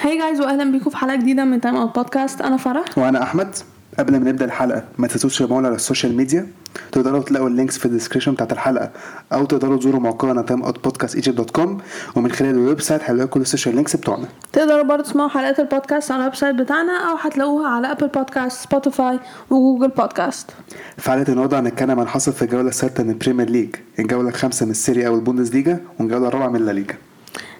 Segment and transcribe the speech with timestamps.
[0.00, 2.84] Hi guys واهلا بيكم في حلقة جديدة من Timeout Podcast أنا فرح.
[2.98, 3.54] وأنا أحمد.
[3.98, 6.46] قبل ما نبدأ الحلقة ما تنسوش تتابعونا على ال social media.
[6.92, 8.90] تقدروا تلاقوا ال links في ال description بتاعت الحلقة.
[9.32, 11.78] أو تقدروا تزوروا موقعنا timeoutpodcastegypt dot com
[12.16, 14.26] ومن خلال ال website هتلاقوا كل ال social links بتوعنا.
[14.52, 19.18] تقدروا برضه تسمعوا حلقات البودكاست على ال website بتاعنا أو هتلاقوها على Apple Podcasts Spotify
[19.50, 20.50] و Google Podcasts
[20.98, 24.66] في حلقة النهارده هنتكلم عن حصل في الجوله السادسه من ال Premier League الجولة الخامسة
[24.66, 26.94] من ال Serie A و ال Bundesliga والجولة الرابعة من La Liga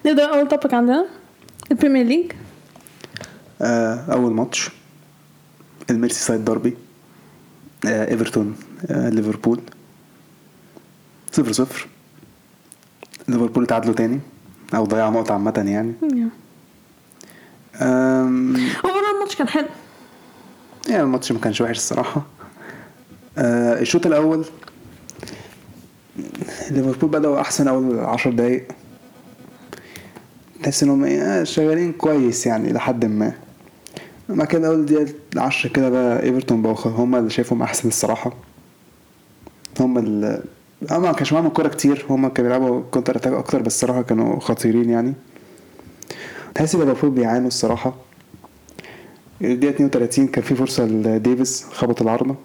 [0.05, 1.05] نبدأ أول topic عندنا.
[1.71, 2.31] ال Premier League
[3.61, 4.69] آه، أول ماتش.
[5.89, 6.77] ال Merseyside derby
[7.87, 9.61] آه، إيفرتون آه، ليفربول.
[11.31, 11.87] صفر صفر.
[13.27, 14.19] ليفربول تعادلوا تاني.
[14.75, 15.93] أو ضيعوا نقطة عامة يعني.
[18.85, 19.67] Overall الماتش كان حلو.
[20.89, 22.25] يعني الماتش ما كانش وحش الصراحة.
[23.37, 24.45] آه، الشوط الأول.
[26.71, 28.67] ليفربول بدأوا أحسن أول عشر دقايق.
[30.65, 33.33] تحس إنهم إيه، آه، شغالين كويس يعني لحد ما.
[34.29, 38.33] بعد كده أول دقيقة عشرة كده بقى إيفرتون بقوا خ- هما اللي شايفهم أحسن الصراحة.
[39.79, 40.43] هما اللي
[40.91, 42.05] آه ما كانش معاهم الكورة كتير.
[42.09, 45.13] هما كانوا بيلعبوا counter attack أكتر بس الصراحة كانوا خطيرين يعني.
[46.55, 47.95] تحس ليفربول بيعانوا الصراحة.
[49.41, 52.35] الدقيقة 32 كان في فرصة لديفيس خبط العارضة.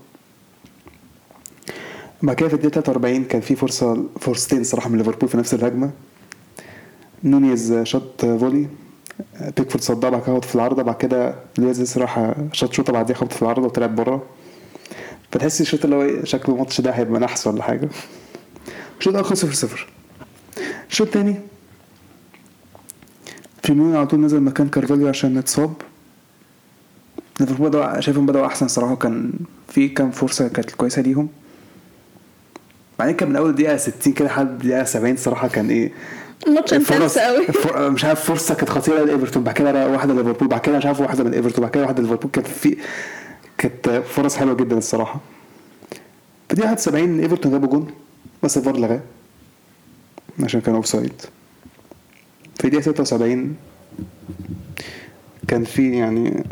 [2.23, 5.91] بعد كده في الدقيقة 43 كان في فرصة فرصتين صراحة من ليفربول في نفس الهجمة.
[7.25, 8.67] نونيز شاط volley.
[9.57, 13.43] بيكفورد صدها بعد كده في العارضة بعد كده لويز راح شاط شوطة بعديها خبط في
[13.43, 14.23] العارضة وطلعت بره.
[15.33, 17.89] فتحس الشوط اللي هو إيه، شكله الماتش ده هيبقى نحس ولا حاجة.
[18.99, 19.87] الشوط الأول 0 0
[20.91, 21.37] الشوط التاني
[23.63, 25.73] فيرمينيو على طول نزل مكان كارفاليو عشان اتصاب
[27.41, 29.33] ليفربول بدأوا شايفهم بدأوا أحسن صراحة كان
[29.69, 31.29] في كام فرصة كانت كويسة ليهم.
[32.99, 35.93] بعدين كان من أول دقيقة 60 كده لحد دقيقة 70 صراحة كان إيه
[36.47, 37.47] الماتش intense قوي
[37.91, 41.25] مش عارف فرصة كانت خطيرة لإيفرتون بعد كده واحدة ليفربول بعد كده مش عارف واحدة
[41.25, 42.77] من إيفرتون بعد كده واحدة ليفربول كانت في
[43.59, 45.21] كانت فرص حلوة جدا الصراحة.
[46.49, 47.91] في دقيقة 71 إيفرتون جابوا جون
[48.43, 49.01] بس الفار لغاه
[50.43, 51.13] عشان كان offside
[52.61, 53.57] في دقيقة 76
[55.49, 56.45] كان في يعني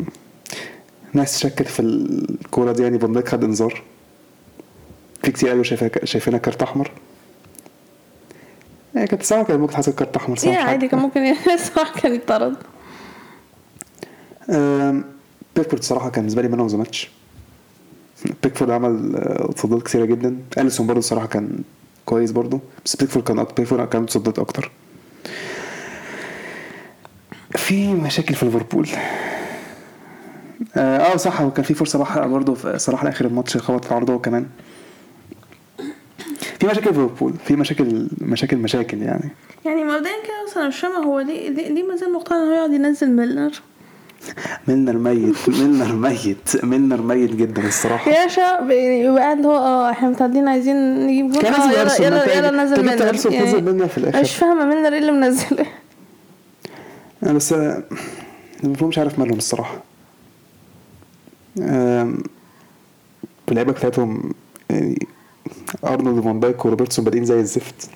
[1.13, 3.81] ناس شكت في الكورة دي يعني Van Dijk خد إنذار.
[5.23, 5.63] في كتير قالوا
[6.03, 6.91] شايفينها كارت أحمر.
[8.99, 10.87] هي كانت ساعات كان ممكن تحصل كارت أحمر صح عادي.
[10.87, 11.35] كان ممكن
[11.75, 12.55] صح كان يطرد.
[15.55, 17.09] بيكفورد صراحة كان بالنسبة لي man of the match
[18.43, 20.37] بيكفورد عمل آه، تصديات كتيرة جدا.
[20.57, 21.59] أليسون برضه الصراحة كان
[22.05, 24.71] كويس برضه بس بيكفورد كان أكتر بيكفورد كان تصديات أكتر.
[27.55, 28.89] في مشاكل في ليفربول.
[30.75, 34.19] آه آه، صح وكان في فرصة بحق برضه صلاح في اخر الماتش خبط في العارضة
[34.19, 34.47] كمان.
[36.59, 39.29] في مشاكل في ليفربول في مشاكل مشاكل مشاكل يعني.
[39.65, 42.73] يعني مبدئيا كده أنا مش فاهمه هو ليه ليه, ما زال مقتنع ان هو يقعد
[42.73, 43.51] ينزل ميلنر؟
[44.67, 48.11] ميلنر ميت ميلنر ميت ميلنر ميت جدا الصراحة.
[48.11, 52.37] يا شباب يبقى قاعد هو آه إحنا متعادلين عايزين نجيب جول كان لازم يلا يلا
[52.49, 53.09] يلا نزل ميلنر.
[53.09, 54.21] أرسنال تنزل ميلنر في الآخر.
[54.21, 55.65] مش فاهمة ميلنر إيه اللي منزله.
[57.23, 57.83] أنا بس آه،
[58.63, 59.83] ليفربول مش عارف مالهم الصراحة.
[61.61, 62.23] آم،
[63.49, 64.33] اللعيبة بتاعتهم
[64.69, 65.07] يعني
[65.85, 67.89] أرنولد وفان دايك وروبرتسون بادئين زي الزفت.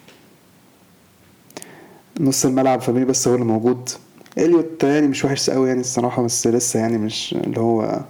[2.19, 3.89] نص الملعب فابيني بس هو اللي موجود.
[4.37, 8.01] إليوت يعني مش وحش قوي يعني الصراحة بس لسه يعني مش اللي هو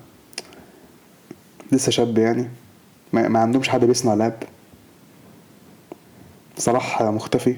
[1.71, 2.47] لسه شاب يعني.
[3.13, 4.33] ما, ما عندهمش حد بيصنع لعب.
[6.57, 7.55] صلاح مختفي.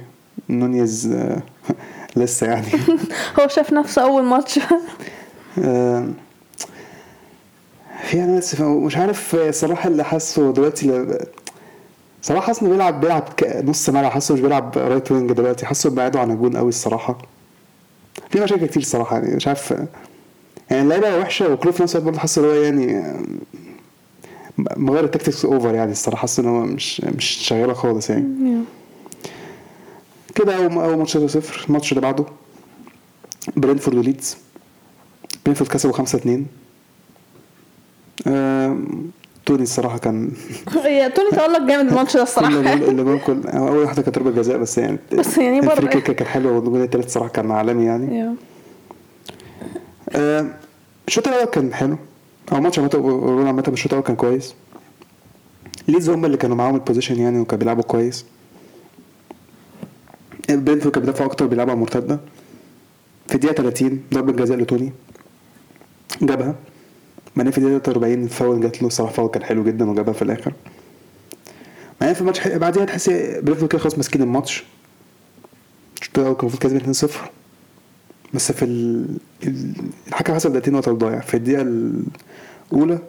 [0.50, 1.42] نونيز آه،
[2.16, 2.68] لسه يعني.
[3.40, 4.60] هو شاف نفسه أول ماتش.
[5.58, 6.14] آم،
[8.04, 11.08] في أنا بس مش عارف صلاح اللي حاسه دلوقتي
[12.32, 13.24] حاسس إنه بيلعب بيلعب
[13.64, 15.66] نص ملعب حاسه مش بيلعب right wing دلوقتي.
[15.66, 17.18] حاسه بعيده عن الجون قوي الصراحة.
[18.30, 19.74] في مشاكل كتير الصراحة يعني مش عارف
[20.70, 23.14] يعني اللعيبة وحشة وكلوب في نفس الوقت برضه حاسه إن هو يعني
[24.78, 26.22] مغير ال tactics over يعني الصراحة.
[26.22, 28.62] حاسه إن هو مش مش شغالة خالص يعني.
[30.36, 32.26] كده أول ماتش 0 الماتش اللي بعده
[33.58, 34.38] برينتفورد وليدز.
[35.46, 36.46] برينتفورد كسبوا 5 2
[39.46, 40.32] توني الصراحة كان
[40.84, 42.50] هي توني تألق جامد الماتش ده الصراحة.
[42.74, 43.20] اللي هو
[43.54, 46.52] أول واحدة كانت ضربه جزاء بس يعني بس يعني برضه ال free kick كانت حلوة
[46.52, 48.20] والجول التالت صراحة كان عالمي يعني.
[48.20, 48.36] يا.
[50.16, 50.46] آه،
[51.08, 51.98] الشوط الأول كان حلو.
[52.52, 54.56] أو الماتش عامة عامة الشوط الأول كان كويس.
[55.88, 58.26] ليدز هم اللي كانوا معاهم ال possession يعني وكانوا بيلعبوا كويس.
[60.50, 62.20] برينتفورد كان بيدافعوا أكتر بيلعبوا على مرتدة.
[63.28, 64.94] في الدقيقة 30 ضربة جزاء لتوني.
[66.22, 66.56] جابها.
[67.38, 70.54] بعدين في الدقيقه 43 فاول جات له صراحة فاول كان حلو جدا وجابها في الآخر.
[72.02, 74.64] بعدين في الماتش بعديها تحس برينتفورد كده خلاص ماسكين الماتش.
[76.02, 77.30] الشوط الأول كان المفروض كسبان 2-0
[78.34, 79.06] بس في ال
[79.44, 79.74] ال-
[80.08, 81.62] الحكم حسب دقيقتين وقت ضايع في الدقيقة
[82.72, 83.00] الأولى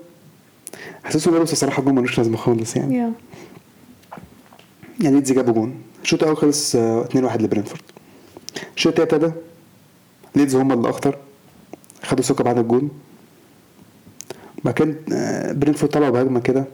[1.05, 2.97] حسيته جابوا الصراحه جون ملوش لازمة خالص يعني.
[2.97, 3.13] يا
[5.01, 5.75] يعني ليدز جابوا جون.
[6.03, 7.81] الشوط الأول خلص آه، 2-1 لبرينتفورد
[8.77, 9.41] الشوط التاني ابتدى.
[10.37, 11.19] ليدز هم اللي أخطر.
[12.03, 12.91] خدوا ثقة بعد الجون.
[14.65, 16.65] بعد كده آه، برينتفورد طلعوا بهجمة كده.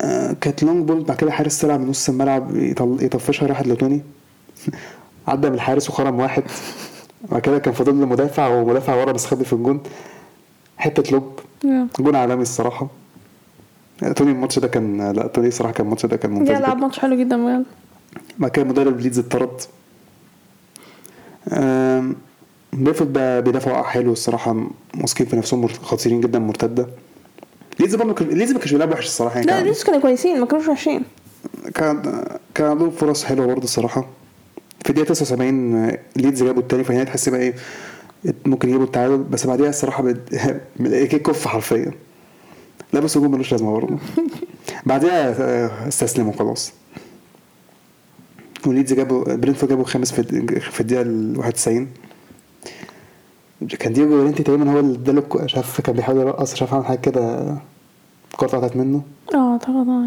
[0.00, 2.56] آه، كانت long ball بعد كده حارس طلع من نص الملعب
[3.00, 4.00] يطفشها راحت لتوني.
[5.28, 6.42] عدى من الحارس وخرم واحد.
[7.30, 9.80] بعد كده كان فاضل له مدافع ومدافع ورا بس خبي في الجون.
[10.78, 11.38] حتة lob.
[12.00, 12.88] جون عالمي الصراحة.
[14.16, 16.60] توني الماتش ده كان لا توني الصراحة كان الماتش ده كان ممتاز.
[16.62, 17.64] لعب ماتش حلو جدا بجد.
[18.38, 19.60] بعد كده مدرب ليدز اتطرد.
[23.12, 24.66] بقى بيدافعوا حلو الصراحة
[25.00, 26.86] واثقين في نفسهم خطيرين جدا مرتدة.
[27.80, 30.68] ليدز برضه ليدز ما كانش بيلعب وحش الصراحة يعني لا لسه كانوا كويسين ما كانوش
[30.68, 31.02] وحشين.
[31.74, 32.24] كان
[32.54, 34.06] كان عندهم فرص حلوة برضه الصراحة.
[34.84, 37.54] في الدقيقة 79 آه، ليدز جابوا التاني فهنا تحس بقى إيه
[38.46, 40.28] ممكن يجيبوا التعادل بس بعديها الصراحة بد-
[41.10, 41.92] kick off حرفيا.
[42.92, 43.98] لا بس الجون ملوش لازمة برضه.
[44.86, 46.72] بعديها آه، استسلموا خلاص.
[48.66, 49.84] وليدز جابوا برينتفورد جابوا
[50.18, 51.88] الد- في الدقيقة ال 91
[53.78, 56.84] كان دييجو لورينتي تقريبا هو اللي اداله مش عارف كان بيحاول يرقص مش عارف عمل
[56.86, 57.54] حاجة كده
[58.32, 59.02] الكوره اتقطعت منه.
[59.34, 60.06] آه آه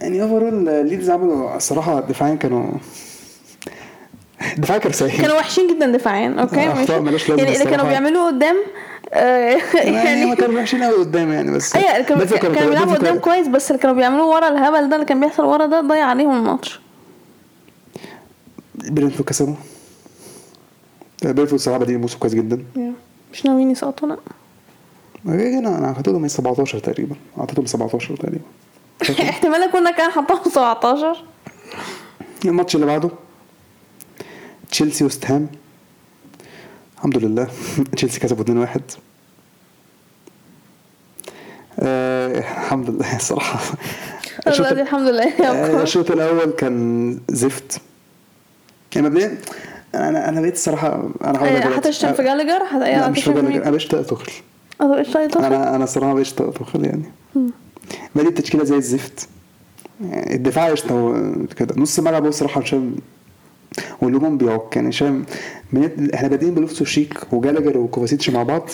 [0.00, 2.70] يعني overall ليدز عملوا الصراحة دفاعيا كانوا
[4.58, 5.20] دفاعيا كانوا سيئين.
[5.20, 6.92] كانوا وحشين جدا دفاعيا okay؟ ماشي.
[6.92, 7.88] لازمة يعني اللي كانوا.
[7.88, 8.56] بيعملوه قدام
[9.12, 13.18] آه، يعني هم يعني كانوا وحشين قوي قدام يعني بس أيوه كانوا كانوا بيلعبوا قدام
[13.18, 16.36] كويس بس اللي كانوا بيعملوه ورا الهبل ده اللي كان بيحصل ورا ده ضيع عليهم
[16.36, 16.80] الماتش.
[18.74, 19.54] برينتفورد كسبوا
[21.22, 22.64] برينتفورد الصراحة بادئين الموسم كويس جدا.
[23.32, 24.16] مش ناويين يسقطوا؟ لا.
[25.26, 27.16] أنا أنا حطيتهم من 17 تقريبا.
[27.38, 28.44] أعطيتهم 17 تقريبا.
[29.30, 31.24] احتمال اكون كان حطهم 17
[32.44, 33.10] الماتش اللي بعده
[34.70, 35.48] تشيلسي وست هام.
[36.96, 37.48] الحمد لله.
[37.96, 38.80] تشيلسي كسبوا 2-1
[41.80, 43.60] آه الحمد لله الصراحة.
[44.46, 47.80] الحمد لله آه، الشوط الأول كان زفت.
[48.94, 49.38] يعني مبدئيا
[49.94, 51.62] أنا أنا بقيت الصراحة أنا هقول لك.
[51.62, 51.88] دلوقتي.
[51.88, 54.32] هتشتم في جالجر لا مش فاكر مين؟ أنا بقيت طايق تخل
[55.42, 57.02] طيب أنا أنا الصراحة بقيت طايق تخل يعني.
[58.14, 59.28] بادئ التشكيلة زي الزفت.
[60.10, 61.14] يعني الدفاع قشطة
[61.56, 61.74] كده.
[61.78, 62.96] نص ملعب هو الصراحة هشام
[64.02, 64.76] والهجوم بيعك.
[64.76, 65.24] يعني هشام
[65.72, 68.70] من- إحنا بادئين بلوفتو شيك وجالجر وكوفاسيتش مع بعض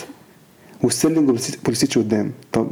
[0.83, 2.31] وستيرلينج وبوليسيتش قدام.
[2.53, 2.67] طب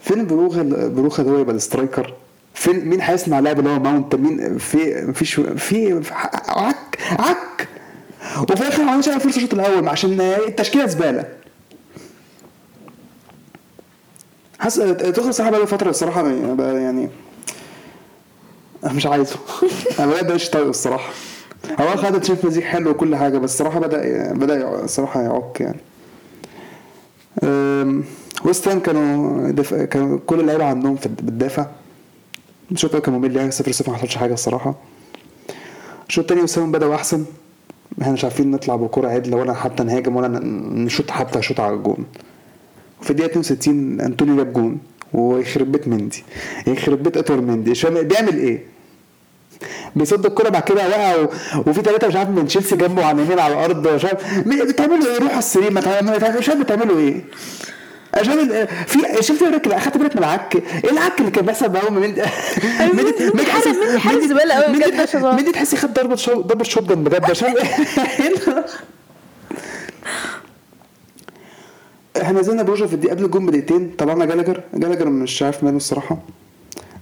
[0.00, 0.62] فين برويا
[0.96, 2.14] برويا ده هو يبقى ال striker؟
[2.60, 6.02] فين مين هيصنع لعب اللي هو ماونت؟ مين في مفيش في
[6.48, 7.68] عك عك.
[8.42, 11.24] وفي الآخر ما عملش فرصه الشوط الأول عشان التشكيلة زبالة.
[14.58, 16.22] حاسس تخلص الصراحه بقى فترة الصراحة
[16.54, 17.08] بقى يعني
[18.84, 19.36] أنا مش عايزه.
[19.98, 21.12] أنا بجد مش طايقه الصراحة.
[21.80, 25.80] هو خد Champions League حلو وكل حاجة بس الصراحة بدا بدأ الصراحة يعك يعني.
[27.44, 28.04] أم،
[28.44, 29.74] ويست هام كانوا دف...
[29.74, 31.66] كانوا كل اللعيبة عندهم في بتدافع
[32.72, 34.74] الشوط الأول كان ممل يعني 0 0 ما حصلش حاجة الصراحة.
[36.08, 37.24] الشوط الثاني ويست هام بدأوا احسن
[38.02, 40.28] إحنا مش عارفين نطلع بكرة عدلة ولا حتى نهاجم ولا
[40.84, 42.04] نشوط حتى شوط على الجون.
[43.02, 44.78] في الدقيقة 62 أنطونيو جاب جون
[45.12, 46.24] ويخرب بيت مندي.
[46.66, 47.72] يخرب بيت اطول مندي.
[47.84, 48.64] بيعمل إيه؟
[49.96, 51.28] بيصد الكرة بعد كده وقع و...
[51.66, 53.88] وفي ثلاثة مش عارف من تشيلسي جنبه على اليمين على الأرض.
[53.88, 55.80] مش عارف بتعملوا إيه؟ روحوا السرير ما
[56.38, 57.24] مش عارف بتعملوا إيه؟
[58.14, 62.00] عشان في شفت بالك أخدت بالك من العك؟ إيه العك اللي كان بيحصل معاهم؟ من
[62.00, 65.16] مندي حارس- مندي حارس زبالة أوي بجد.
[65.24, 67.54] مندي تحسي خد ضربة شو ضربة جن بجد؟ عشان
[72.22, 73.94] إحنا نزلنا في الدقيقة قبل الجون بدقيقتين.
[73.98, 74.60] طلعنا جالاجر.
[74.74, 76.18] جالاجر مش عارف ماله الصراحة.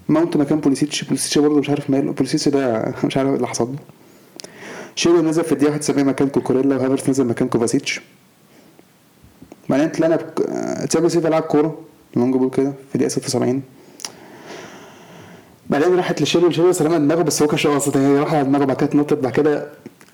[0.09, 1.05] ماونت مكان بوليسيتش.
[1.05, 2.13] بوليسيتش برضه مش عارف ماله.
[2.13, 3.77] بوليسيتش ده مش عارف إيه اللي حصل له.
[4.95, 8.01] شيلو نزل في الدقيقة 71 مكان كوكوريلا وهافرتز نزل مكان كوفاسيتش.
[9.69, 10.41] بعدين طلعنا بك...
[10.49, 11.79] آه، تياجو سيلفا لعب كورة
[12.17, 13.63] long ball كده في الدقيقة 76
[15.71, 18.77] بعدين راحت لشيلو شيلو سلمها دماغه بس هو كانش قاصد هي راحت على دماغه بعد
[18.77, 19.69] كده اتنطط بعد كده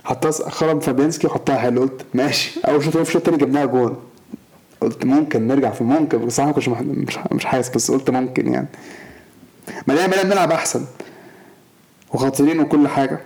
[0.05, 1.81] حطها خرم فابيانسكي وحطها حلو.
[1.81, 2.61] قلت ماشي.
[2.69, 3.97] أول شوط في الشوط التاني جبناها جون.
[4.81, 8.67] قلت ممكن نرجع في ممكن بصراحه ما كنتش مش مش حاسس بس قلت ممكن يعني.
[9.87, 10.85] بعدين بدأنا نلعب أحسن.
[12.13, 13.21] وشاطرين وكل حاجة.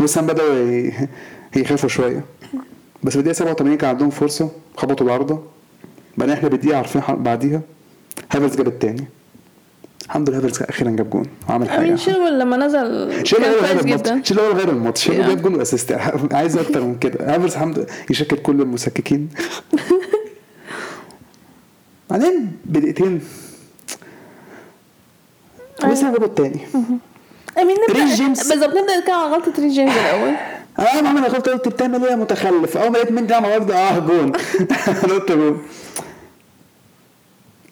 [0.00, 1.08] وست هام بدأوا ي-
[1.56, 2.24] يخافوا شوية.
[3.02, 5.42] بس في الدقيقة 87 كان عندهم فرصة خبطوا العارضه
[6.18, 7.60] بعدين إحنا بالدقيقه عارفين بعديها.
[8.32, 9.04] هافرتز جاب التاني.
[10.06, 11.80] الحمد لله هافرتز أخيرا جاب جون وعمل حاجة.
[11.80, 14.22] امين شيلويل لما نزل شيلو كان هو غير الماتش جدا.
[14.24, 15.26] شيلو هو غير الماتش شيلو Yeah.
[15.26, 15.92] جاب جون و assist.
[16.32, 17.34] عايز أكتر من كده.
[17.34, 19.28] هافرتز الحمد لله يسكت كل المشككين.
[22.10, 23.20] بعدين بدقيقتين.
[25.84, 26.60] لسه جابوا التاني.
[27.58, 28.28] امين ريس نبدا.
[28.28, 30.34] بالظبط نبدأ نتكلم عن غلطة ريس جيمس الأول.
[30.78, 33.70] آه ما أنا قلت قلت بتعمل إيه يا متخلف؟ أول ما لقيت ميندي على الأرض
[33.70, 34.32] آه جون.
[34.88, 35.62] أنا قلت جون.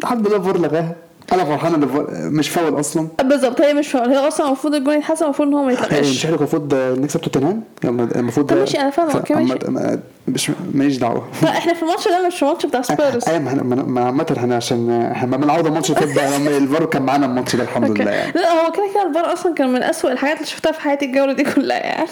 [0.04, 0.94] الحمد لله الفار لغاها.
[1.32, 3.08] أنا فرحان إن الفار مش فاول أصلا.
[3.22, 4.08] بالظبط هي مش فاول.
[4.08, 7.20] هي أصلا المفروض الجون يتحسب المفروض إن هو ما إيه، مش يتلغاش إحنا المفروض نكسب
[7.20, 9.98] توتنهام؟ المفروض طب ماشي، أنا فاهمة، ف- okay، ماشي.
[10.28, 11.28] مش ماليش دعوة.
[11.42, 13.28] لا إحنا في الماتش ده مش الماتش بتاع سبيرز.
[13.28, 16.04] أيوه ما عامة إحنا عشان إحنا ما بنعوض الماتش ده
[16.58, 18.32] الفار كان معانا الماتش ده الحمد لله يعني.
[18.32, 21.32] لا هو كده كده الفار أصلا كان من اسوء الحاجات اللي شفتها في حياتي الجولة
[21.32, 22.08] دي كلها يعني.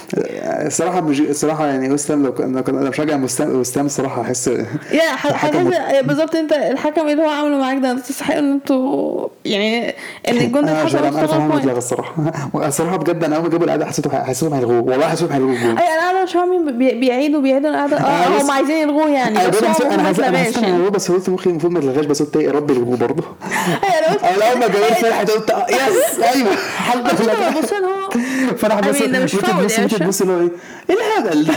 [0.66, 4.46] الصراحة مش الصراحة يعني وست هام لو كان أنا بشجع وست هام الصراحة أحس
[4.92, 9.88] يا بالظبط أنت الحكم اللي هو عامله معاك ده تستحقوا إن أنتوا يعني
[10.28, 12.14] إن الجون ده اتلغى الصراحة.
[12.54, 16.22] الصراحة بجد أنا أول ما جابوا الإعادة حسيته حسيتهم هيلغوه والله حسيتهم هيلغوه أي أنا
[16.24, 19.48] مش فاهمين بي- بيعيدوا بيعيدوا الإعادة آه، هم عايزين يلغوه يعني.
[19.48, 22.52] بس هو أنا ما أنا هيلغوه بس قلت مخي المفروض ما يتلغاش بس قلت يا
[22.52, 23.22] رب يلغوه برضه.
[23.84, 26.50] أي أنا أول ما جابوا فرحت قلت آه، yes أيوه.
[26.94, 29.98] لما بص هو mean ده مش فاول يا باشا.
[29.98, 30.50] تبص اللي هو إيه؟
[30.90, 31.52] إيه الهبل ده؟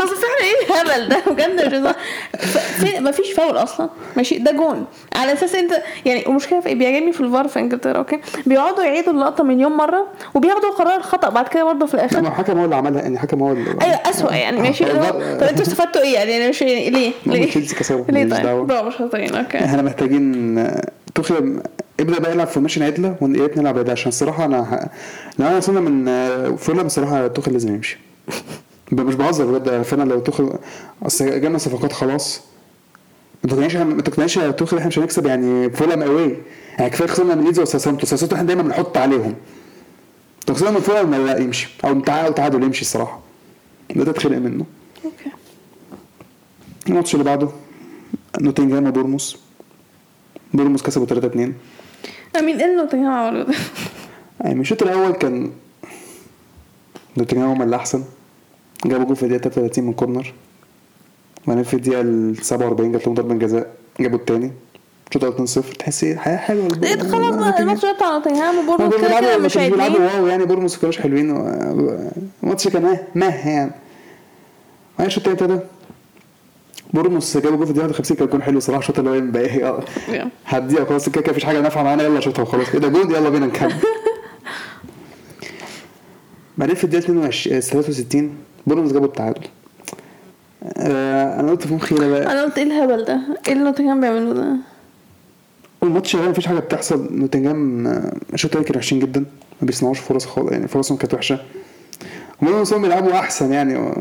[0.00, 1.74] أصل فعلا إيه الهبل ده؟ بجد
[2.82, 3.90] مش مفيش فاول أصلا.
[4.16, 4.84] ماشي؟ ده جون.
[5.16, 5.72] على أساس انت
[6.04, 10.06] يعني المشكلة في إيه؟ بيعجبني في الفار في إنجلترا okay؟ بيقعدوا يعيدوا اللقطة مليون مرة
[10.34, 13.14] وبياخدوا قرار الخطا بعد كده برضه في لا، الآخر ما الحكم هو اللي عملها يعني
[13.14, 14.60] الحكم هو اللي أيوه اسوء يعني.
[14.60, 15.10] ماشي؟ اللي هو
[15.40, 19.34] طب أنتوا استفدتوا إيه يعني؟ مش يعني ليه؟ ليه؟ تشيلسي كسبوا، ليه طيب؟ مش شاطرين
[19.34, 19.58] okay.
[19.58, 20.82] إحنا محتاجين آه،
[21.14, 21.60] توخيل
[22.00, 24.88] ابدا بقى يلعب formation عدله ويا ريت نلعب عدله عشان الصراحة أنا.
[25.38, 27.98] لو أنا وصلنا من آه، فولهام بصراحة توخيل لازم يمشي.
[28.92, 30.50] مش بهزر بجد أنا فعلا لو توخيل
[31.02, 32.40] أصل جالنا صفقات خلاص.
[33.44, 36.36] ما تقنعنيش ما تقنعنيش يا توخيل إحنا مش هنكسب يعني فولهام أوي.
[36.78, 39.34] يعني كفاية خسرنا من ليدز وساوثهامبتون ساوثهامبتون إحنا دايما بنحط عليهم.
[40.48, 41.68] لو خسرنا من فولهام لا يمشي.
[41.84, 43.20] أو تعادل تعادل يمشي الصراحة.
[43.96, 44.64] ده تتخلق منه.
[45.04, 45.30] okay.
[46.88, 47.48] الماتش اللي بعده
[48.40, 49.36] نوتنجهام وبورنموث.
[50.54, 51.54] بورنموث كسبوا 3 2
[52.38, 53.54] امين إيه اللي نوتنجهام عملوا ده؟
[54.40, 55.52] يعني الشوط الأول كان
[57.16, 58.04] نوتنجهام هم اللي أحسن.
[58.84, 60.32] جابوا جول في الدقيقة 33 من corner.
[61.44, 64.52] وبعدين في الدقيقة ال 47 جات لهم ضربة جزاء جابوا الثاني
[65.08, 68.68] الشوط الأول 2-0 تحس إيه حياة حلوة إيه خلاص بقى الماتش ده بتاع نوتنجهام هم
[68.68, 71.30] وبورنموث كده كده مش هيتلين واو يعني بورنموث ما كانوش حلوين.
[72.42, 73.70] الماتش كان meh يعني.
[74.98, 75.66] بعدين الشوط الثاني ابتدى.
[76.94, 79.80] بورنموث جابوا جول في الدقيقة 51 كان جول حلو صراحة الشوط الأول بقى إيه آه.
[80.12, 80.26] Yeah.
[80.46, 81.08] هديها خلاص.
[81.08, 82.02] كده كده مفيش حاجة نافعة معانا.
[82.02, 82.68] يلا شوطها وخلاص.
[82.68, 83.74] إيه ده جول؟ يلا بينا نكمل.
[86.58, 88.30] بعدين في الدقيقة 22 63
[88.66, 89.40] بورنموث جابوا التعادل
[90.76, 94.34] آه أنا قلت في مخي بقى أنا قلت إيه الهبل ده؟ إيه اللي نوتنجهام بيعملوه
[94.34, 94.56] ده؟
[95.82, 99.20] الماتش شغال مفيش حاجة بتحصل نوتنجهام آه، الشوط الثاني كانوا وحشين جدا
[99.60, 101.38] ما بيصنعوش فرص خالص يعني فرصهم كانت وحشة
[102.42, 103.94] هم بيلعبوا أحسن يعني و...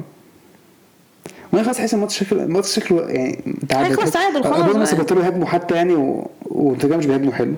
[1.53, 5.03] وأنا خلاص حاسس الماتش شكله الماتش شكله يعني تعادل هيخلص تعادل خلاص بقى.
[5.03, 6.27] بطلوا يهاجموا حتى يعني و...
[6.45, 7.53] ونوتنجهام مش بيهاجموا حلو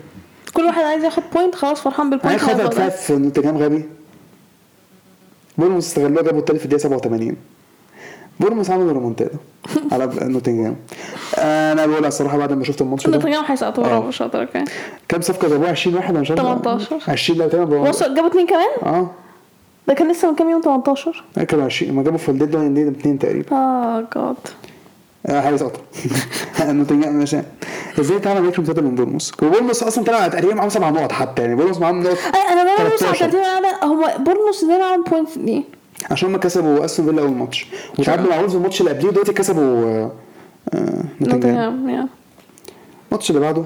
[0.54, 2.70] كل واحد عايز ياخد point خلاص فرحان بال point هياخد.
[2.70, 3.84] دفاع في نوتنجهام غبي
[5.58, 7.36] بورنموث استغلوها جابوا التالت في الدقيقة 87
[8.40, 9.38] بورنموث عملوا ريمونتادا
[9.92, 10.76] على نوتنجهام.
[11.38, 13.12] أنا بقول الصراحة بعد ما شفت الماتش ده.
[13.18, 14.00] نوتنجهام هيسقطوا آه.
[14.00, 14.64] ورا شاطر okay
[15.10, 16.42] كام صفقة جابوها؟ 20 واحد أنا مش عارف.
[16.42, 17.00] 18.
[17.08, 17.74] 20 لا تمام.
[17.74, 19.10] وصل جابوا اتنين كمان؟ آه.
[19.88, 23.20] ده كان لسه من كام يوم؟ 18 كانوا 20 ما جابوا في ال deadline اثنين
[23.20, 23.56] تقريبا.
[23.56, 24.34] آه جاد آه،
[25.28, 25.80] حاجة سقطه
[26.62, 27.42] نوتنجهام ماشي
[28.00, 31.56] إزاي تعمل ماتش متعادل من بورنموث وبورنموث أصلا طلع تقريبا معاهم سبع نقط حتى يعني
[31.56, 32.18] بورنموث معاهم نقط
[32.52, 33.26] أنا بقى ببص على 13.
[33.26, 35.64] الترتيب على هم بورنموث إزاي معاهم point دي؟
[36.12, 37.68] عشان هم كسبوا أستون فيلا أول ماتش.
[38.00, 40.12] وتعادلوا مع وولفز الماتش اللي قبليه ودلوقتي كسبوا آه،
[40.74, 42.08] آه، نوتنجهام.
[43.12, 43.64] الماتش اللي بعده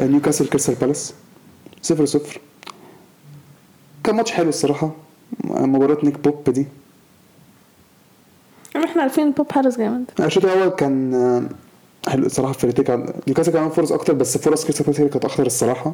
[0.00, 1.14] آه، نيوكاسل كريستال بالاس
[1.82, 2.40] 0 0
[4.04, 4.90] كان ماتش حلو الصراحة
[5.44, 6.66] مباراة نيك بوب دي.
[8.84, 10.04] إحنا عارفين بوب هارس جامد.
[10.20, 15.08] الشوط الأول كان آه، حلو الصراحة فرقتين كان نيوكاسل كان فرص أكتر بس فرص كريستال
[15.10, 15.92] كانت اخطر الصراحة.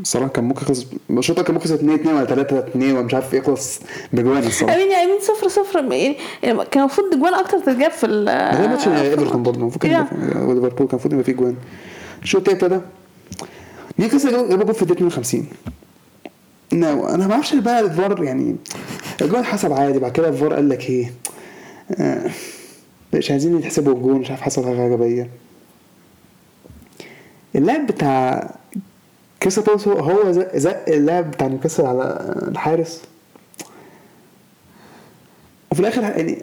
[0.00, 3.32] الصراحه كان ممكن يخلص الشوط كان ممكن يخلص 2 2 ولا 3 2 ومش عارف
[3.34, 3.80] يخلص
[4.12, 4.74] بجوان الصراحة.
[4.74, 6.16] أمين امين صفر صفر يعني
[6.70, 10.88] كان المفروض جوان أكتر تتجاب في ال ده ماتش إيفرتون برضه المفروض كان وليفربول كان
[10.90, 11.56] المفروض يبقى فيه جوان.
[12.22, 12.86] الشوط التاني ابتدى.
[13.98, 15.46] نيوكاسل جابوا جابوا جول في الدقيقة 52
[16.72, 18.56] no أنا ما أعرفش بقى الفار يعني
[19.22, 21.12] الجول حسب عادي بعد كده الفار قال لك إيه؟
[22.00, 22.30] آه،
[23.14, 25.30] مش عايزين يحسبوا الجول مش عارف حصل حاجة غبية.
[27.56, 28.50] اللاعب بتاع
[29.42, 33.02] كريستال بالاس هو- زق زق اللاعب بتاع نيوكاسل على الحارس.
[35.70, 36.42] وفي الآخر يعني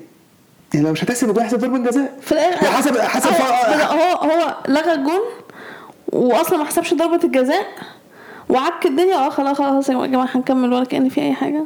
[0.74, 2.17] يعني لو مش هتحسب الجول احسب ضربة جزاء.
[2.22, 5.22] في الآخر لا، حسب حسب هو فا- هو هو لغى الجون
[6.07, 7.65] واصلا ما حسبش ضربة الجزاء.
[8.50, 9.16] وعك الدنيا.
[9.16, 11.63] آه خلاص خلاص يا جماعة هنكمل ولا كأن في أي حاجة.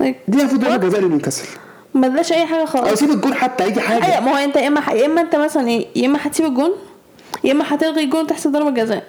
[0.00, 1.48] دي المفروض ضربه جزاء لنيوكاسل
[1.94, 4.56] ما اداش أي حاجة أو خالص سيب الجول حتى أي أيوه حاجة ما هو أنت
[4.56, 6.70] يا إما يا إما أنت مثلا إيه، يا إما هتسيب الجون
[7.44, 9.04] يا إما هتلغي الجون وتحسب ضربة جزاء.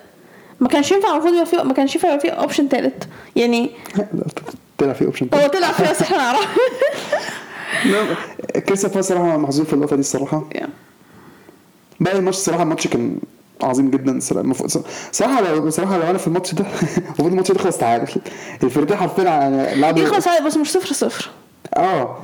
[0.60, 3.08] ما كانش ينفع المفروض يبقى فيه ما كانش ينفع يبقى فيه option تالت.
[3.36, 3.70] يعني
[4.78, 6.48] طلع في option هو طلع فيها بس إحنا نعرف.
[8.68, 10.50] كريستال بالاس صراحة محظوظ في اللقطة دي الصراحة.
[12.00, 13.18] باقي الماتش الصراحه الماتش كان
[13.64, 14.20] عظيم جدا.
[14.32, 16.66] المفروض- صراحة لو صراحة لو أنا في الماتش ده
[17.06, 18.08] المفروض الماتش ده يخلص تعادل.
[18.64, 21.30] الفرقتين حرفيا يعني لعبوا يخلص بس مش صفر صفر.
[21.78, 22.18] آه.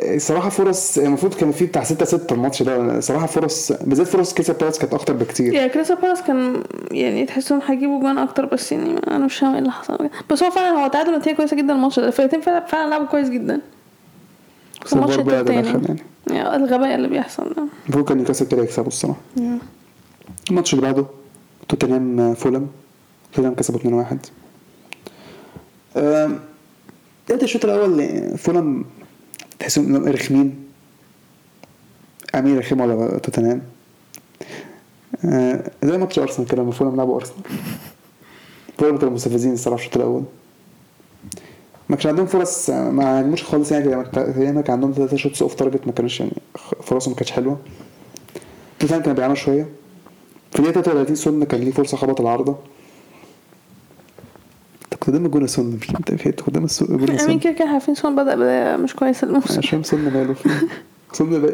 [0.00, 3.00] الصراحه فرص المفروض كان في بتاع 6 6 الماتش ده.
[3.00, 5.54] صراحة فرص بالذات فرص كريستال بالاس كانت أكتر بكتير.
[5.54, 9.58] يا كريستال بالاس كان يعني تحسهم هيجيبوا جوان أكتر بس يعني أنا مش فاهم إيه
[9.58, 10.08] اللي حصل.
[10.30, 12.06] بس هو فعلا هو تعادل نتيجة كويسة جدا الماتش ده.
[12.08, 13.60] الفرقتين فعلا فعلا لعبوا كويس جدا.
[14.86, 15.54] بس الماتش التاني.
[15.66, 15.96] يعني.
[16.30, 17.64] يعني الغباء اللي بيحصل ده.
[17.86, 19.20] المفروض كان نيوكاسل ابتدى يكسبوا الصراحة.
[20.50, 21.06] الماتش اللي بعده
[21.68, 22.68] توتنهام فولم.
[23.32, 24.16] توتنهام كسبوا 2-1
[25.96, 26.40] آم،
[27.26, 28.08] بداية الشوط الأول
[28.38, 28.84] فولم
[29.58, 30.64] تحسهم رخمين.
[32.34, 33.62] أمين رخمين على توتنهام.
[35.24, 37.38] آه، زي ماتش أرسنال كده لما فولم لعبوا أرسنال.
[38.78, 40.22] فولم كانوا مستفزين الصراحة الشوط الأول.
[41.88, 45.86] ما كانش عندهم فرص آه، ما عجبوش خالص يعني كان عندهم ثلاثة shots off target
[45.86, 46.32] ما كانوش يعني
[46.82, 47.58] فرصهم ما كانتش حلوة.
[48.78, 49.68] توتنهام كانوا بيعانوا شوية.
[50.52, 52.56] في الدقيقة 33 سون كان ليه فرصة خبط العارضة.
[55.00, 58.76] قدام الجون سون مش أنت فهمت قدام الجون سون كده كده عارفين سون بدأ بدايه
[58.76, 60.34] مش كويسه أنا الموسم مش فاهم سون ماله
[61.12, 61.50] سون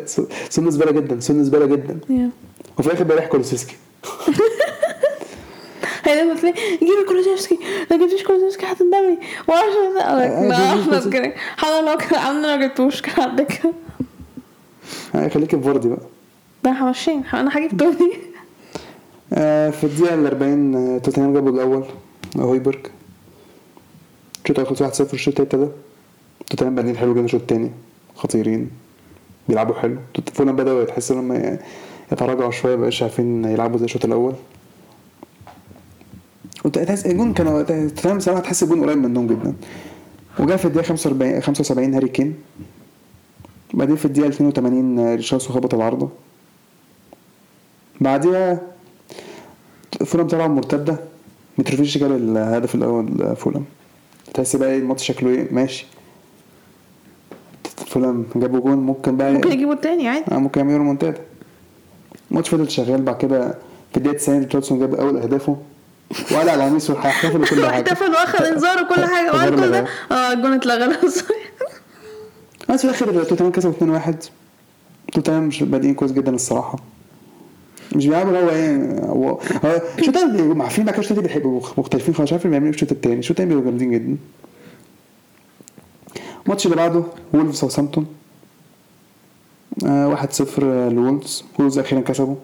[0.51, 1.99] سون زبالة جدا سون زبالة جدا.
[2.79, 3.77] وفي الآخر بقى يحكوا لوسيسكي
[6.05, 7.59] هي لما تلاقي جيبي كولوسيفسكي
[7.91, 11.35] ما جبتيش كولوسيفسكي هتندمي آه، ما إحنا كده.
[11.57, 13.63] حالا لو كان عملنا ما جبتوش كان عندك.
[15.15, 15.99] آه، خليك في فاردي بقى.
[16.65, 18.13] ده همشين أنا هجيب توني.
[19.71, 21.85] في الدقيقة ال 40 آه، توتنهام جابوا الأول
[22.37, 22.79] هويبرج.
[24.45, 25.69] الشوط الأول خلص 1-0 الشوط التاني ده
[26.51, 27.71] توتنهام بادئين حلو جدا الشوط التاني
[28.17, 28.71] خطيرين
[29.49, 29.97] بيلعبوا حلو.
[30.35, 31.59] فولهام بدأوا تحس إن هم
[32.13, 34.35] يتراجعوا شوية مبقاش عارفين يلعبوا زي الشوط الأول.
[36.65, 39.55] وت- تحس الجون كانوا توتنهام صراحة تحس الجون قريب منهم جدا.
[40.39, 42.35] وجاء في الدقيقة 45 75 هاري كين.
[43.75, 46.09] بعدين في الدقيقة 82 آه، ريشارلسون خبط العارضة
[48.01, 48.61] بعديها
[50.07, 50.97] فولم طلع مرتدة.
[51.59, 53.65] متروفيتش جاب الهدف الأول فولم
[54.35, 55.87] تحس بقى إيه الماتش شكله إيه؟ ماشي.
[57.87, 60.25] فولم جابوا جون ممكن بقى ممكن يجيبوا التاني عادي.
[60.33, 61.21] آه ممكن يعملوا ريمونتادا.
[62.31, 63.55] الماتش فضل شغال بعد كده
[63.91, 65.57] في الدقيقة 90 ريتشارلسون جاب أول أهدافه.
[66.33, 67.71] وقلع القميص وهيحتفل وكل حاجة.
[67.71, 69.31] احتفل واخد انذار وكل حاجة.
[69.31, 69.81] الغرب كل ده.
[69.81, 69.87] ده.
[70.13, 70.97] آه الجون اتلغى.
[72.69, 74.15] بس في الآخر توتنهام كسبوا 2-1
[75.13, 76.79] توتنهام مش بادئين كويس جدا الصراحة.
[77.97, 79.41] مش اللي هو إيه هو
[80.63, 83.31] عارفين بعد كده الشوط التاني بيبقوا مختلفين خالص مش عارف بيعملوا في الشوط التاني الشوط
[83.31, 84.17] التاني بيبقوا جامدين جدا.
[86.45, 87.03] الماتش اللي بعده
[87.35, 88.07] وولفز ساوثامبتون
[89.87, 90.59] آه، 1-0
[90.93, 91.45] لولفز.
[91.59, 92.37] وولفز أخيرا كسبوا.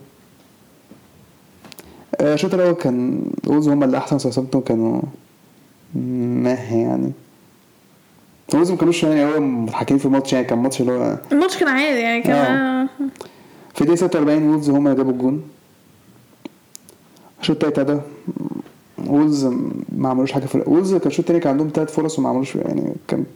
[2.21, 5.03] آه، الشوط الأول كان وولفز هم اللي أحسن ساوثامبتون كانوا
[5.95, 7.13] ماه يعني.
[8.55, 11.69] وولفز ما كانوش يعني هو متحكمين في الماتش يعني كان ماتش اللي هو الماتش كان
[11.69, 12.89] عادي يعني كان آه.
[13.75, 15.43] في الدقيقة 46 وولفز هم اللي جابوا الجون.
[17.41, 18.01] الشوط التاني ده
[19.07, 19.45] وولفز
[19.97, 22.93] ما عملوش حاجة في وولفز كان الشوط التاني كان عندهم تلات فرص وما عملوش يعني
[23.09, 23.27] كانت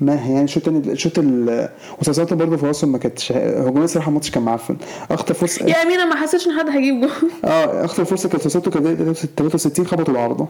[0.00, 1.68] ما هي يعني الشوط التاني الشوط ال
[2.00, 4.76] وساوثامبتون برضه فرصهم ما كانتش هجوميا الصراحة الماتش كان معفن.
[5.10, 7.10] أخطر فرصة يا أمين أنا ما حسيتش إن حد هيجيب جون.
[7.44, 10.44] آه أخطر فرصة كانت ساوثامبتون كانت الدقيقة 63 خبطوا العارضة.
[10.44, 10.48] آه،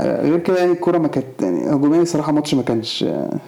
[0.00, 3.04] غير كده يعني الكورة ما كانت يعني هجوميا الصراحة الماتش ما كانش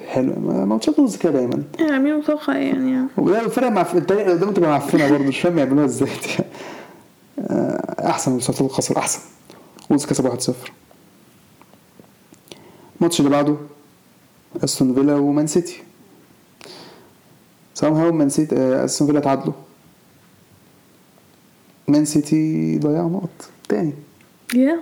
[0.08, 0.32] حلو.
[0.40, 1.62] ما- ماتشات وولفز كده دايما.
[1.80, 3.06] يا امينه متوقع يعني.
[3.18, 6.08] وده الفرق مع التانية اللي قدامه تبقى معفنه برضه مش فاهم يعملوها إزاي.
[7.38, 9.20] آه، أحسن من سلطات الخصر أحسن.
[9.90, 10.52] وولز كسب 1-0
[13.00, 13.56] الماتش اللي بعده
[14.64, 15.82] أستون فيلا ومان سيتي.
[17.74, 19.52] سواء هاو مان سيتي أستون فيلا تعادلوا.
[21.88, 23.48] مان سيتي ضيعوا نقط.
[23.68, 23.92] تاني.
[24.54, 24.78] يا آه،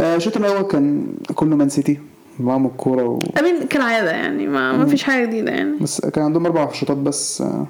[0.00, 1.98] الشوط الأول كان كله مان سيتي.
[2.40, 3.18] معاهم الكوره و...
[3.38, 5.78] امين كالعادة يعني ما, ما فيش حاجة جديدة يعني.
[5.80, 7.66] بس كان عندهم أربع شوطات بس آه،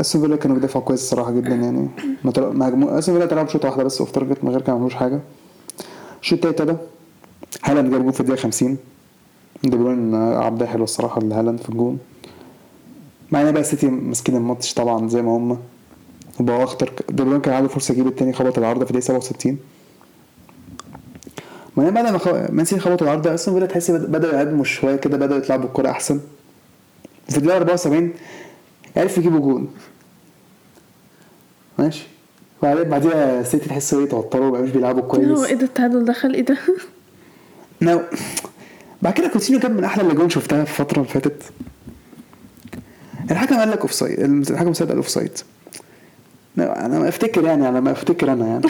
[0.00, 1.88] أستون فيلا كانوا بيدافعوا كويس الصراحة جدا يعني.
[2.24, 4.94] ما هاجموا أستون فيلا تلعب شوطة واحدة بس off target من غير كده ما عملوش
[4.94, 5.20] حاجة.
[6.22, 6.76] الشوط التاني ده
[7.64, 8.76] هالاند جاب جول في الدقيقة 50
[9.64, 11.98] دي بروين آه، لعبها حلو الصراحة لهالاند في الجون.
[13.32, 15.58] مع إن بقى السيتي ماسكين الماتش طبعا زي ما هم.
[16.40, 16.92] وبقوا أخطر.
[17.10, 19.58] دي بروين كان عنده فرصة يجيب التاني خبط العارضة في الدقيقة 67
[21.76, 24.96] ما بعد ما خ- مان سيتي خبطوا العارضه استون فيلا تحس بد- بدأوا يهاجموا شوية
[24.96, 26.20] كده بدأوا يلعبوا الكوره أحسن.
[27.28, 28.12] في الدقيقة 74
[28.96, 29.68] عرف يجيبوا جون.
[31.78, 32.06] ماشي.
[32.62, 36.42] وبعدين بعديها السيتي تحس إيه توتروا مش بيلعبوا هو كويس إيه ده التعادل دخل إيه
[36.44, 36.56] ده؟
[37.82, 38.00] no
[39.02, 41.42] بعد كده كوتينيو جاب من أحلى الأجوان شفتها في الفترة اللي فاتت.
[43.30, 45.38] الحكم قال لك offside الحكم سيد قال offside
[46.58, 48.62] أنا ما أفتكر يعني على ما أفتكر أنا يعني.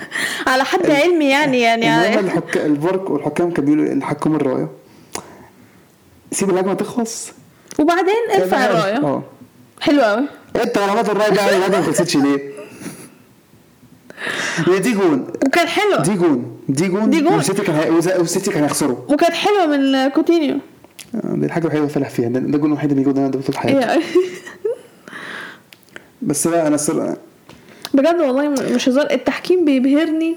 [0.52, 2.56] على حد علمي يعني يعني المهم الحك...
[2.56, 4.68] الفرق والحكام كانوا بيقولوا الحكام الرايه
[6.32, 7.32] سيب الهجمة تخلص.
[7.78, 9.22] وبعدين ارفع الرايه آه.
[9.80, 10.24] حلو قوي
[10.62, 12.52] انت غلطات الرايه بقى الهجمة ما خلصتش ليه؟
[14.68, 15.26] هي دي جون.
[15.46, 16.56] وكان حلو دي جون.
[16.68, 17.10] دي جون.
[17.10, 17.34] دي جون.
[17.34, 20.58] والسيتي كان والسيتي كان هيخسروا وكانت حلوة من كوتينيو.
[21.14, 22.28] آه، دي الحاجة الوحيدة اللي فلح فيها.
[22.28, 24.02] ده الجون الوحيد اللي يجي ده طول حياته يعني
[26.22, 27.16] بس لا أنا الصراحه
[27.94, 29.10] بجد والله مش هزار.
[29.10, 30.36] التحكيم بيبهرني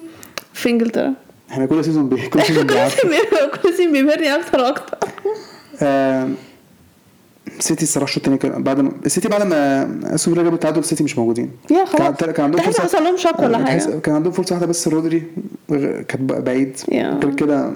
[0.53, 1.13] في إنجلترا.
[1.51, 2.29] إحنا كل season بي...
[2.29, 2.67] كل season
[3.63, 4.97] كل season بيبهرني أكتر وأكتر.
[7.59, 11.17] سيتي الصراحة الشوط الثاني كان بعد ما السيتي بعد ما فيلا جابوا التعادل السيتي مش
[11.17, 11.51] موجودين.
[11.71, 12.15] يا خلاص.
[12.15, 13.99] كان كان عندهم فرصه حصل لهم shock ولا آه، حاجة.
[13.99, 15.23] كان عندهم فرصة واحدة بس رودري
[16.07, 16.77] كانت بعيد.
[16.91, 17.73] غير كده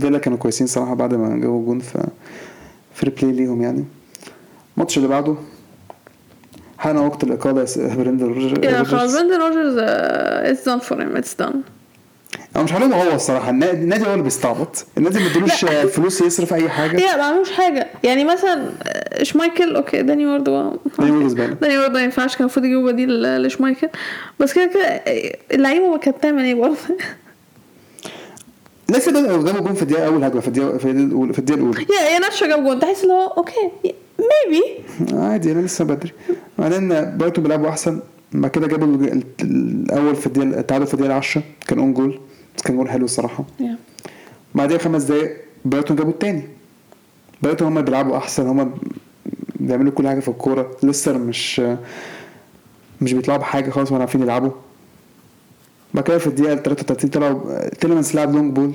[0.00, 1.96] فيلا كانوا كويسين صراحة بعد ما جابوا جون ف
[2.94, 3.84] fair play ليهم يعني.
[4.76, 5.34] الماتش اللي بعده
[6.82, 11.02] حان وقت الإقالة يا س- بريندن روجر- yeah خلاص روجرز برندن روجرز it's done for
[11.02, 11.62] him it's done
[12.56, 14.86] أنا مش هلومه هو الصراحة النادي هو اللي بيستعبط.
[14.98, 16.96] النادي ما ادلوش فلوس يصرف أي حاجة.
[16.96, 17.86] لا ما عملوش حاجة.
[18.04, 20.44] يعني مثلا آه، شمايكل okay داني وورد
[20.98, 21.54] داني وورد زبالة.
[21.54, 23.88] داني وورد ما ينفعش كان المفروض يجيبوا بديل لشمايكل.
[24.40, 26.76] بس كده كده آه، اللعيبة كانت تعمل إيه برضه؟
[28.90, 31.60] ليستر بدأوا جابوا جون في الدقيقة أول هجمة في الدقيقه في الدقيقه الاولى في الدقيقة
[31.60, 31.86] الأولى.
[32.00, 33.70] إهيناتشو جاب جون تحس اللي هو okay
[34.22, 34.64] maybe
[35.22, 36.12] عادي أنا لسه بدري.
[36.58, 38.00] بعدين برايتون بيلعبوا أحسن.
[38.32, 38.86] بعد كده جابوا
[39.40, 42.20] الأول في الدقيقة التعادل في الدقيقة 10 كان own goal
[42.56, 43.44] بس كان جول حلو الصراحة.
[44.54, 46.42] بعدين خمس دقايق برايتون جابوا التاني.
[47.42, 48.46] برايتون هم بيلعبوا أحسن.
[48.46, 48.74] هم
[49.60, 50.76] بيعملوا كل حاجة في الكورة.
[50.82, 51.62] ليستر مش
[53.00, 54.50] مش بيطلعوا بحاجة خالص ولا عارفين يلعبوا.
[55.94, 58.72] بعد كده في الدقيقة 33 طلعوا تيلمانس لعب long ball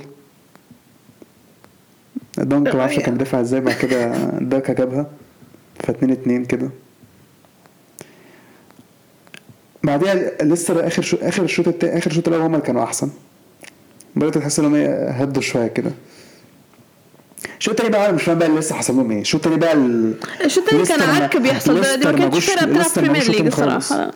[2.38, 3.60] دونك ما أعرفش كان بيدافع إزاي.
[3.60, 5.06] بعد كده داكا جابها.
[5.78, 6.70] ف 2 2 كده.
[9.82, 10.14] بعديها
[10.44, 11.98] لسه آخر شو آخر الشوط التا...
[11.98, 13.10] آخر الشوط الأول هم اللي كانوا أحسن.
[14.16, 15.90] بدأت تحس انهم إيه، هدوا شوية كده.
[17.58, 19.20] الشوط التاني بقى مش فاهم بقى اللي ليستر حصل لهم إيه.
[19.20, 20.14] الشوط التاني بقى ال...
[20.44, 23.46] الشوط التاني كان عك بيحصل ده دي ما كانتش فرقه بتلعب Premier League.
[23.46, 24.10] الصراحه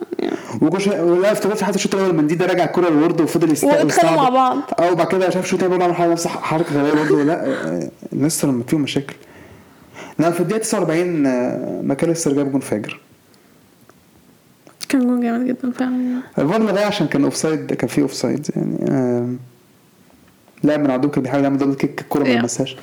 [0.61, 4.15] وكوش لا افتكرت حتى الشوط الأول مندي ده رجع الكره لوورد وفضل يست- واتخانقوا.
[4.23, 4.57] مع بعض.
[4.79, 7.89] آه وبعد كده شاف شوط تاني برضه عمل حاجة نفس حركة غبيه برضه لا آه،
[8.13, 9.13] لسه فيهم مشاكل.
[10.19, 12.99] لا في الدقيقة 49 آه، ماكاليستر جاب جون فاجر.
[14.89, 16.21] كان جون جامد جدا فعلا.
[16.39, 19.37] الفار لغاه عشان كان offside كان في offside يعني
[20.63, 22.29] لاعب من عندهم كان بيحاول يعمل double kick الكوره ما.
[22.29, 22.77] لمسهاش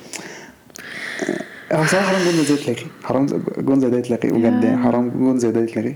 [1.71, 3.25] آه، هو صراحة حرام جون زي ده يتلغي حرام
[3.57, 5.95] جون زي ده يتلغي بجد يعني حرام جون زي ده يتلغي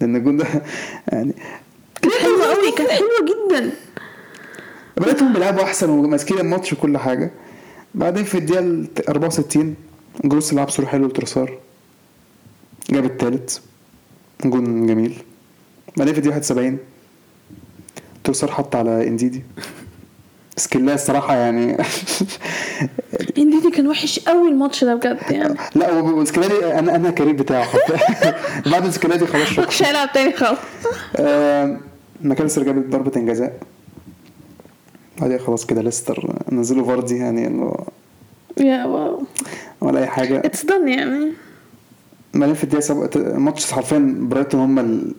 [0.00, 0.44] لأن الجون ده
[1.12, 1.32] يعني
[2.02, 3.70] كانت حلوة قوي كانت حلوة جدا.
[4.96, 7.30] بدأتهم بيلعبوا أحسن وماسكين الماتش وكل حاجة.
[7.94, 9.74] بعدين في الدقيقة ال 64
[10.24, 11.58] جروس لعب صوره حلو لتروسار
[12.90, 13.60] جاب التالت.
[14.44, 15.14] جون جميل.
[15.96, 16.78] بعدين في الدقيقه 71
[18.24, 19.42] تروسار حط على إنديدي.
[20.56, 21.76] سكيلاه الصراحة يعني
[23.38, 25.54] إنديدي كان وحش قوي الماتش ده بجد يعني.
[25.74, 27.66] لا هو سكيلاه أنا أنا كريم بتاعه.
[28.70, 29.66] بعد سكيلاه دي خلاص شكرا.
[29.66, 30.58] مش هيلعب تاني خالص.
[32.22, 33.60] ماكاليستر جاب ضربة جزاء
[35.20, 37.74] بعدين خلاص كده ليستر نزلوا فاردي يعني إنه
[38.60, 39.22] يا واو.
[39.80, 40.38] ولا أي حاجة.
[40.44, 41.32] اتس دون يعني.
[42.34, 45.12] بعدين في الدقيقه سبعة الماتش حرفيا برايتون هم ال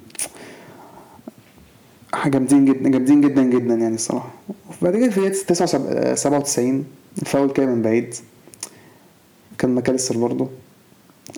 [2.25, 4.29] جامدين جدا جامدين جدا جدا يعني الصراحة.
[4.81, 6.85] وبعد كده في الدقيقة 99 97
[7.21, 8.15] الفاول كده من بعيد.
[9.57, 10.47] كان ماكاليستر برضه.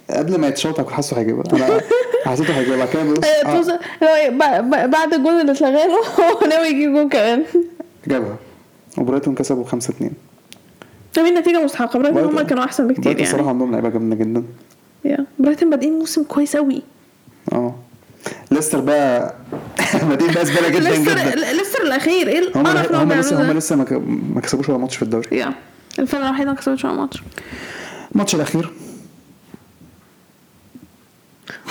[0.10, 1.44] قبل ما يتشوط أنا كنت حاسه هيجيبها.
[1.54, 1.82] أنا
[2.32, 2.86] حسيته هيجيبها.
[2.86, 3.26] كده ببص
[4.04, 7.44] أيوة، آه، بعد الجون اللي اتلغى له هو ناوي يجيب جون كمان.
[8.08, 8.36] جابها.
[8.98, 10.12] وبرايتون كسبوا 5 2
[11.13, 12.00] طب النتيجة؟ مستحقة.
[12.00, 14.43] برايتون هم كانوا أحسن بكتير برايتون الصراحه يعني عندهم لعيبة جامدة جدا.
[15.06, 16.82] yeah برايتون بادئين موسم كويس قوي
[17.54, 17.76] آه.
[18.52, 19.36] ليستر بقى
[20.10, 21.36] بادئين بقى زبالة جدا جدا.
[21.62, 23.76] ليستر الأخير إيه هم القرف اللي هم لسه هم؟ لسه
[24.36, 25.38] ما كسبوش ولا ماتش في الدوري.
[25.38, 25.54] yeah
[26.00, 27.24] الفرقة الوحيدة ما كسبتش ولا ماتش.
[28.12, 28.69] الماتش الأخير.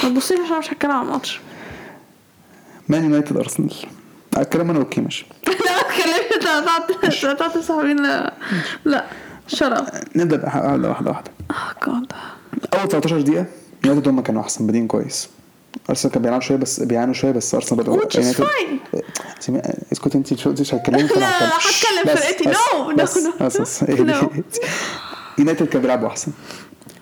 [0.05, 1.41] ما تبصيش عشان مش هتكلم عن الماتش.
[2.89, 3.75] مان يونايتد أرسنال.
[4.39, 5.27] الكلام أنا okay ماشي.
[5.47, 6.83] لا اتكلمت أنت هتقعد
[7.25, 7.97] هتقعد تصاحبين
[8.85, 9.05] لا.
[9.55, 9.89] شرف.
[10.17, 11.31] نبدأ بقى واحدة واحدة واحدة.
[11.51, 12.13] آه جاد
[12.75, 13.47] أول 13 دقيقة
[13.85, 15.29] يونايتد هم كانوا أحسن بادئين كويس.
[15.91, 19.01] أرسنال كان بيلعبوا شوية بس بيعانوا شوية بس أرسنال بدأوا Which is يونايتد- fine.
[19.41, 22.45] سمي- اسكت انت شو مش هتكلمي لا، لا، هتكلم فرقتي.
[23.03, 23.19] بس.
[23.41, 24.25] بس بس No.
[25.39, 26.33] يونايتد كان بيلعبوا أحسن.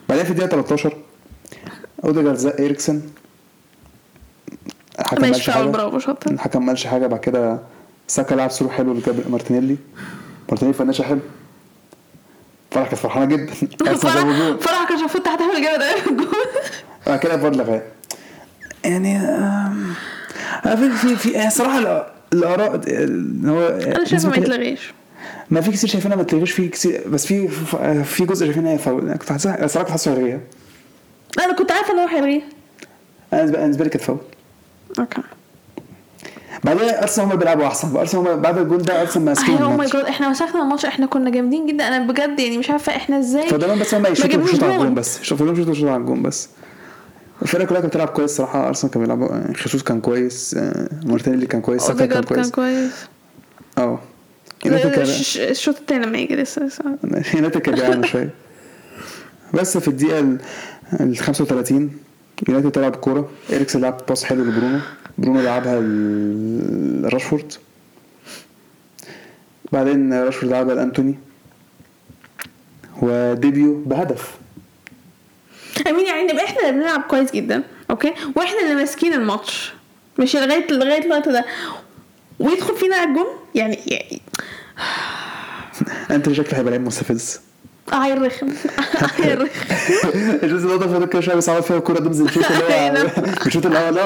[0.09, 0.97] بعدين في الدقيقة 13
[2.05, 3.01] أوديجارد زق إيريكسن.
[5.01, 6.31] الحكم ماشي فاول برافو شاطر.
[6.31, 7.59] الحكم مالش حاجة بعد كده
[8.09, 9.77] ساكا لعب سرو حلو لجاب مارتينيلي.
[10.49, 11.21] مارتينيلي فنشة حلو.
[12.79, 13.53] فرح كانت فرحانة جدا.
[13.97, 14.13] فرح.
[14.61, 16.29] فرح كان المفروض هتعمل جامد قوي
[17.07, 17.83] بعد كده فار لغاه
[18.85, 19.21] يعني
[20.77, 24.93] في في في يعني صراحة الآراء اللي هو أنا شايفه ما يتلغيش.
[25.51, 27.49] ما في كتير شايفينها ما تلغيش في كتير بس في
[28.05, 30.41] في- جزء شايفينها هي فاول أنا كنت حاسسها صراحة كنت حاسسها هيلغيها
[31.45, 32.43] أنا كنت عارفة إن هو هيلغيه
[33.33, 34.19] أنا بالنسبة لي كانت فاول
[34.99, 35.23] okay.
[36.65, 40.05] بعدين ارسنال هم بيلعبوا أحسن ارسنال هم بعد الجول ده ارسنال ماسكين أيوه my God
[40.05, 41.89] إحنا مسكنا الماتش إحنا كنا جامدين جدا.
[41.89, 44.95] أنا بجد يعني مش عارفة إحنا إزاي فده بس هم يشوطوا يشوطوا على الجون جون.
[44.95, 45.23] بس.
[45.23, 46.49] شوفوا لهم يشوطوا على الجون بس.
[47.43, 48.69] الفرقة كلها كانت بتلعب كويس صراحة.
[48.69, 52.51] أرسنال كان بيلعبوا يعني خيسوس كان كويس آه، مارتينيلي كان كويس ساكا كان اوديجارد كان
[52.51, 52.51] كويس.
[52.51, 52.93] كويس.
[53.79, 53.99] آه
[55.37, 56.85] الشوط التاني لما يجي لسه لسه.
[57.35, 58.31] يونايتد كان بيعاني شوية.
[59.55, 60.39] بس في الدقيقة ال-
[61.01, 61.91] ال 35
[62.49, 63.31] يونايتد تلعب كورة.
[63.53, 64.81] اريكسن لعب باس حلو لبرونو.
[65.19, 67.53] برونو لعبها لراشفورد
[69.73, 71.19] بعدين راشفورد لعبها لأنتوني.
[73.03, 74.35] وديبيو بهدف.
[75.87, 79.73] أمين يعني نبقى إحنا اللي بنلعب كويس جدا أوكي؟ وإحنا اللي ماسكين الماتش.
[80.19, 81.45] مش لغايه لغاية الوقت ده.
[82.39, 84.21] ويدخل فينا الجون يعني يعني
[86.11, 87.41] أنت شكله هيبقى لعيب مستفز.
[87.93, 88.49] عيل رخم
[89.25, 89.49] عيل رخم
[90.43, 93.07] الجزء ده فاضل كده شوية بيصعد فيها الكوره تنزل الشوط اللي هو
[93.47, 93.99] الشوط الأول.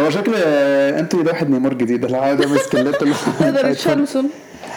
[0.00, 4.30] هو شكل انتوني ده واحد نيمار جديد هو مسكلات اللي هو ده ريتشارلسون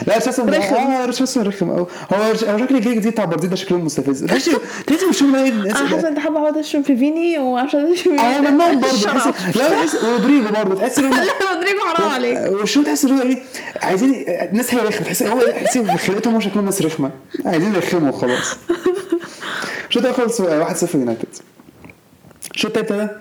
[0.06, 0.74] لا ريتشاردسون رخم.
[0.74, 4.24] آه ريتشاردسون رخم؟ قوي هو شكل الجيل الجديد بتاع بردين ده شكلهم مستفز.
[4.24, 4.50] تحس
[4.86, 8.40] تحس مش هم إيه أنا حاسة إنت حابة أقعد أشرب في فيني وعشان أشرب آه
[8.40, 8.80] منهم برضه.
[8.80, 12.38] تحس لا تحس ورودريجو برضه تحس ان لا رودريجو حرام عليك.
[12.62, 13.38] وشو تحس ان هو إيه؟
[13.82, 17.10] عايزين الناس هي رخمة تحس هو تحس خلقتهم هو شكلهم ناس رخمة.
[17.46, 18.56] عايزين يرخموا وخلاص.
[19.88, 20.44] الشوط ده خلص 1-0
[20.94, 21.26] يونايتد.
[22.54, 23.16] الشوط التالت ده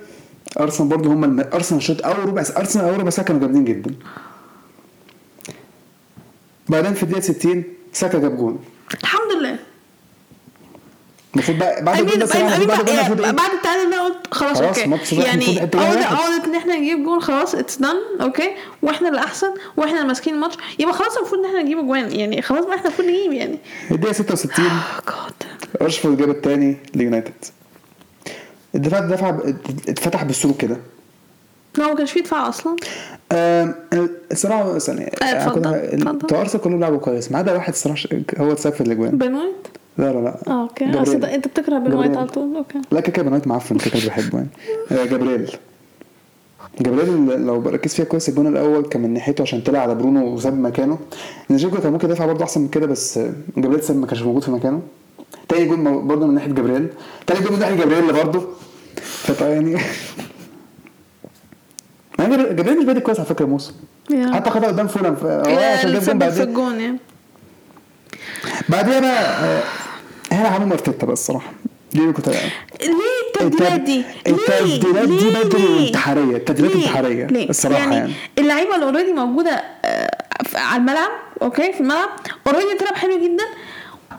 [0.60, 1.40] أرسنال برضه هم الم...
[1.54, 3.92] أرسنال الشوط أول ربع أرسنال أول ربع ساعة كانوا جامدين جدا.
[6.70, 8.60] بعدين في الدقيقة 60 ساكا جاب جون.
[9.02, 9.60] الحمد لله.
[11.36, 14.82] المفروض بقى بعد الجول ده بعد إيه بعد التعادل ده قلت خلاص أوكي.
[15.12, 16.04] يعني جاي عودة واحد.
[16.16, 18.52] عودة إن إحنا نجيب جول خلاص it's done okay.
[18.82, 19.48] وإحنا اللي احسن
[19.78, 22.88] وإحنا اللي ماسكين الماتش يبقى خلاص المفروض إن إحنا نجيب اجوان يعني خلاص بقى إحنا
[22.88, 23.60] المفروض نجيب يعني.
[23.92, 24.66] الدقيقة 66
[25.08, 25.34] جاد
[25.82, 27.34] راشفورد جاب الثاني ليونايتد.
[28.76, 29.38] الدفاع دفع
[29.88, 30.78] اتفتح بالسور كده.
[31.78, 32.76] لا ما كانش فيه دفاع أصلا.
[34.32, 35.06] الصراحه ثانية.
[35.22, 36.18] اتفضل، اتفضل.
[36.18, 38.00] بتوع ارسنال كلهم لعبوا كويس ما عدا واحد الصراحه
[38.38, 39.56] هو اتساب في الاجوان بن وايت
[39.98, 40.38] لا لا لا.
[40.48, 40.86] آه أوكي.
[41.02, 42.18] اصل أنت بتكره بن وايت.
[42.18, 42.82] على طول؟ أوكي.
[42.92, 44.50] لا كده كده بنات معفن كده بحبه يعني
[44.92, 45.52] آه، جابرييل.
[46.82, 50.60] جابرييل لو بركز فيها كويس الجون الأول كان من ناحيته عشان طلع على برونو وساب
[50.60, 50.98] مكانه.
[51.50, 54.44] نيجيريا كان ممكن يدافع برضه أحسن من كده بس آه، جابرييل ساب ما كانش موجود
[54.44, 54.82] في مكانه.
[55.50, 56.88] تاني جون برضه من ناحية جابرييل.
[57.28, 58.44] تاني جون من ناحية جابرييل برضه.
[58.96, 59.78] فطبعا يعني
[62.40, 63.74] إن جابرييل مش بادئ كويس على فكرة موسم
[64.10, 64.32] يا.
[64.36, 66.98] حتى خطا قدام فولان ف- هو يا عشان اللي جاب جون في الجون يعني
[68.70, 69.64] بعديها بقى آه،
[70.32, 71.52] هنا عملوا مرتبه بقى الصراحة
[71.96, 72.40] اللي كنت ليه
[73.36, 77.96] التبديلات دي؟ ليه؟ التبديلات دي ليه؟ بدري ليه؟ انتحاريه التبديلات ليه؟ انتحارية ليه؟ الصراحة يعني,
[77.96, 82.10] يعني اللعيبة اللي already موجودة آه، في- على الملعب okay في الملعب
[82.48, 83.44] already بتلعب حلو جدا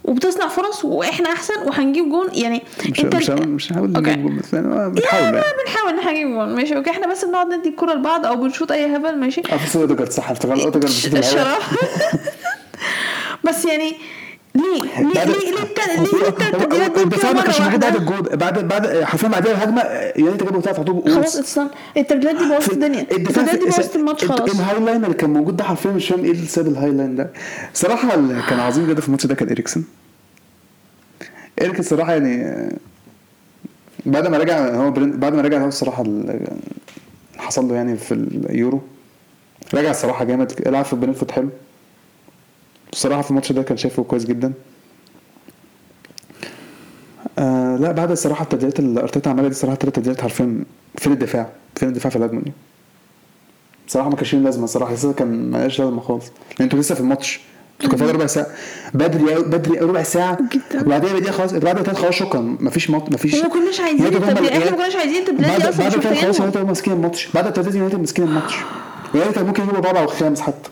[0.07, 2.29] وبتصنع فرص وإحنا أحسن وهنجيب جون.
[2.33, 4.11] يعني مش مش هقول- مش هقول okay.
[4.11, 5.47] نجيب جول بس يعني لا بنحاول لا يعني.
[5.67, 6.49] بنحاول إن إحنا نجيب جون.
[6.55, 6.91] ماشي okay.
[6.91, 9.43] إحنا بس بنقعد ندي الكرة لبعض أو بنشوط أي هبل ماشي.
[9.53, 10.77] آه في اوديجارد صح افتكرت
[11.15, 11.71] الشرف
[13.45, 13.97] بس يعني
[14.57, 18.69] ليه؟ ليه؟ بعد- ليه؟ ليه؟ ليه؟ ليه؟ التبديلات ما كانش مرة موجود بعد الجول بعد
[18.69, 19.83] بعد حرفيا بعدها الهجمه
[20.17, 23.01] يونايتد جابوا ثلاث عطوب خلاص اتصل التبديلات دي بوظت الدنيا.
[23.01, 24.51] التبديلات دي بوظت الماتش خلاص.
[24.55, 27.17] الهاي لاين اللي كان موجود ده حرفيا مش فاهم إيه اللي ساب ال high line
[27.17, 27.31] ده.
[27.75, 29.83] صراحة اللي كان عظيم جدا في الماتش ده كان إريكسن.
[31.63, 32.69] إريكسن صراحة يعني
[34.07, 36.47] بعد ما رجع هو بعد ما رجع هو الصراحه ال- اللي
[37.39, 38.81] حصل له يعني في اليورو.
[39.75, 41.49] رجع الصراحه جامد لعب في برينفورد حلو.
[42.97, 44.53] الصراحه في الماتش ده كان شايفه كويس جدا.
[47.39, 50.65] آه لا بعد الصراحة التبديلات اللي أرتيتا عملها دي الصراحه ثلاث تبديلات حرفيا
[50.99, 52.53] فين الدفاع؟ فين الدفاع في الهجمة دي؟
[53.89, 56.25] بصراحه ما كانش ليه لازمة الصراحه حسيت كان مالهاش لازمة خالص.
[56.27, 57.41] لأن أنتوا لسه في الماتش
[57.85, 58.47] أنتوا كان ربع ساعة.
[58.95, 60.39] بدري بدري ربع ساعة.
[60.75, 62.41] وبعدين بدي خلاص بعد التلات خلاص شكرا.
[62.41, 65.73] مفيش مط مفيش وما كناش عايزين التبديلات، إحنا ما يعني كناش عايزين التبديلات دي بعد-
[65.73, 67.29] أصلاً، بعد التلات خلاص ماسكين الماتش.
[67.35, 68.55] بعد التلاتات يونايتد ماسكين الماتش.
[69.15, 70.71] يونايتد ممكن يجيبوا الرابع والخامس حتى.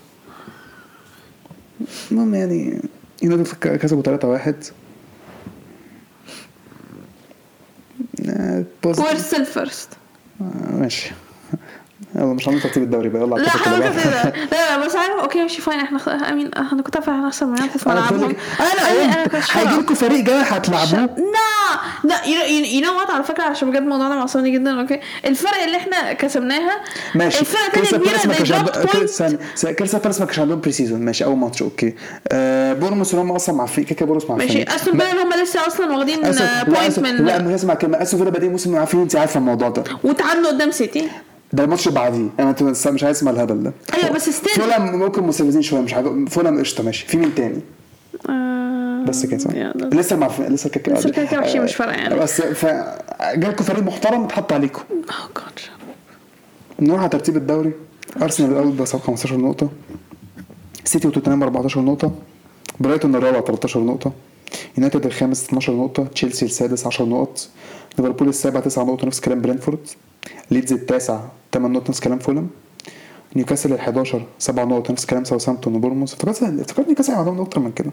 [2.10, 2.80] المهم يعني
[3.22, 4.54] يونايتد كسبوا 3-1
[8.28, 9.88] آه، بوز- وير ستيل فيرست
[10.40, 11.10] آه، ماشي.
[12.14, 13.22] يلا مش هنعمل ترتيب الدوري بقى.
[13.22, 13.88] يلا لا بعده.
[13.88, 15.80] لا لا بس عارف okay ماشي fine.
[15.80, 16.08] إحنا خ...
[16.08, 20.24] I mean أنا كنت عارفة هنخسر من في أنا ملعبهم أنا أنا هيجي لكم فريق
[20.24, 21.00] جاي هتلعبوه.
[21.00, 25.62] لا لا you know what على فكرة عشان بجد الموضوع ده معصبني جدا okay؟ الفرق
[25.62, 26.80] اللي إحنا كسبناها
[27.14, 27.40] ماشي.
[27.40, 28.14] الفرق كريستال كبيرة.
[29.72, 31.94] كريستال بالاس ما كانش عندهم pre-season ماشي أول ماتش okay.
[32.32, 34.62] آه بورنموث اللي هم أصلا معفين كده كده بورنموث معفين ماشي.
[34.62, 36.20] أستون فيلا اللي هم لسه أصلا واخدين
[36.66, 39.84] point من لا مش اسمع كلمه أستون فيلا بادئين موسم معفين انت عارفة الموضوع ده.
[40.04, 41.10] وتعادلوا قدام سيتي.
[41.54, 42.28] ده الماتش اللي بعديه.
[42.40, 42.54] أنا
[42.86, 43.72] مش عايز أسمع الهبل ده.
[43.94, 44.60] أيوة، بس still.
[44.60, 47.06] فولم ممكن مستفزين شوية مش عارف فولم قشطة ماشي.
[47.06, 47.60] في مين تاني؟
[48.28, 52.14] آه، بس كده yeah, لسه معفين لسه كده لسه كده كده وحشين، مش فارقة يعني.
[52.14, 52.66] بس ف
[53.34, 54.82] جالكم فريق محترم اتحط عليكم.
[55.08, 55.60] Oh God.
[56.80, 57.72] نروح على ترتيب الدوري.
[58.22, 59.68] أرسنال الأول بس 15 نقطة.
[60.84, 62.12] سيتي وتوتنهام 14 نقطة.
[62.80, 64.12] برايتون الرابع 13 نقطة.
[64.78, 66.04] يونايتد الخامس 12 نقطة.
[66.04, 67.48] تشيلسي السادس 10 نقط.
[67.98, 69.78] ليفربول السابع 9 نقطه نفس كلام برينفورد.
[70.50, 71.20] ليدز التاسع
[71.52, 72.48] 8 نقط نفس كلام فولم.
[73.36, 76.12] نيوكاسل ال 11 7 نقط نفس كلام ساوثهامبتون وبورنموث.
[76.12, 77.90] افتكرت افتكرت نيوكاسل عندهم أكتر من كده.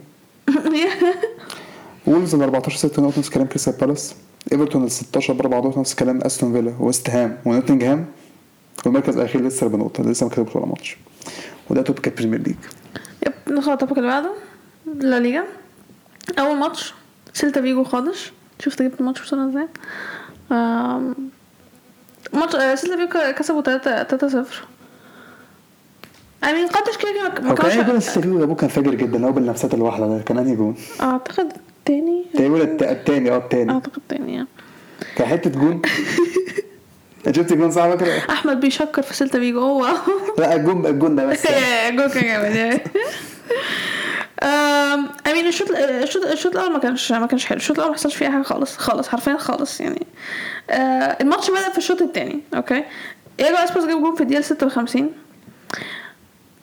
[2.08, 4.16] وولفز ال 14 6 نقط نفس كلام كريستال بالاس.
[4.52, 6.74] إيفرتون ال 16 بأربع نقط نفس كلام أستون فيلا.
[6.80, 8.06] ويست هام ونوتنجهام
[8.86, 10.98] والمركز الأخير لسه بنقطه لسه ما كسبش ولا ماتش.
[11.70, 12.56] وده توب كاب بريمير ليج.
[13.28, 14.32] yep ندخل على ال topic اللي بعده.
[14.96, 15.44] لا ليجا.
[16.40, 16.94] أول ماتش
[17.34, 18.20] سيلتا فيجو خالص.
[18.64, 19.68] شفت جبت الماتش بسرعة إزاي؟
[22.34, 24.64] ماتش آه، سيلتا فيجو كسبوا 3 3 0
[26.44, 29.26] I mean قادش كده ما كان كانش انهي جول ال save ده كان فاجر جدا
[29.26, 32.26] هو بالنفسات الواحدة ده كان أنهي جول؟ أعتقد التاني.
[32.34, 33.72] تقريبا الت- التاني آه التاني.
[33.72, 34.48] أعتقد التاني يعني.
[35.16, 35.82] كان حتة جون.
[37.36, 39.88] شفت الجون صح فاكر؟ أحمد بيشكر في سيلتا فيجو هو
[40.38, 41.44] لا الجون الجون ده بس.
[41.98, 42.56] جول كان جامد.
[42.56, 42.80] يعني
[44.44, 47.58] I mean الشوط الشوط الشوط الأول ما كانش ما كانش حلو.
[47.58, 48.78] الشوط الأول ما حصلش فيه حاجة خالص.
[48.78, 50.08] خالص حرفيا خالص يعني.
[50.70, 52.84] آه، الماتش بدأ في الشوط الثاني okay؟
[53.40, 55.10] ياجو اسباس جاب جول في الدقيقة 56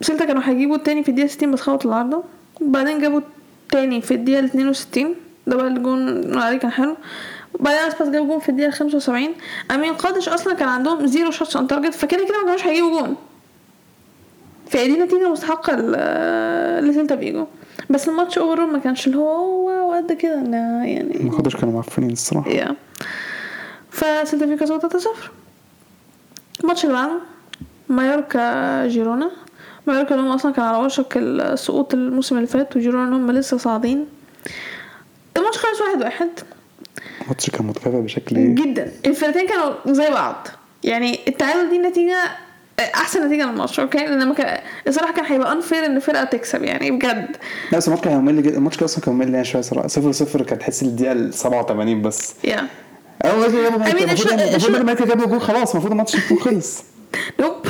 [0.00, 2.24] سيلتا كانوا هيجيبوا التاني في الدقيقة 60 بس خبطوا العارضة.
[2.60, 3.20] وبعدين جابوا
[3.64, 5.14] التاني في الدقيقة 62
[5.46, 6.96] ده بقى الجون عليه كان حلو.
[7.54, 9.28] وبعدين اسباس جاب جون في الدقيقة 75
[9.70, 13.00] I mean قادش أصلا كان عندهم zero shots on target فكده كده ما كانوش هيجيبوا
[13.00, 13.16] جون.
[14.70, 17.46] فدي نتيجة مستحقة ل- لسيلتا فيجو
[17.90, 20.35] بس الماتش overall ما كانش اللي هو قد كده.
[20.85, 22.51] يعني ما خدوش كانوا معفنين الصراحة.
[22.50, 22.76] yeah
[23.90, 25.31] فسيلتا فيجو كسبوا 3 0
[26.61, 27.18] الماتش اللي بعده
[27.88, 29.31] مايوركا جيرونا.
[29.87, 33.57] مايوركا اللي هم أصلا كانوا على وشك السقوط الموسم اللي فات وجيرونا اللي هم لسه
[33.57, 34.07] صاعدين.
[35.37, 36.29] الماتش خلص واحد واحد.
[37.22, 38.92] الماتش كان متكافئ بشكل إيه؟ جدا.
[39.07, 40.48] الفرقتين كانوا زي بعض.
[40.85, 42.18] يعني التعادل دي نتيجة
[42.80, 46.90] أحسن نتيجة للماتش okay؟ لأن ما كان الصراحه كان هيبقى unfair إن فرقة تكسب يعني
[46.90, 47.36] بجد.
[47.72, 49.88] لا بس الماتش كان ممل جدا الماتش كان أصلا كان ممل يعني شوية صراحة.
[49.88, 52.34] 0 0 كانت تحس الدقيقة ال 87 بس.
[52.44, 52.66] yeah
[53.24, 56.82] أول المفروض لما جابوا جول خلاص المفروض الماتش يكون خلص
[57.40, 57.54] nope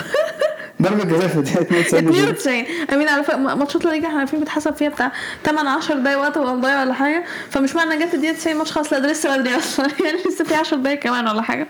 [0.82, 4.38] ضربة جزاء في الدقيقة 92 92 I mean على فكره ماتشات لا ليجا إحنا عارفين
[4.40, 5.12] بيتحسب فيها بتاع
[5.44, 7.24] 8 10 دقايق وقت ولا ضايع ولا حاجة.
[7.50, 10.54] فمش معنى جت الدقيقة 90 ماتش خلاص لا ده لسه بدري أصلا يعني لسه في
[10.54, 11.66] 10 دقايق كمان ولا حاجة.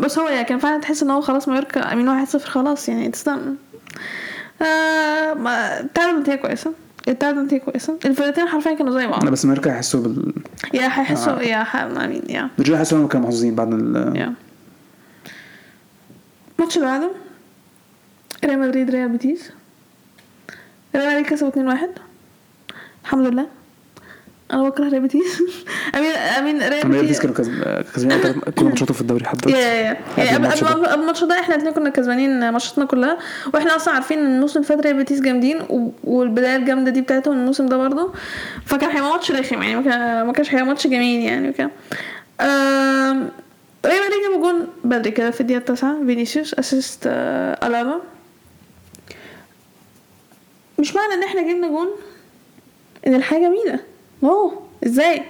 [0.00, 2.88] بس هو يعني كان فعلا تحس إن هو خلاص مايوركا I mean 1 0 خلاص
[2.88, 3.56] يعني it's done
[5.80, 6.72] التعادل نتيجه كويسة؟
[7.08, 9.24] التعادل نتيجه كويسة؟ الفرقتين حرفيا كانوا زي بعض.
[9.24, 10.32] لا بس أمريكا هيحسوا بال
[10.74, 12.48] يا هيحسوا يا ح- امين يا.
[12.58, 14.34] الرجاله هيحسوا انهم كانوا محظوظين بعد ال يا.
[16.58, 17.10] الماتش اللي بعده
[18.44, 19.50] ريال مدريد ريال بيتيس.
[20.96, 21.78] ريال مدريد كسبوا 2-1
[23.04, 23.46] الحمد لله.
[24.52, 25.42] أنا بكره ريال بيتيس
[25.96, 29.50] امين أمين ريال أمريكا بيتيس كانوا كسب- كسبانين كل ماتشاتهم في الدوري حتى.
[29.50, 30.68] يا يا يعني قبل الماتش ده.
[30.70, 33.18] قبل قبل الماتش ده إحنا الاثنين كنا كسبانين ماتشاتنا كلها
[33.54, 35.58] وإحنا أصلا عارفين إن الموسم اللي فات ريال بيتيس جامدين
[36.04, 38.12] والبداية الجامدة دي بتاعتهم الموسم ده برضه.
[38.66, 41.70] فكان هيبقى ماتش رخم يعني ما كان- ما كانش هيبقى ماتش جميل يعني وكده.
[43.86, 45.96] ريال مدريد جابوا جون بدري كده في الدقيقة التاسعة.
[46.06, 48.00] فينيسيوس assist آه، ألابا.
[50.78, 51.88] مش معنى إن إحنا جبنا جون
[53.06, 53.80] إن الحاجة جميلة.
[54.24, 55.22] أوه إزاي؟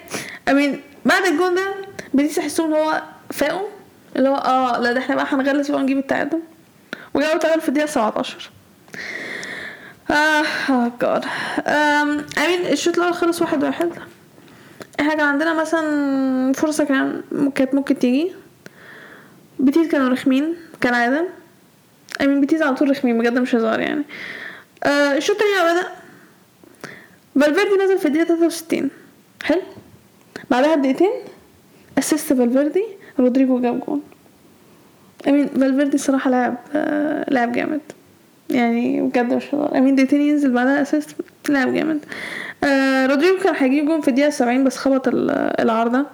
[0.48, 1.74] I mean بعد الجون ده
[2.14, 3.68] بيتيس يحسوا إن هو فاقوا؟
[4.16, 6.40] اللي هو آه لا ده إحنا بقى هنغلس بقى ونجيب التعادل.
[7.14, 8.50] وجابوا التعادل في الدقيقة 17
[10.10, 10.42] آه
[11.02, 11.24] جاد
[12.38, 13.90] امين الشوط الأول خلص واحد واحد.
[15.00, 17.22] إحنا كان عندنا مثلا فرصة كان
[17.54, 18.32] كانت ممكن تيجي.
[19.58, 21.26] بيتيس كانوا رخمين كالعادة.
[22.20, 24.02] امين بيتيس على طول رخمين بجد مش هزار يعني.
[24.84, 25.88] آه الشوط التاني بدأ
[27.40, 28.90] فالفيردي نزل في الدقيقة 63
[29.42, 29.62] حلو.
[30.50, 31.10] بعدها بدقيقتين
[31.98, 32.84] assist فالفيردي
[33.20, 34.02] رودريجو جاب جون.
[35.28, 37.80] I mean فالفيردي الصراحة لعب آه لعب جامد.
[38.50, 41.10] يعني بجد مش هزار I mean دقيقتين ينزل بعدها assist
[41.48, 42.00] لعب جامد.
[42.64, 45.30] آه رودريجو كان هيجيب جون في الدقيقة 70 بس خبط ال-
[45.60, 46.06] العارضة.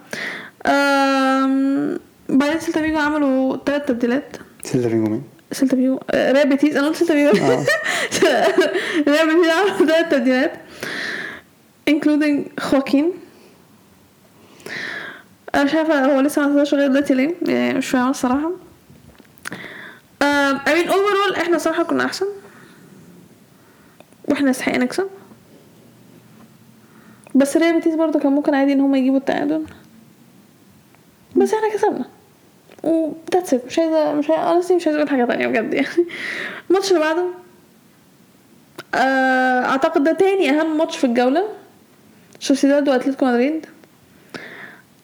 [0.66, 1.98] آم،
[2.28, 4.36] بعدين سيلتا فيجو عملوا تلات تبديلات.
[4.64, 6.76] سيلتا فيجو مين؟ سيلتا فيجو آه، ريال بيتيس.
[6.76, 7.30] أنا قلت سيلتا فيجو.
[9.12, 10.52] ريال بيتيس عملوا تلات تبديلات.
[11.90, 13.12] Including خواكين
[15.54, 18.50] أنا مش عارفه هو لسه ما نزلش لغايه دلوقتي ليه؟ يعني مش فاهمة الصراحة.
[20.22, 22.26] I mean overall إحنا صراحة كنا أحسن.
[24.28, 25.08] وإحنا نستحق نكسب.
[27.34, 29.64] بس ريال بيتيس برضه كان ممكن عادي إن هم يجيبوا التعادل.
[31.36, 32.04] بس إحنا كسبنا.
[32.82, 33.66] و that's it.
[33.66, 35.88] مش عايزه مش عايزه مش عايزة أقول حاجة تانية بجد يعني.
[36.70, 37.24] الماتش اللي بعده
[38.94, 41.48] آه، أعتقد ده تاني أهم ماتش في الجولة.
[42.42, 43.66] سوسيداد واتلتيكو مدريد.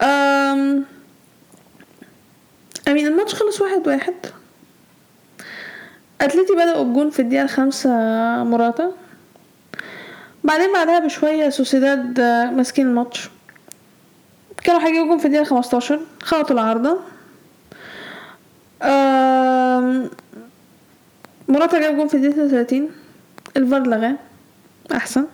[0.02, 0.84] أم
[2.88, 4.14] I mean الماتش خلص واحد واحد.
[6.20, 7.90] أتلتي بدأوا الجون في الدقيقة الخامسة
[8.44, 8.92] مراتا.
[10.44, 13.28] بعدين بعدها بشوية سوسيداد آه، ماسكين الماتش.
[14.64, 16.00] كانوا هيجيبوا جون في الدقيقة خمستاشر.
[16.22, 16.98] خبطوا العارضة.
[21.48, 22.90] مراتا جاب جون في الدقيقة 30
[23.56, 24.16] الفار لغاه.
[24.92, 25.26] أحسن.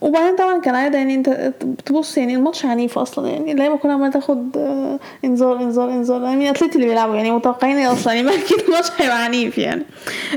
[0.00, 1.52] وبعدين طبعا كان عادة يعني أنت
[1.86, 6.22] تبص يعني الماتش عنيف أصلا يعني اللعيبه كلها عماله تاخد آه، إنذار إنذار إنذار.
[6.22, 9.82] يعني أتلتي اللي بيلعبوا يعني متوقعين إيه أصلا؟ يعني أكيد الماتش هيبقى عنيف يعني.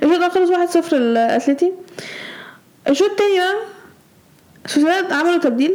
[0.03, 0.49] الشوط الأول خلص
[0.89, 1.71] 1-0 الاتلتي
[2.89, 3.55] الشوط التاني بقى
[4.65, 5.73] سوسيداد عملوا تبديل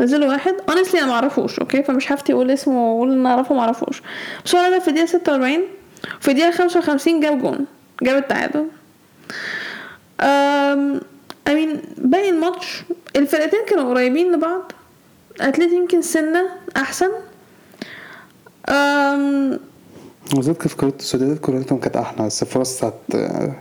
[0.00, 0.54] نزلوا واحد.
[0.68, 4.02] honestly أنا معرفوش okay؟ فمش هفتي أقول اسمه وأقول إن أعرفه معرفوش
[4.44, 5.58] بس هو نزل في الدقيقة 46
[6.20, 7.66] في الدقيقة 55 جاب جون
[8.02, 8.66] جاب التعادل.
[11.48, 12.82] امين باقي الماتش
[13.16, 14.72] الفرقتين كانوا قريبين لبعض.
[15.40, 17.10] أتلتي يمكن سنة أحسن.
[18.68, 19.60] أم
[20.36, 23.54] وزاد كيف كرة سدادات كورتهم كانت أحلى بس الفرص بتاعت آه،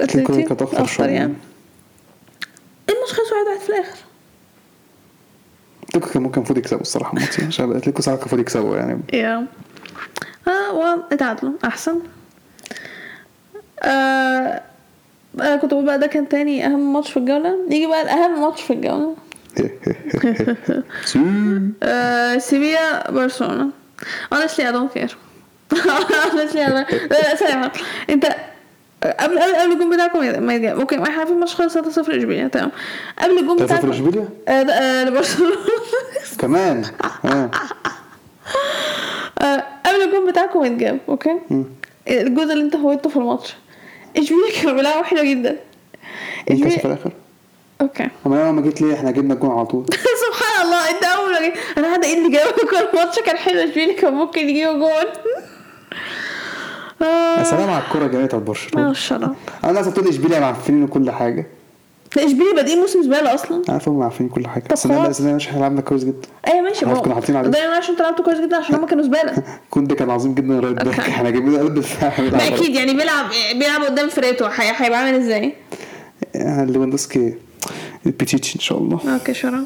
[0.00, 1.06] أتلتي كانت اخطر شوية.
[1.08, 1.34] يعني.
[2.90, 3.98] الماتش خلص واحد واحد في الآخر.
[5.82, 9.00] أتلتيكو كان ممكن المفروض يكسبوا الصراحة الماتش يعني عشان أتلتيكو صراحة كان المفروض يكسبوا يعني.
[9.12, 9.46] yeah
[10.48, 12.00] آه واتعادلوا أحسن.
[13.82, 14.62] آه
[15.40, 18.62] أنا كنت بقول بقى ده كان تاني أهم ماتش في الجولة؟ نيجي بقى لاهم ماتش
[18.62, 19.16] في الجولة.
[21.82, 23.68] آه سيفيا برشلونة.
[24.34, 25.12] Honestly I don't care.
[25.74, 26.92] Honestly I don't...
[26.92, 27.70] لا لا
[28.10, 28.26] أنت
[29.20, 32.70] قبل قبل قبل الجون بتاعكم ما يجي okay إحنا عارفين الماتش خلص 3-0 اشبيليا تمام.
[33.18, 35.56] قبل الجون 3-0 بتاعكم اشبيليا؟ آه آه لبرشلونة.
[36.38, 36.84] كمان.
[39.86, 40.98] قبل الجون بتاعكم يتجاب.
[41.08, 41.40] okay.
[42.08, 43.56] الجزء اللي أنت فوتته في الماتش.
[44.18, 45.56] اشبيليا كانوا بيلعبوا حلو جدا
[46.46, 47.10] كسب في الآخر؟
[47.80, 48.08] أوكي.
[48.26, 49.86] أنا لما جيت ليه إحنا جبنا الجون على طول.
[50.26, 51.54] سبحان الله إنت أول ما جيت.
[51.78, 53.60] أنا قاعدة إيه اللي جاب كل الماتش كان حلو.
[53.60, 55.12] اشبيليا كان ممكن يجيبوا جون.
[57.38, 59.22] يا سلام على الكوره الجميله بتاعت برشلونه الشرف
[59.64, 61.46] أنا الناس بتقول اشبيليا معفنين كل حاجة.
[62.24, 63.62] اشبيليا بادئين موسم زبالة أصلا.
[63.68, 64.62] عارف هم عارفين كل حاجة.
[64.62, 65.08] طب بس أنا.
[65.08, 66.28] بس مش إحنا لعبنا كويس جدا.
[66.48, 67.48] أيوه ماشي عارف كنا حاطين عليه.
[67.50, 69.42] ده عشان أنتوا لعبتوا كويس جدا عشان هم كانوا زبالة.
[69.70, 70.98] كوندي كان عظيم جدا right back.
[71.00, 72.20] إحنا جايبين قلب الدفاع.
[72.30, 73.26] ما أكيد يعني بيلعب
[73.58, 75.52] بيلعب قدام فرقته هي- هيبقى عامل إزاي؟
[76.34, 77.34] يعني ليفاندوسكي
[78.06, 79.00] البيتشيتشي إن شاء الله.
[79.14, 79.64] okay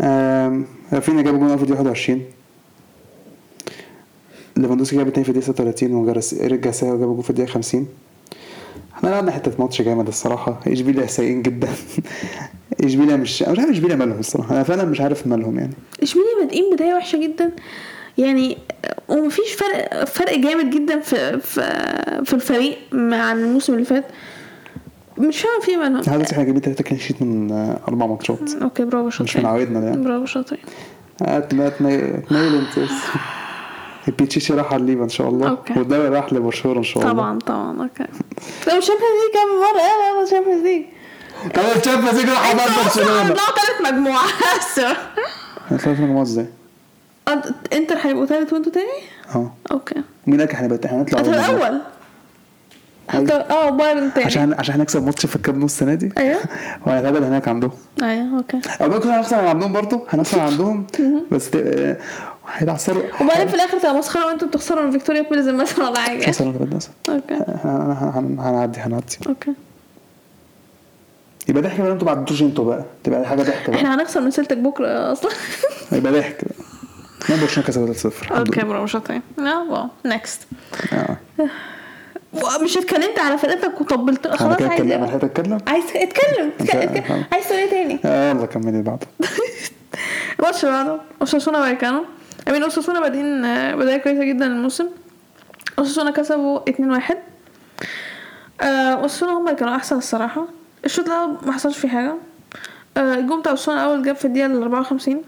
[0.00, 2.22] um، رافينيا جاب جون في الدقيقة 21
[4.56, 7.86] ليفاندوسكي جاب التاني في الدقيقة 36 وجارس ايريك جارسيا جاب جون في الدقيقة 50
[8.96, 10.60] إحنا لعبنا حتة ماتش جامد الصراحة.
[10.66, 11.68] إشبيليا سيئين جدا.
[12.84, 14.54] إشبيليا مش أنا مش عارف إشبيليا مالهم الصراحة.
[14.54, 15.72] أنا فعلا مش عارف مالهم يعني.
[16.02, 17.50] إشبيليا بادئين بدايه وحشة جدا.
[18.18, 18.58] يعني
[19.08, 21.60] ومفيش فرق فرق جامد جدا في في
[22.24, 24.04] في الفريق عن الموسم اللي فات.
[25.18, 26.00] مش فاهم في مالهم.
[26.00, 27.52] لحد دلوقتي إحنا جايبين تلاته clean sheet من
[27.88, 28.54] أربع ماتشات.
[28.62, 29.42] okay برافو مش شاطرين.
[29.42, 30.04] من عوايدنا يعني.
[30.04, 30.62] برافو شاطرين.
[31.22, 32.90] اتنيل انت.
[34.08, 35.58] البيتشيشي راح على الليفا إن شاء الله.
[35.76, 37.12] والدوري راح لبرشلونة إن شاء الله.
[37.12, 38.04] طبعا طبعا okay.
[38.68, 40.82] لو ال Champions League كام مرة؟ يلا يلا ال Champions League
[41.54, 43.20] طبعا ال Champions League راح على برشلونة.
[43.20, 44.26] هتطلعوا ثالث مجموعة.
[45.78, 46.46] في المجموعه إزاي؟
[47.30, 48.86] أنت- إنتر هيبقوا ثالث وأنتوا تاني؟
[49.34, 49.52] آه.
[49.72, 49.94] okay.
[50.26, 51.20] مين قال إحنا إحنا هنطلع.
[51.20, 51.80] الأول.
[53.08, 54.26] حتى آه بايرن تاني.
[54.26, 56.12] عشان عشان هنكسب ماتش في الكامب نو السنة دي.
[56.18, 56.38] أيوه.
[56.86, 57.70] وهنتقابل هناك عندهم.
[58.02, 58.60] أيوه okay.
[58.80, 60.02] أو ممكن هنخسر عندهم برضه.
[60.08, 60.86] هنخسر عندهم.
[61.30, 61.96] بس آه،
[62.52, 66.52] هيتعثروا وبعدين في الآخر تبقى مسخرة وانتوا بتخسروا من فيكتوريا بيلزن مثلا ولا حاجة خسروا
[66.60, 66.78] ولا
[67.08, 67.34] okay.
[68.38, 69.52] هنعدي هنعدي okay.
[71.48, 72.84] يبقى ضحك بقى أنتوا ما عدتوش أنتوا بقى.
[73.04, 73.78] تبقى حاجة ضحك بقى.
[73.78, 75.30] إحنا هنخسر من سيلتك بكرة أصلا.
[75.92, 76.54] يبقى ضحك بقى.
[77.28, 78.60] ما برشلونه كسبت 3-0 الحمد okay.
[78.60, 79.22] برافو شاطرين.
[79.38, 79.86] لا wow.
[80.06, 80.40] next
[80.92, 81.16] آه.
[82.64, 86.52] مش اتكلمت على فرقتك وطبلت خلاص عايز اتكلم أنا أتكلم؟ عايز أتكلم.
[87.32, 89.06] عايز تقول إيه تاني؟ آه، يلا كملي اللي بعده
[91.20, 92.04] اوساسونا بايكانو
[92.48, 94.88] I mean أوساسونا بادئين آه، بداية كويسة جدا الموسم.
[95.78, 97.16] أوساسونا كسبوا 2-1
[98.60, 100.46] آه، أوساسونا هم اللي كانوا أحسن الصراحة.
[100.84, 102.14] الشوط الأول ما حصلش فيه حاجة.
[102.96, 105.22] آه، الجون بتاع أوساسونا الأول جاب في الدقيقة ال 54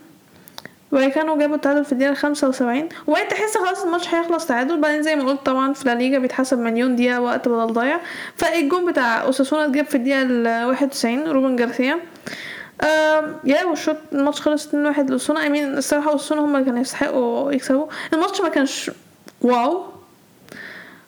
[0.93, 4.81] وكانوا جابوا التعادل في الدقيقة 75 وبعدين تحس خلاص الماتش هيخلص تعادل.
[4.81, 8.01] بعدين زي ما قلت طبعا في لا ليجا بيتحسب مليون دقيقة وقت بدل ضايع.
[8.37, 11.99] فالجون بتاع أوساسونا اتجاب في الدقيقة ال 91 روبن جارسيا.
[13.45, 14.72] yeah والشوط الماتش خلص 2-1
[15.09, 17.87] لأوساسونا I mean الصراحة أوساسونا هما اللي كانوا يستحقوا يكسبوا.
[18.12, 18.91] الماتش ما كانش
[19.43, 19.83] wow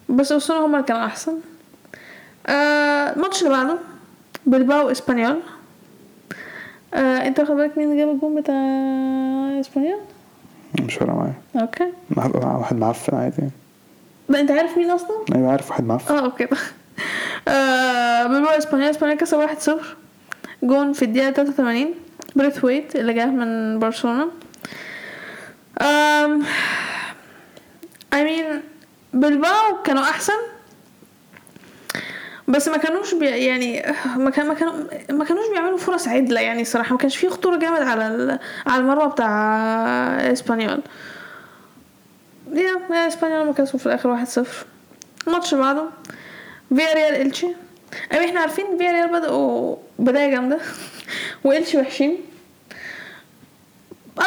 [0.09, 1.35] بس أوساسونا هما اللي كانوا أحسن.
[2.47, 3.79] آه، الماتش اللي بعده
[4.47, 5.41] بلباو إسبانيول.
[6.95, 8.55] آه، أنت واخد بالك مين جاب الجون بتاع
[9.61, 10.01] إسبانيول؟
[10.81, 11.35] مش فارقه معايا.
[11.57, 11.93] أوكي.
[12.11, 13.43] مع واحد معفن عادي.
[14.29, 16.15] لا أنت عارف مين أصلا؟ أيوه عارف واحد معفن.
[16.15, 16.47] آه okay.
[17.49, 19.71] آه بلباو إسبانيول إسبانيول كسب 1-0
[20.63, 21.95] جون في الدقيقة 83
[22.37, 24.31] بريثويت اللي جاه من برشلونة.
[25.81, 26.45] um,
[28.15, 28.55] I mean
[29.13, 30.33] بلباو كانوا أحسن.
[32.49, 33.83] بس ما كانوش بي يعني
[34.17, 34.75] ما كان ما كانوا
[35.11, 36.93] ما كانوش بيعملوا فرص عدلة يعني صراحة.
[36.93, 39.29] ما كانش فيه خطورة جامد على على المرمى بتاع
[40.33, 40.81] إسبانيول.
[42.53, 44.47] yeah إسبانيول ما كسبوا في الآخر 1-0
[45.27, 45.85] الماتش اللي بعده.
[46.69, 47.49] فيا ريال إلتشي.
[48.11, 50.59] يعني إحنا عارفين فيا ريال بدأوا بداية جامدة.
[51.45, 52.17] والتشي وحشين.
[54.21, 54.25] 4-0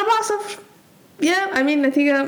[1.22, 2.26] yeah I mean نتيجة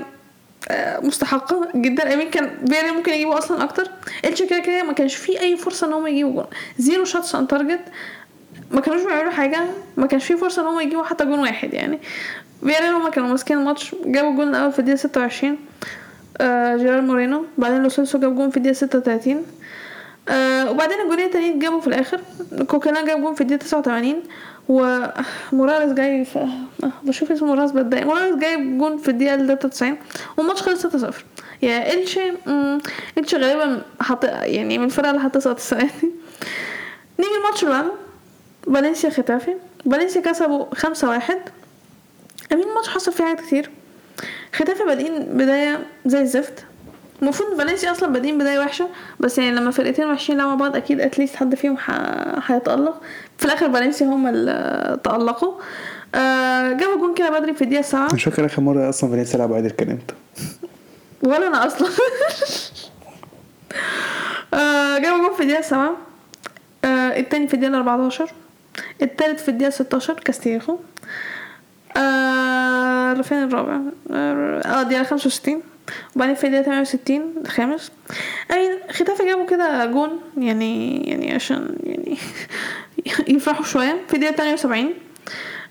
[0.69, 2.13] آه، مستحقة جدا.
[2.13, 3.91] I mean كان فيا ريال ممكن يجيبوا أصلا أكتر.
[4.25, 6.45] التشي كده كده ما كانش فيه أي فرصة إن هم يجيبوا جون.
[6.77, 7.81] zero shots on target
[8.71, 9.59] ما كانوش بيعملوا حاجة.
[9.97, 11.99] ما كانش فيه فرصة إن هم يجيبوا حتى جون واحد يعني.
[12.61, 13.95] فيا ريال هما كانوا ماسكين الماتش.
[14.05, 15.57] جابوا الجون الأول في الدقيقة 26
[16.41, 17.45] آه جيرار مورينو.
[17.57, 19.45] بعدين لو سيلسو جاب جون في الدقيقة 36
[20.29, 22.21] آه وبعدين الجونين التانيين جابوا في الآخر.
[22.67, 24.23] كوكلان جاب جون في الدقيقة 89
[24.69, 29.97] وموراليس جاي آه، بشوف اسمه موراليس بتضايق موراليس جايب جون في الدقيقة 93
[30.37, 31.13] والماتش خلص 6-0
[31.61, 32.31] yeah إلشي
[33.17, 36.11] إلشي غالبا حط يعني من الفرق اللي هتسقط السنة دي.
[37.19, 37.91] نيجي الماتش اللي بعده
[38.73, 39.55] فالنسيا ختافي.
[39.91, 40.83] فالنسيا كسبوا 5-1
[42.53, 43.69] أمين الماتش حصل فيه حاجات كتير.
[44.53, 46.65] ختافي بادئين بداية زي الزفت.
[47.21, 48.89] المفروض فالنسيا أصلا بادئين بداية وحشة
[49.19, 51.77] بس يعني لما فرقتين وحشين لعبوا بعض أكيد اتليست حد فيهم
[52.45, 53.01] هيتألق.
[53.37, 55.53] في الآخر فالنسيا هم اللي تألقوا.
[56.15, 59.53] آه جابوا جون كده بدري في الدقيقة السابعة مش فاكر آخر مرة أصلا فالنسيا لعب
[59.53, 60.13] عادل كان إمتى.
[61.23, 61.87] ولا أنا أصلا.
[64.53, 65.97] آه جابوا جون في الدقيقة السابعة
[66.85, 68.29] آه التاني في الدقيقة 14
[69.01, 70.77] التالت في الدقيقة 16 كاستيخو
[71.97, 73.79] آه فين الرابع؟
[74.11, 75.61] آه الدقيقة 65
[76.15, 77.91] وبعدين في الدقيقة 68 الخامس
[78.49, 82.17] يعني ختافي جابوا كده جون يعني يعني عشان يعني
[83.35, 84.01] يفرحوا شوية.
[84.07, 84.93] في الدقيقة 78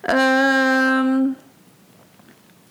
[0.08, 1.34] آم،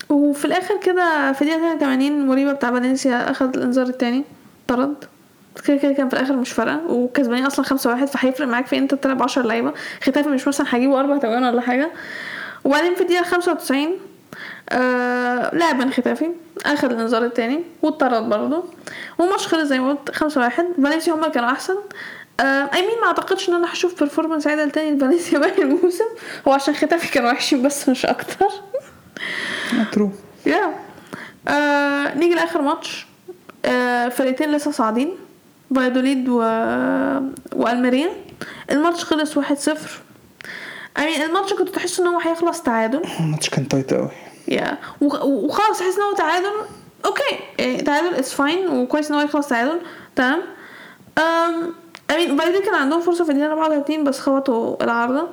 [0.10, 4.24] وفي الآخر كده في الدقيقه 82 مريبة بتاع فالنسيا اخد الانذار التاني
[4.68, 4.96] طرد.
[5.66, 6.82] كده كده كان في الآخر مش فارقة.
[6.92, 9.74] وكسبانين أصلا خمسة واحد فهيفرق معاك في أنت تلعب 10 لعيبة.
[10.04, 11.92] ختافي مش مثلا هيجيبوا أربع تجوان ولا حاجة.
[12.64, 13.88] وبعدين في الدقيقه 95
[14.70, 16.30] آه لعب من ختافي
[16.66, 17.64] اخد الإنذار التاني.
[17.82, 18.64] واتطرد برضه
[19.18, 20.66] والماتش خلص زي ما قلت خمسة واحد.
[20.84, 21.76] فالنسيا هما اللي كانوا أحسن.
[22.40, 22.44] آه
[22.74, 26.06] I mean ما أعتقدش إن أنا هشوف performance عدل تاني لفالنسيا باقي الموسم.
[26.48, 28.48] هو عشان ختافي كانوا وحشين بس مش أكتر.
[29.92, 30.12] true
[30.46, 30.74] yeah
[31.48, 33.08] آه نيجي لآخر ماتش.
[33.66, 35.16] آه فرقتين لسه صاعدين.
[35.76, 36.38] فايادوليد و...
[37.56, 38.10] والميريا.
[38.72, 40.00] الماتش خلص واحد صفر.
[41.00, 43.02] I mean الماتش كنت تحس إن هو هيخلص تعادل.
[43.20, 44.10] الماتش كان tight قوي
[44.48, 46.52] yeah وخ- وخلاص تحس ان هو تعادل.
[47.06, 47.40] okay.
[47.60, 49.80] إيه، تعادل it's fine وكويس ان هو يخلص تعادل.
[50.16, 50.42] تمام.
[52.12, 55.28] I mean فايادوليد كان عندهم فرصة في الدقيقة 34 بس خبطوا العارضة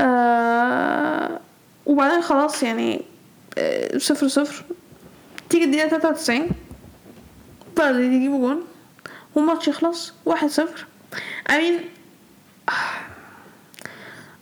[0.00, 1.40] آه
[1.86, 3.02] وبعدين خلاص يعني
[3.58, 4.64] آه، صفر صفر.
[5.50, 6.48] تيجي الدقيقة 93
[7.76, 8.64] فايدوليد يجيبوا جون.
[9.34, 10.86] والماتش يخلص واحد صفر.
[11.48, 11.80] I mean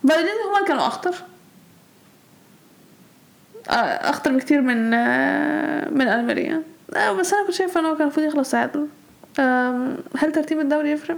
[0.09, 1.11] فايدوليد هما كانوا أخطر.
[1.11, 1.34] آه،
[3.69, 6.63] أخطر بكتير من آه، من الميريا
[6.97, 8.87] آه، بس أنا كنت شايفة إنه كان المفروض يخلص تعادل
[10.19, 11.17] هل ترتيب الدوري يفرق؟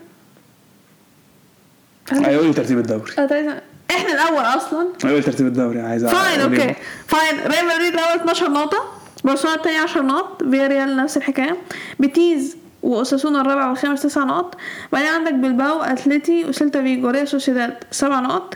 [2.12, 3.12] أيوه قولي ترتيب الدوري.
[3.18, 4.88] آه، إحنا الأول أصلا.
[5.02, 6.74] قولي ترتيب الدوري عايز fine أقول okay؟
[7.06, 8.78] fine ريال مدريد الأول 12 نقطة.
[9.24, 10.42] برشلونة التاني 10 نقط.
[10.42, 11.56] فيا ريال نفس الحكاية.
[11.98, 14.56] بيتيز وأساسونا الرابع والخامس تسع نقط.
[14.92, 18.54] بعدين عندك بلباو أتلتي وسيلتا فيجو ريال سوسيداد سبع نقط.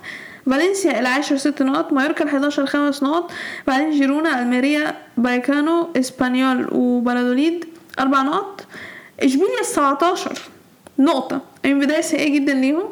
[0.50, 3.30] فالنسيا العاشر ست نقط مايوركا الحداشر خمس نقط
[3.66, 7.64] بعدين جيرونا ألميريا بايكانو إسبانيول وبلادوليد
[8.00, 8.66] أربع نقط.
[9.20, 10.38] إشبيليا السبعتاشر
[10.98, 11.40] نقطة.
[11.64, 12.82] من بداية سيئة جدا ليهم.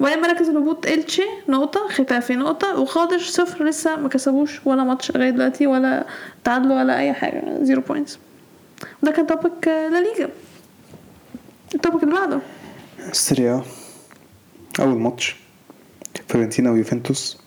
[0.00, 5.30] وبعدين مراكز الهبوط إلتشي نقطة ختافي نقطة وقادش صفر لسه ما كسبوش ولا ماتش لغاية
[5.30, 6.06] دلوقتي ولا
[6.44, 8.18] تعادلوا ولا أي حاجة zero points
[9.02, 10.28] ده كان topic لا ليجا.
[11.74, 12.40] ال topic اللي بعده.
[13.10, 13.62] السيريا
[14.80, 15.41] أول ماتش.
[16.32, 17.38] فيورنتينا ويوفنتوس.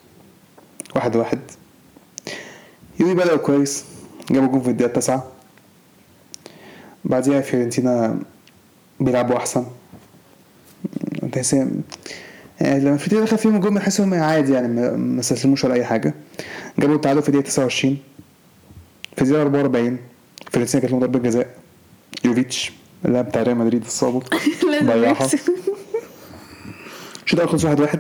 [0.96, 1.40] واحد واحد.
[3.00, 3.84] يوفي بدأوا كويس.
[4.32, 5.32] جابوا جون في الدقيقة التاسعة.
[7.06, 8.20] بعديها فيورنتينا
[9.00, 9.66] بيلعبوا أحسن.
[11.32, 11.72] تحس يعني
[12.62, 16.14] لما فيورنتينا دخل فيهم الجول بحس هم عادي يعني ما- استسلموش ولا أي حاجة.
[16.80, 17.98] جابوا التعادل في دقيقه 29
[19.16, 19.98] في الدقيقه 44
[20.52, 21.48] فيورنتينا كانت لهم ضربه جزاء
[22.26, 22.72] يوفيتش
[23.06, 24.34] اللاعب بتاع ريال مدريد السابق
[24.72, 25.26] لازم ضيعها.
[27.26, 28.00] الشوط الأول خلص 1 1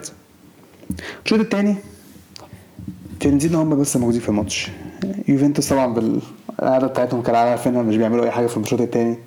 [1.26, 1.76] الشوط الثاني
[3.20, 4.70] فيورنتينا هم بس موجودين في الماتش
[5.28, 9.18] يوفنتوس طبعا بالقعده بتاعتهم كالعاده عارفين إنهم مش بيعملوا اي حاجة في الشوط الثاني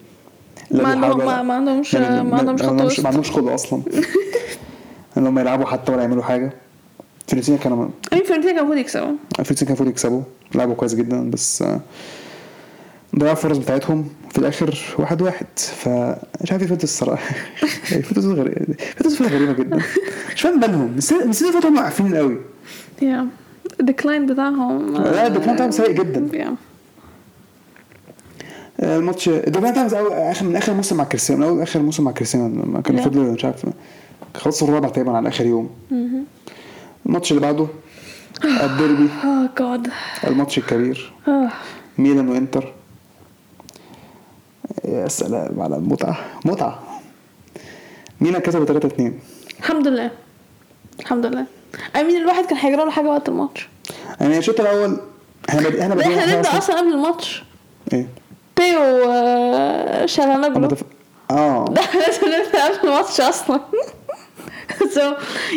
[0.71, 1.11] ما عندهم-
[2.25, 3.01] ما- عندهمش- ما عندهمش.
[3.01, 3.83] ما عندهمش خلق أصلا
[5.19, 6.53] ان هم يلعبوا حتى ولا يعملوا حاجة
[7.29, 10.23] فيورنتينا كانوا I mean فيورنتينا كان المفروض يكسبوا فيورنتينا كان المفروض يكسبوا
[10.55, 11.81] لعبوا كويس جدا بس آه،
[13.19, 15.47] ضيعوا الفرص بتاعتهم في الآخر واحد واحد.
[15.57, 17.35] فمش عارف يوفنتوس الصراحة.
[17.93, 18.75] يوفنتوس غريبه
[19.19, 19.77] فرقه غريبة جدا.
[20.35, 22.39] مش فاهم بالهم نسيت فتره هم عارفين قوي.
[23.03, 23.27] yeah
[23.81, 26.39] ال decline بتاعهم لا، ال decline بتاعهم سيء جدا.
[26.39, 26.55] yeah.
[28.83, 31.41] الماتش الدوري بتاعهم آخر من آخر موسم مع كريستيانو.
[31.43, 33.03] من أول آخر موسم مع كريستيانو لما كان لا.
[33.03, 33.67] فضل مش عارف.
[34.37, 35.71] خلصوا الرابع تقريبا على آخر يوم.
[37.07, 37.67] الماتش اللي بعده
[38.45, 39.09] الديربي.
[39.25, 39.89] آه جاد
[40.27, 41.13] الماتش الكبير.
[41.29, 41.49] آه
[41.99, 42.73] ميلان وإنتر.
[44.85, 46.17] يا سلام على المتعة.
[46.45, 46.79] متعة.
[48.21, 49.19] ميلان كسبوا 3 2
[49.59, 50.11] الحمد لله.
[51.01, 51.45] الحمد لله.
[52.01, 53.69] امين الواحد كان هيجرى له حاجة وقت الماتش.
[54.21, 55.01] يعني الشوط الأول
[55.49, 57.45] إحنا بادئ- إحنا بادئين إحنا نبدأ أصلاً- أصلا قبل الماتش.
[57.93, 58.07] إيه.
[58.61, 60.07] آه،
[60.57, 60.83] أما دف-
[61.31, 61.65] آه.
[61.75, 63.61] ده لازم نبدأ قبل الماتش أصلا.
[64.95, 65.01] So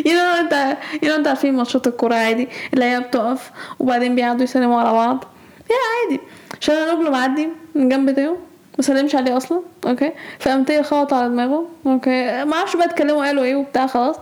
[0.06, 4.44] you know أنت you know أنت عارفين ماتشات الكورة عادي اللي هي بتقف وبعدين بيقعدوا
[4.44, 5.24] يسلموا على بعض.
[5.70, 5.76] هي
[6.10, 6.20] عادي.
[6.60, 8.36] شالهانوجلو معدي من جنب تيو
[8.78, 9.62] ما سلمش عليه أصلا.
[9.86, 10.12] okay.
[10.38, 11.66] فقام تيو خبط على دماغه.
[11.86, 12.44] okay.
[12.44, 14.16] ما أعرفش بقى اتكلموا قالوا إيه وبتاع خلاص.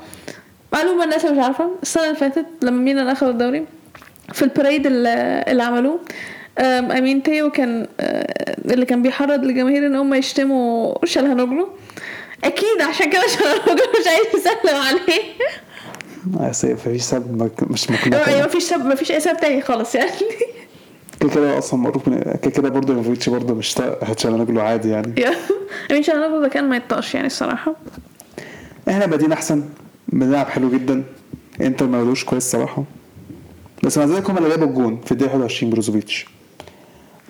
[0.73, 1.71] معلومة الناس مش عارفة.
[1.83, 3.67] السنة اللي فاتت لما ميلان اخذوا الدوري
[4.33, 6.01] في ال parade اللي عملوه
[6.59, 11.69] I mean تيو كان آه، اللي كان بيحرض الجماهير إن هم يشتموا شالهانوجلو
[12.45, 15.23] أكيد عشان كده شالهانوجلو مش عايز يسلم عليه.
[16.49, 20.11] آه، سيء مفيش سبب مش مقنع مفيش سب مفيش أي سبب تاني خالص يعني.
[21.21, 25.15] كده كده أصلا معروف من كده كده برضه يوفيتش برضه مش طايق هتشالهانوجلو عادي يعني.
[26.03, 27.77] شالهانوجلو ده كان ما يطقش يعني الصراحة.
[28.89, 29.65] إحنا بادئين أحسن
[30.09, 31.05] بنلعب حلو جدا.
[31.61, 32.85] إنتر ما بدوش كويس صراحة.
[33.83, 36.27] بس مع ذلك هم اللي جابوا الجون في الدقيقة 21 بروزوفيتش.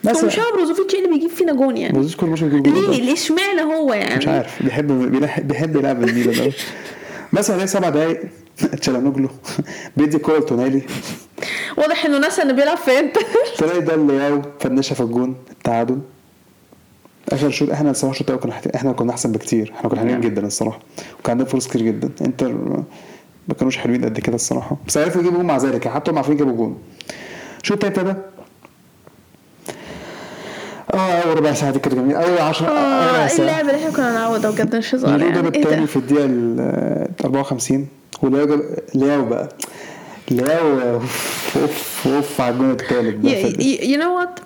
[0.05, 1.93] بس مش هو بروزوفيتش اللي بيجيب فينا جون يعني.
[1.93, 3.03] بروزوفيتش كل ماتش بيجيب جون ليه.
[3.03, 4.63] ليه؟ اشمعنى هو يعني؟ مش عارف.
[4.63, 6.53] بيحب بيحب, بيحب يلعب الميلان قوي
[7.33, 8.21] بس بعدين سبع دقايق؟
[8.81, 9.29] تشالهانوجلو
[9.97, 10.83] بيدي الكوره لتونالي
[11.79, 13.17] واضح إنه ناسي إنه بيلعب في إنتر
[13.59, 15.99] تونالي ده للياو فنشها في الجون التعادل
[17.33, 19.73] آخر شوط إحنا الصراحة الشوط كنا حت- إحنا كنا أحسن بكتير.
[19.77, 20.79] إحنا كنا حلوين جدا الصراحة.
[21.21, 22.11] وكان عندنا فرص كتير جدا.
[22.27, 22.53] إنتر
[23.49, 24.77] ما كانوش حلوين قد كده الصراحة.
[24.87, 25.85] بس عرفوا يجيبوا جون مع ذلك.
[25.87, 26.79] يعني حتى هم عارفين يجيبوا جون.
[27.63, 28.23] الشوط التاني ابتدى.
[30.95, 32.19] آه أول ربع ساعة دي كانت جميلة.
[32.25, 35.41] أول 10 أول آه اللعب اللي إحنا كنا نعوده بجد مش هزار الجول يعني.
[35.41, 37.89] إيه التاني ده؟ في الدقيقة ال 54
[38.23, 38.63] ولياو جاب
[38.95, 39.49] لياو بقى.
[40.31, 42.77] لياو أوف أوف أوف على ده
[43.35, 44.41] في- you know what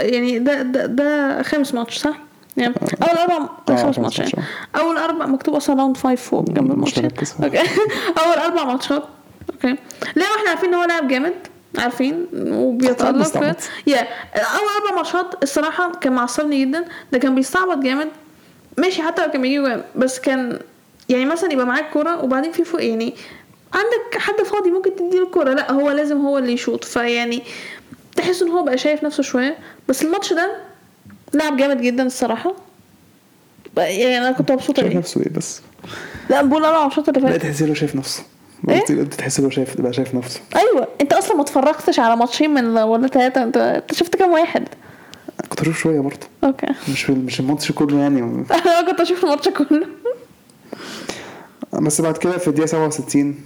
[0.00, 2.18] يعني ده ده ده خامس ماتش صح؟
[2.56, 4.20] يعني أول أربع آه، خامس خامس ماتش.
[4.20, 6.98] ماتش، يعني أول أربع مكتوب أصلا round five فوق جنب مش الماتش.
[6.98, 7.34] مركز.
[7.44, 7.58] okay
[8.24, 9.02] أول أربع ماتشات.
[9.54, 9.76] okay
[10.16, 11.32] ليه إحنا عارفين إن هو لاعب جامد.
[11.78, 13.56] عارفين؟ وبيتألق.
[13.86, 14.00] يا
[14.34, 16.84] أول أربع ماتشات الصراحة كان معصبني جدا.
[17.12, 18.08] ده كان بيستعبط جامد.
[18.78, 20.58] ماشي حتى لو كان بيجيب جوان بس كان
[21.08, 23.14] يعني مثلا يبقى معاك كورة وبعدين في فوق يعني
[23.74, 25.54] عندك حد فاضي ممكن تديله الكورة.
[25.54, 26.84] لا هو لازم هو اللي يشوط.
[26.84, 27.42] فيعني
[28.16, 29.56] تحس إن هو بقى شايف نفسه شوية.
[29.88, 30.56] بس الماتش ده
[31.34, 32.54] لعب جامد جدا الصراحة.
[33.76, 35.60] يعني أنا كنت مبسوطة شايف نفسه إيه بس؟
[36.30, 38.22] لا بقول أربع ماتشات اللي لا فاتت تحس إنه شايف نفسه.
[38.68, 40.40] إيه؟ قلت انت تحس إنه شايف بقى شايف نفسه.
[40.56, 40.88] أيوه.
[41.00, 44.68] أنت أصلا ما اتفرجتش على ماتشين من ولا ثلاثة انت شفت كام واحد؟
[45.48, 46.26] كنت أشوف شوية برضه.
[46.44, 46.66] okay.
[46.92, 48.20] مش مش الماتش كله يعني.
[48.50, 49.86] أنا كنت أشوف الماتش كله.
[51.72, 53.40] بس بعد كده في الدقيقة 67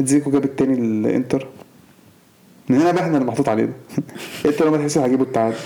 [0.00, 1.46] إتزيكو جاب التاني للإنتر.
[2.68, 3.72] من هنا بقى إحنا اللي محطوط علينا.
[4.46, 5.56] إنتر لما تحس هيجيبوا التعادل.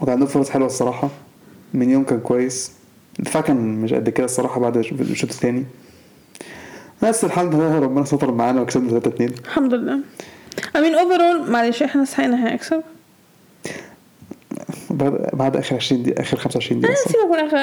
[0.00, 1.08] وكان عندهم فرص حلوة الصراحة.
[1.74, 2.72] مينيون كان كويس.
[3.18, 5.64] الدفاع كان مش قد كده الصراحة بعد الشوط الثاني
[7.02, 9.98] بس الحمد لله ربنا ستر معانا وكسبنا 3 2 الحمد لله.
[10.76, 12.82] I mean overall معلش إحنا صحينا هيكسب
[14.90, 17.12] بعد بعد آخر 20 دقيقة آخر 25 دقيقة الصراحة.
[17.12, 17.56] سيبك من آخر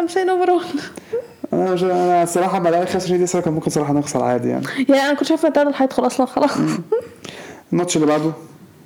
[0.00, 0.62] I'm saying overall
[1.52, 4.66] أنا مش أنا الصراحه بعد آخر 25 دقيقة كان ممكن صراحة نخسر عادي يعني.
[4.88, 6.50] يعني أنا كنت شايفة التعادل هيدخل أصلا خلاص
[7.72, 8.32] الماتش اللي بعده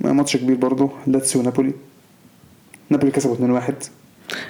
[0.00, 1.72] ماتش كبير برضه لاتسيو ونابولي
[2.90, 3.72] نابولي كسبوا 2-1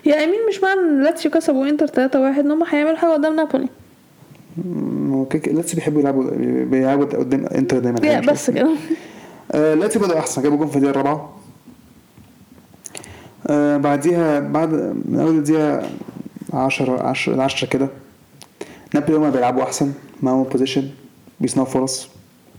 [0.07, 3.11] yeah I mean مش معنى إن لاتسيو كسبوا انتر 3 1 إن هم هيعملوا حاجة
[3.11, 3.69] قدام نابولي.
[5.47, 6.31] لاتسيو بيحبوا يلعبوا
[6.65, 7.99] بيلعبوا قدام انتر دايما.
[8.03, 8.51] يعني بس.
[8.51, 8.71] كده.
[9.53, 10.43] آه لاتسيو بدأوا أحسن.
[10.43, 11.31] جابوا جون في الدقيقه الرابعه
[13.47, 14.69] آه بعديها بعد
[15.09, 15.83] من أول الدقيقه
[16.53, 17.89] 10 10 10 كده
[18.95, 19.93] نابولي هما بيلعبوا أحسن.
[20.23, 20.89] معاهم possession
[21.41, 22.09] بيصنعوا فرص.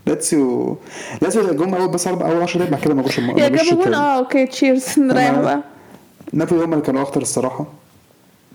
[0.07, 0.77] لاتسيو
[1.21, 3.93] لاتسيو جم اول بس أول 10 دقايق بعد كده ما جوش يا جابوا جون.
[3.93, 4.45] آه Okay.
[4.51, 5.59] تشيرز نريح بقى.
[6.33, 7.65] نابولي هما اللي كانوا أخطر الصراحة.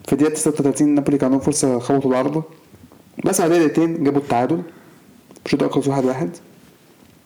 [0.07, 2.43] في الدقيقه 36 نابولي كان عندهم فرصة خبطوا العارضه
[3.25, 4.63] بس على دقيقتين جابوا التعادل.
[5.47, 6.31] الشوط الأول خلص واحد واحد.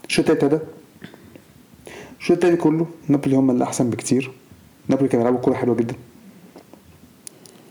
[0.08, 0.58] الشوط ابتدى.
[2.20, 4.30] الشوط التاني كله نابولي هما اللي أحسن بكتير.
[4.88, 5.94] نابولي كانوا بيلعبوا كورة حلوة جدا.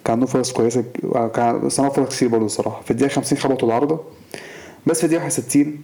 [0.05, 0.84] كان عندهم فرص كويسة
[1.36, 2.82] كان صنعوا فرص كتير برضه الصراحة.
[2.82, 3.99] في الدقيقة 50 خبطوا العارضة.
[4.88, 5.82] بس في الدقيقة 61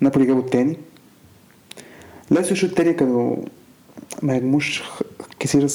[0.00, 0.76] نابولي جابوا التاني.
[2.30, 3.36] لاتسيو الشوط التاني كانوا
[4.22, 5.02] ما هاجموش خ-
[5.40, 5.66] كتير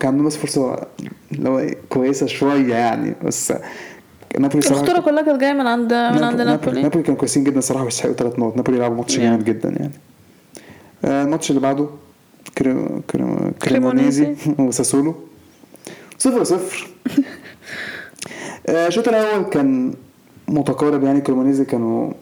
[0.00, 0.86] كان عندهم بس فرصة
[1.32, 3.52] اللي هو كويسة شوية يعني بس
[4.38, 7.02] نابولي صراحة الخطوره كلها كانت جاية من عند من عند نابولي نابولي.
[7.04, 8.56] كانوا كويسين جدا صراحة ويستحقوا ثلاث نقط.
[8.56, 9.18] نابولي لعبوا ماتش.
[9.18, 9.44] جامد.
[9.44, 9.92] جدا يعني.
[11.04, 11.86] آه، الماتش اللي بعده
[12.58, 15.14] كريم كريم كريمونيزي وساسولو.
[16.18, 16.88] صفر صفر.
[18.66, 19.94] آه، الشوط الأول كان
[20.48, 21.20] متقارب يعني.
[21.20, 22.12] كريمونيزي كانوا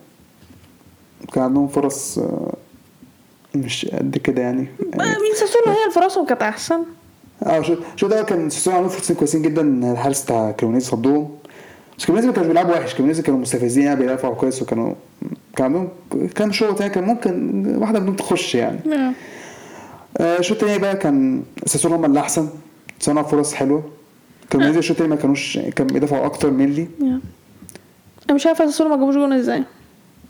[1.32, 2.52] كان عندهم فرص آه،
[3.54, 4.66] مش قد كده يعني.
[4.80, 6.82] مين؟ ساسولو هي اللي فرصهم كانت أحسن.
[7.42, 9.92] آه شو شوط ده كان ساسولو عملوا فرصتين كويسين جدا.
[9.92, 11.28] الحارس بتاع كريمونيز صدهم.
[11.98, 14.94] بس كريمونيز ما كانوش بيلعبوا وحش كريمونيز كانوا مستفزين يعني بيدافعوا كويس وكانوا
[15.56, 15.88] كان عندهم
[16.34, 18.78] كام shot يعني كان ممكن واحدة منهم تخش يعني.
[18.94, 19.12] آه.
[20.18, 22.48] آه، الشوط التاني بقى كان ساسولو هم اللي احسن
[23.00, 23.82] صنعوا فرص حلوة.
[24.52, 29.14] كريمونيز الشوط التاني ما كانوش كان بيدافعوا أكتر منلي أنا مش عارفه ساسولو ما جابوش
[29.14, 29.64] جون إزاي.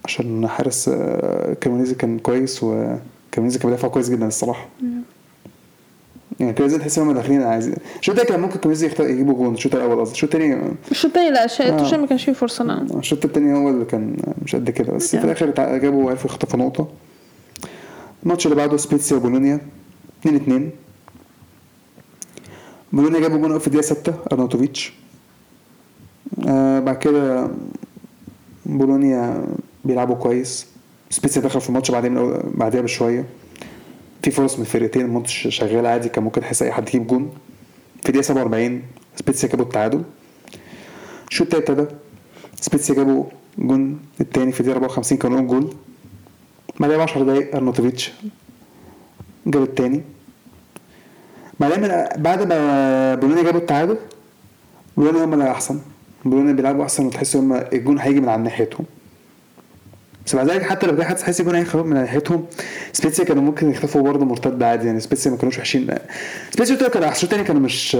[0.04, 4.68] عشان حارس آه، كريمونيز كان كويس وكريمونيز كان بيدافع كويس جدا الصراحة.
[6.40, 9.54] يعني كريمونيز تحس ان هم داخلين عايزين الشوط التاني كان ممكن كريمونيز يختار يجيبوا جون
[9.54, 11.84] الشوط الأول قصدي الشوط التاني؟ الشوط التاني؟ لا الشوط آه.
[11.84, 12.86] التاني ما كانش فيه فرصة نعم.
[12.98, 15.24] الشوط التاني هو اللي كان مش قد كده بس في.
[15.24, 16.88] الآخر جابوا عرفوا يخطفوا نقطة.
[18.22, 19.60] الماتش اللي بعده سبيتسيا وبولونيا
[20.20, 20.70] 2 2
[22.92, 24.92] بولونيا جابوا جون في الدقيقة 6 أرناوتوفيتش.
[26.48, 27.48] آه بعد كده
[28.66, 29.44] بولونيا
[29.84, 30.66] بيلعبوا كويس.
[31.10, 33.24] سبيتسيا دخل في الماتش بعدين بعديها بشوية.
[34.22, 37.30] في فرص من الفرقتين الماتش شغال عادي كان ممكن تحس أي حد يجيب جون.
[38.02, 38.82] في الدقيقة 47
[39.16, 40.02] سبيتسيا جابوا التعادل.
[41.30, 41.94] الشوط التاني ابتدى.
[42.60, 43.24] سبيتسيا جابوا
[43.58, 45.74] جون التاني في الدقيقة 54 كانوا own goal.
[46.80, 48.12] بعدها ب 10 دقايق ارنوتوفيتش
[49.46, 50.02] جاب التاني.
[51.78, 53.96] من- بعد ما بولونيا جابوا التعادل
[54.96, 55.80] بولونيا هم اللي أحسن.
[56.24, 58.86] بولونيا بيلعبوا أحسن وتحس هم الجون هيجي من على ناحيتهم.
[60.28, 62.46] بس بعد ذلك حتى لو جه حد تحس الجون هيجي من على ناحيتهم
[62.92, 65.94] سبيتسيا كانوا ممكن يخطفوا برضه مرتد عادي يعني سبيتسيا ما كانوش وحشين.
[66.50, 67.96] سبيتسيا كانوا الشوط التاني كانوا مش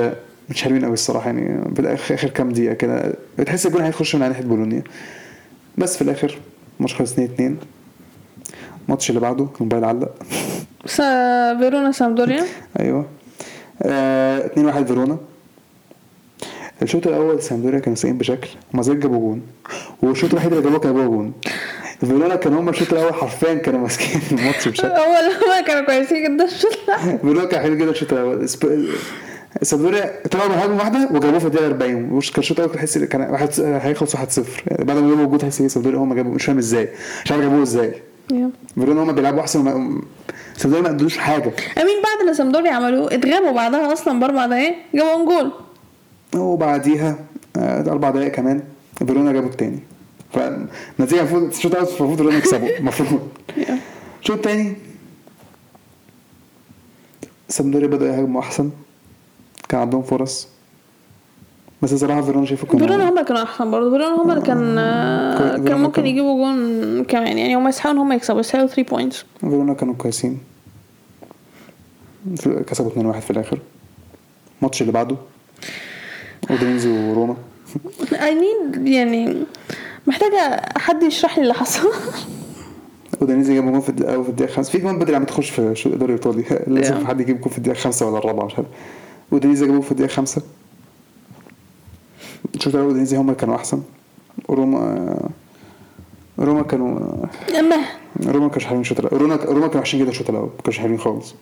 [0.51, 3.15] مش حلوين قوي الصراحة يعني في الآخر آخر كام دقيقة كده.
[3.39, 4.83] بتحس الجون هيخش من على ناحية بولونيا.
[5.79, 6.39] بس في الآخر
[6.79, 7.57] الماتش خلص 2 2
[8.87, 10.15] الماتش اللي بعده الموبايل علق.
[10.87, 12.45] سا فيرونا سامدوريا؟
[12.81, 13.07] أيوه.
[13.83, 15.19] آه 2 1 فيرونا.
[16.83, 19.43] الشوط الأول سامدوريا كانوا سايقين بشكل وما زال جابوا جون.
[20.03, 21.33] والشوط الوحيد اللي جابوه كان جابوا جون.
[22.01, 26.45] فيرونا كانوا هم الشوط الأول حرفيا كانوا ماسكين الماتش بشكل اول هما كانوا كويسين جدا
[26.45, 28.49] الشوط ده فيرونا كان حلو جدا الشوط الأول.
[29.63, 33.23] سامدوريا طلعوا بهجمة واحدة وجابوه في الدقيقة 40 وش كان الشوط الأول تحس كان
[33.83, 36.89] هيخلص 1 0 يعني بعد ما جابوا تحس إيه سامدوريا هم جابوا مش فاهم إزاي.
[37.25, 37.95] مش عارف جابوه إزاي.
[38.75, 40.03] فيرونا هم بيلعبوا أحسن وما-
[40.57, 41.43] سامدوريا ما قدروش حاجة.
[41.79, 45.53] امين بعد اللي سامدوريا عملوه اتغابوا بعدها أصلا باربع دقايق جابوا جول
[46.43, 47.17] وبعديها
[47.57, 48.63] آه، أربع دقائق كمان
[49.07, 49.79] فيرونا جابوا التاني.
[50.33, 53.29] فالنتيجه المفروض الشوط الأول المفروض فيرونا يكسبوا المفروض
[54.21, 54.77] الشوط التاني
[57.49, 58.71] سامدوريا بدأوا يهاجموا احسن
[59.69, 60.49] كان عندهم فرص
[61.83, 64.75] بس الصراحه فيرونا شايفه كانوا فيرونا هما كانوا احسن برضه فيرونا هما اللي كان
[65.69, 69.75] كان ممكن يجيبوا جون كمان يعني هما يستحقوا ان هما يكسبوا يستحقوا 3 points فيرونا
[69.75, 70.39] كانوا كويسين
[72.67, 73.59] كسبوا 2-1 في الآخر
[74.59, 75.17] الماتش اللي بعده
[76.51, 77.37] اودينيزي وروما
[78.13, 79.37] I need يعني
[80.09, 81.89] محتاجة حد يشرح لي اللي حصل.
[83.21, 85.89] اودينيزي جابوا جون في الدقيقه في الدقيقة 5 في جون بدري عم تخش في شو
[85.89, 86.45] الدوري الايطالي
[86.75, 87.09] لازم Yeah.
[87.09, 88.67] حد يجيب جون في الدقيقة 5 ولا الرابعة مش عارف.
[89.33, 90.43] اودينيزي جابوا في الدقيقة 5
[92.59, 93.83] شفت اودينيزي هم اللي كانوا أحسن.
[94.51, 95.17] روما
[96.39, 96.99] روما كانوا
[97.59, 97.77] أما.
[98.27, 99.21] روما ما كانوش حلوين الشوط الأول.
[99.23, 101.35] روما روما كانوا وحشين جدا الشوط الأول ما كانوش حلوين خالص.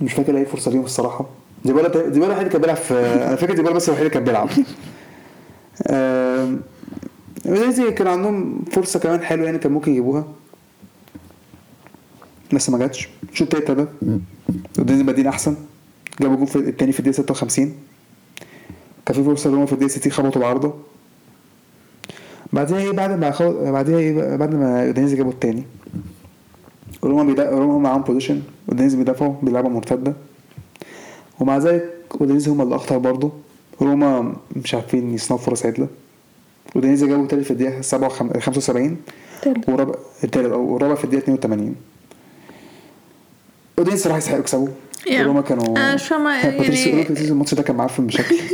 [0.00, 1.26] مش فاكر أي فرصة ليهم الصراحة.
[1.64, 2.94] ديبالا ديبالا الوحيد اللي كان بيلعب في
[3.26, 4.48] أنا فاكر ديبالا بس الوحيد اللي كان بيلعب.
[7.46, 10.24] اودينيزي كان عندهم فرصة كمان حلوة يعني كان ممكن يجيبوها.
[12.52, 13.08] بس ما جاتش.
[13.32, 14.20] الشوط التاني ابتدى
[14.78, 15.56] اودينيزي بادين أحسن.
[16.20, 17.74] جابوا جول التاني في الدقيقة 56
[19.06, 20.74] كان في فرصة لهم في الدقيقة 60 خبطوا العارضه
[22.52, 23.72] بعدها إيه؟ بعد ما خل...
[23.72, 25.62] بعدها إيه؟ بعد ما أودينيزي جابوا التاني.
[27.04, 27.50] روما بيدا...
[27.50, 30.14] روما هم معاهم possession أودينيزي بيدافعوا بيلعبوا مرتدة.
[31.40, 33.32] ومع ذلك أودينيزي هم اللي اخطر برضه.
[33.82, 35.88] روما مش عارفين يصنعوا فرص عدلة.
[36.74, 38.96] اودينيزي جابوا تالت في الدقيقة 77 75
[39.42, 39.68] تالت.
[39.68, 41.74] ورابع التالت ورابع في الدقيقة 82
[43.78, 44.68] اودينيزي صراحة يستحقوا يكسبوا.
[45.08, 45.12] Yeah.
[45.20, 48.36] روما كانوا أنا مش باتريسيو يعني- الماتش ده كان معفن بشكل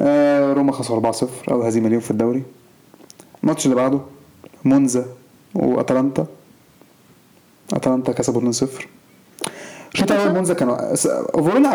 [0.00, 2.42] آه، روما خسروا 4-0 اول هزيمه ليهم في الدوري.
[3.42, 4.00] الماتش اللي بعده
[4.64, 5.06] مونزا
[5.54, 6.26] وأتلانتا.
[7.72, 8.66] أتلانتا كسبوا 2-0
[9.94, 10.76] الشوط الأول مونزا كانوا
[11.34, 11.66] overall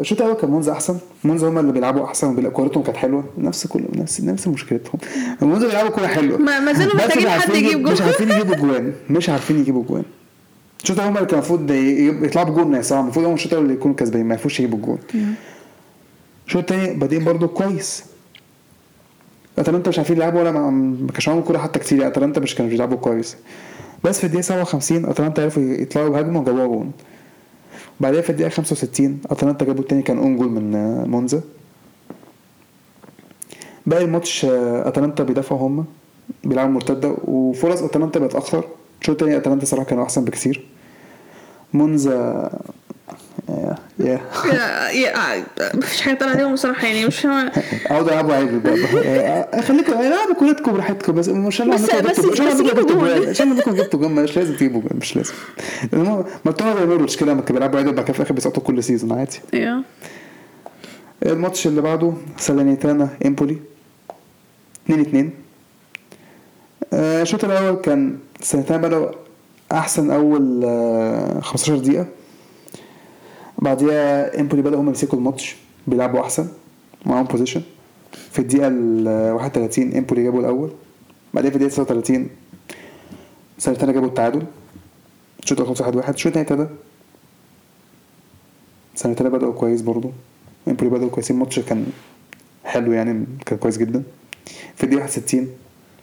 [0.00, 0.98] الشوط الأول كان مونزا أحسن.
[1.24, 3.24] مونزا هم اللي بيلعبوا أحسن كورتهم كانت حلوة.
[3.38, 5.00] نفس كل نفس نفس مشكلتهم.
[5.42, 6.38] مونزا بيلعبوا كورة حلوة.
[6.38, 7.92] ما- ما زالوا محتاجين حد يجيب جول.
[7.92, 8.92] مش عارفين يجيبوا جوان.
[9.10, 10.02] مش عارفين يجيبوا جوان.
[10.82, 11.70] الشوط الأول هم اللي كان المفروض
[12.24, 12.88] يطلعوا بجول ناس.
[12.88, 14.26] صراحة المفروض هم الشوط الأول اللي يكونوا كسبانين.
[14.26, 14.98] ما يعرفوش يجيبوا الجول
[16.46, 18.04] الشوط الثاني بادئين برضه كويس.
[19.58, 22.06] أتلانتا مش عارفين يلعبوا ولا ما كانش معاهم كورة حتى كتير.
[22.06, 23.36] أتلانتا مش كانوا بيلعبوا كويس.
[24.04, 26.90] بس في الدقيقة 57 أتلانتا عرفوا يطلعوا بهجمة وجابوها جون.
[28.00, 31.40] بعدها في الدقيقة 65 أتلانتا جابوا التاني كان own goal من آه، مونزا.
[33.86, 35.84] باقي الماتش آه، أتلانتا بيدافعوا هم
[36.44, 38.64] بيلعبوا مرتدة وفرص أتلانتا أكتر.
[39.00, 40.66] الشوط التاني أتلانتا صراحة كانوا أحسن بكثير
[41.74, 42.50] مونزا
[43.98, 44.20] يا
[44.92, 50.72] يا مفيش حاجة طالعة عليهم بصراحة يعني مش اقعدوا العبوا عادي بقى خليكم العبوا كورتكم
[50.72, 52.82] براحتكم بس مش أنا بس- عندكم بس- بس عندكم جيبوا
[53.74, 53.98] جبتوا.
[54.00, 55.32] جول مش لازم تجيبوا جول مش لازم.
[55.92, 59.12] المهم مارتونا بيعملوا كده لما كانوا بيلعبوا عادي وبعد كده في الآخر بيسقطوا كل season
[59.18, 59.40] عادي.
[59.54, 59.82] أيوه
[61.26, 63.56] الماتش اللي بعده سالانيتانا إمبولي.
[64.86, 65.30] 2 2
[66.94, 69.08] الشوط الأول كان سالانيتانا بدأوا
[69.72, 72.06] أحسن أول آه، 15 دقيقة.
[73.62, 75.56] بعديها امبولي بدأوا هم يمسكوا الماتش
[75.86, 76.48] بيلعبوا أحسن
[77.06, 77.62] معاهم possession
[78.30, 80.70] في الدقيقة ال 31 امبولي جابوا الأول
[81.34, 82.28] بعدين في الدقيقة 39
[83.58, 84.42] سالانيتانا جابوا التعادل.
[85.42, 86.74] الشوط الأول 1 1 الشوط الثاني ابتدى.
[88.94, 90.10] سالانيتانا بدأوا كويس برضه
[90.68, 91.86] امبولي بدأوا كويسين الماتش كان
[92.64, 94.02] حلو يعني كان كويس جدا.
[94.76, 95.48] في الدقيقة 61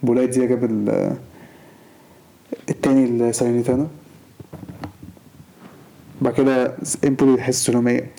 [0.02, 1.16] بولاي ديا جاب ال-
[2.70, 3.88] التاني لسالرنيتانا
[6.20, 8.10] بعد كده امبولي يحسوا انهم إيه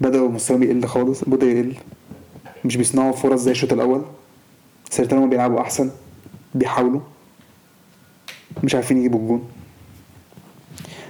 [0.00, 1.24] بدأوا مستواهم يقل خالص.
[1.24, 1.74] بدأ يقل.
[2.64, 4.02] مش بيصنعوا فرص زي الشوط الأول.
[5.12, 5.90] هم بيلعبوا أحسن.
[6.54, 7.00] بيحاولوا.
[8.64, 9.48] مش عارفين يجيبوا الجون.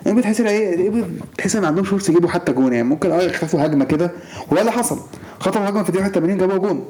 [0.06, 0.90] يعني بتحس إن إيه
[1.34, 2.72] بتحس إن ما عندهمش فرصة يجيبوا حتى جون.
[2.72, 4.10] يعني ممكن آه يخطفوا هجمة كده.
[4.50, 4.98] وده اللي حصل.
[5.40, 6.88] خطفوا هجمة في الدقيقة 81 جابوا جون.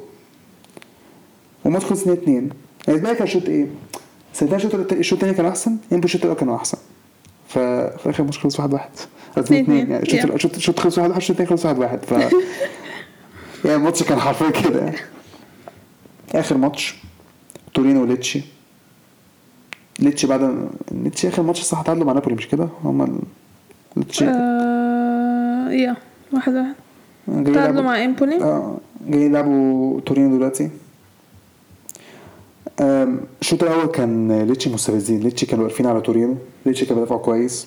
[1.64, 2.51] والماتش خلص 2 2
[2.88, 3.66] يعني الباقي كان شوط إيه؟
[4.32, 4.55] سنتين
[4.93, 5.76] الشوط الثاني كانوا أحسن.
[5.93, 6.78] يمكن الشوط الأول كانوا أحسن.
[7.49, 8.88] ففي الآخر الماتش خلص 1 1
[9.37, 9.91] قصدي 2 اتنين.
[9.91, 10.35] يعني الشوط Yeah.
[10.35, 12.12] الشوط الشوط خلص 1 1 الشوط الثاني خلص 1 1 ف
[13.64, 14.93] يعني الماتش كان حرفيا كده.
[16.35, 16.95] آخر ماتش
[17.74, 18.41] تورينو وليتشي.
[19.99, 23.20] ليتشي بعد ليتشي آخر ماتش صح تعادلوا مع نابولي مش كده؟ هم
[23.97, 24.24] ليتشي.
[24.28, 25.97] آه، يا
[26.33, 26.74] واحد واحد.
[27.55, 28.76] تعادلوا مع إمبولي؟ آه
[29.09, 30.70] جاي يلعبوا تورينو دلوقتي.
[32.80, 35.20] الشوط الأول كان ليتشي مستفزين.
[35.20, 37.66] ليتشي كانوا واقفين على تورينو ليتشي كانوا بيدافعوا كويس.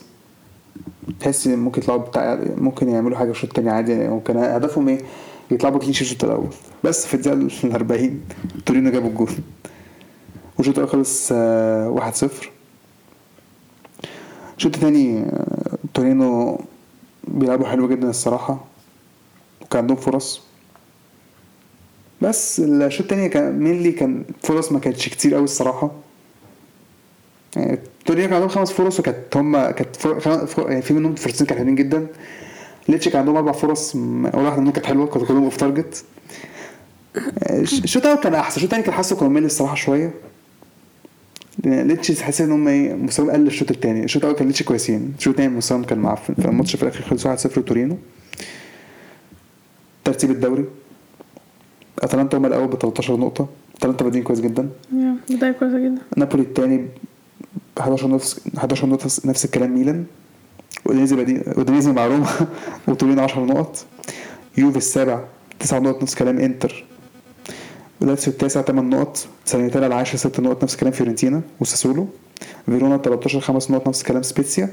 [1.19, 4.99] تحس ممكن يطلعوا بتاع ممكن يعملوا حاجة في الشوط الثاني عادي يعني ممكن هدفهم إيه؟
[5.51, 6.47] يطلعوا كلين الشوط الأول.
[6.83, 7.33] بس في الدقيقة
[7.63, 8.21] ال 40
[8.65, 9.29] تورينو جابوا الجول
[10.57, 12.29] والشوط الأول خلص آه، 1-0
[14.57, 16.59] الشوط الثاني آه، تورينو
[17.27, 18.65] بيلعبوا حلو جدا الصراحة.
[19.61, 20.41] وكان عندهم فرص.
[22.21, 25.91] بس الشوط التاني كان مينلي كان فرص ما كانتش كتير قوي الصراحة.
[27.55, 29.95] يعني تورينو كان عندهم خمس فرص وكانت هما كانت.
[30.57, 32.07] يعني في منهم فرصتين كانوا حلوين جدا.
[32.89, 36.03] ليتشي كان عندهم أربع فرص اول واحدة منهم كانت حلوة كانوا كلهم off target
[37.49, 40.13] الش- الشوط الأول كان أحسن الشوط التاني كان حاسه كانوا ممل الصراحة شوية.
[41.63, 44.03] لأن ليتشي تحس إن هم إيه مستواهم قل الشوط التاني.
[44.03, 47.57] الشوط الأول كان ليتشي كويسين الشوط التاني مستواهم كان معفن فالماتش في الآخر خلص 1-0
[47.59, 47.97] لتورينو.
[50.03, 50.65] ترتيب الدوري.
[51.99, 53.47] أتلانتا هم الأول ب 13 نقطة.
[53.77, 54.69] أتلانتا بادئين كويس جدا.
[54.93, 56.01] يا بداية كويسة جدا.
[56.17, 56.85] نابولي الثاني
[57.79, 60.05] 11 نفس 11 نقطة نفس الكلام ميلان.
[61.57, 62.27] اودينيزي مع روما
[62.87, 63.85] وتورينو 10 نقط.
[64.57, 65.23] يوفي السابع
[65.59, 66.85] 9 نقط نفس كلام إنتر.
[68.01, 69.27] لاتسيو التاسع 8 نقط.
[69.45, 72.07] سالينيتانا العاشر 6 نقط نفس كلام فيورنتينا وساسولو.
[72.65, 74.69] فيرونا 13 5 نقط نفس كلام سبيتسيا.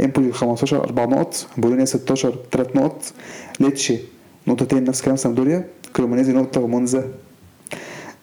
[0.00, 1.46] إمبولي 15 4 نقط.
[1.56, 3.12] بولونيا 16 3 نقط.
[3.60, 3.98] ليتشي
[4.46, 5.64] نقطتين نفس كلام سامدوريا.
[5.96, 7.08] كريمونيزي نقطة ومونزا.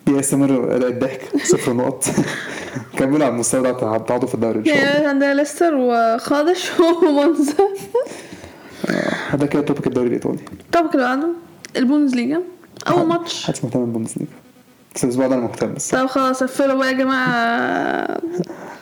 [0.07, 2.05] بيستمر الضحك صفر نقط.
[2.97, 4.85] كملوا على المستوى ده هتقعدوا في الدوري إن شاء الله.
[4.87, 6.71] يعني عندنا ليستر وخادش
[7.03, 7.53] ومونزا.
[9.29, 10.39] هذا كده توبك الدوري الإيطالي.
[10.65, 11.27] الطبق اللي بعده
[11.77, 12.41] البوندسليجا
[12.87, 13.45] أول ماتش.
[13.45, 14.31] حدش مهتم بالبوندسليجا
[14.95, 15.89] بس الأسبوع ده أنا مهتم بس.
[15.95, 18.17] طب خلاص قفلوا بقى يا جماعة.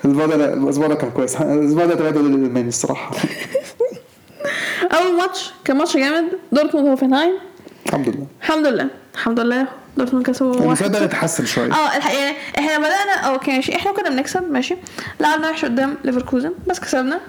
[0.05, 1.35] الأسبوع ده الأسبوع ده كان كويس.
[1.41, 3.11] الأسبوع ده تبادل الألماني الصراحة.
[4.93, 6.25] أول ماتش كان ماتش جامد.
[6.51, 7.33] دورتموند هوفنهايم
[7.85, 8.25] الحمد لله.
[8.41, 8.87] الحمد لله.
[9.15, 9.67] الحمد لله.
[9.97, 10.91] دورتموند كسبوا المستوى واحد.
[10.99, 11.71] ده يتحسن شوية.
[11.73, 13.75] آه الحقيقة يعني إحنا بدأنا أوكي ماشي.
[13.75, 14.75] إحنا كنا بنكسب ماشي.
[15.19, 17.19] لعبنا وحش قدام ليفركوزن بس كسبنا.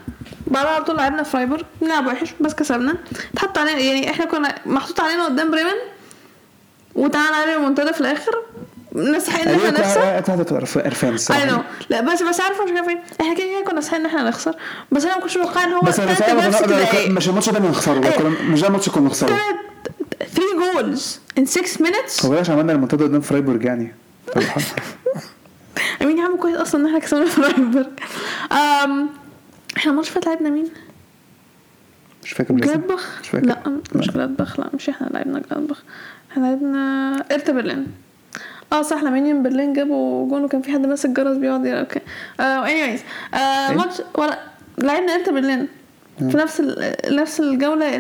[0.47, 2.95] بعدها على طول لعبنا فرايبورغ بنلعب وحش بس كسبنا.
[3.35, 5.79] اتحط علينا يعني إحنا كنا محطوط علينا قدام بريمن
[6.95, 8.33] وتعالى علينا المنتدى في الآخر.
[8.95, 10.03] نستحق إن إحنا نخسر.
[10.03, 14.07] اي الصراحه نو لا بس بس عارفة مش فين إحنا كده كده كنا نستحق إن
[14.07, 14.55] إحنا نخسر.
[14.93, 17.11] بس أنا ما كنتش متوقع إن هو بس أنا دقايق.
[17.11, 18.11] مش الماتش ده أيوة.
[18.19, 19.29] كنا- مش ده الماتش كنا نخسره.
[19.29, 19.43] 3
[20.59, 23.95] جولز in 6 minutes هو عشان عملنا المنتدى قدام فرايبورج يعني
[26.01, 27.87] يا عم كويس أصلا إن إحنا كسبنا فرايبورغ
[28.53, 29.09] أم
[29.77, 30.69] إحنا الماتش اللي فات لعبنا مين؟
[32.25, 32.55] مش فاكر.
[32.55, 33.47] جلادباخ مش فاكر.
[33.47, 33.59] لا
[33.95, 34.13] مش لا.
[34.13, 35.83] جلادباخ لا مش إحنا لعبنا جلادباخ
[36.33, 37.87] إحنا لعبنا هيرتا برلين
[38.73, 42.01] آه صح لما يونيون برلين جابوا جون وكان في حد ماسك جرس بيقعد يقرا okay
[42.41, 44.03] آه anyways آه؟ ماتش
[44.79, 45.69] لعبنا هيرتا برلين
[46.19, 46.63] في نفس.
[47.11, 47.97] نفس الجولة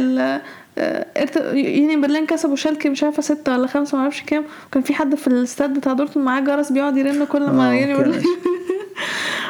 [0.79, 1.07] آه،
[1.55, 4.45] يونيون برلين كسبوا شالكي مش عارفة ستة ولا خمسة ما أعرفش كام.
[4.66, 7.97] وكان في حد في الاستاد بتاع دورتموند معاه جرس بيقعد يرن كل ما آه،.
[7.97, 8.22] برلين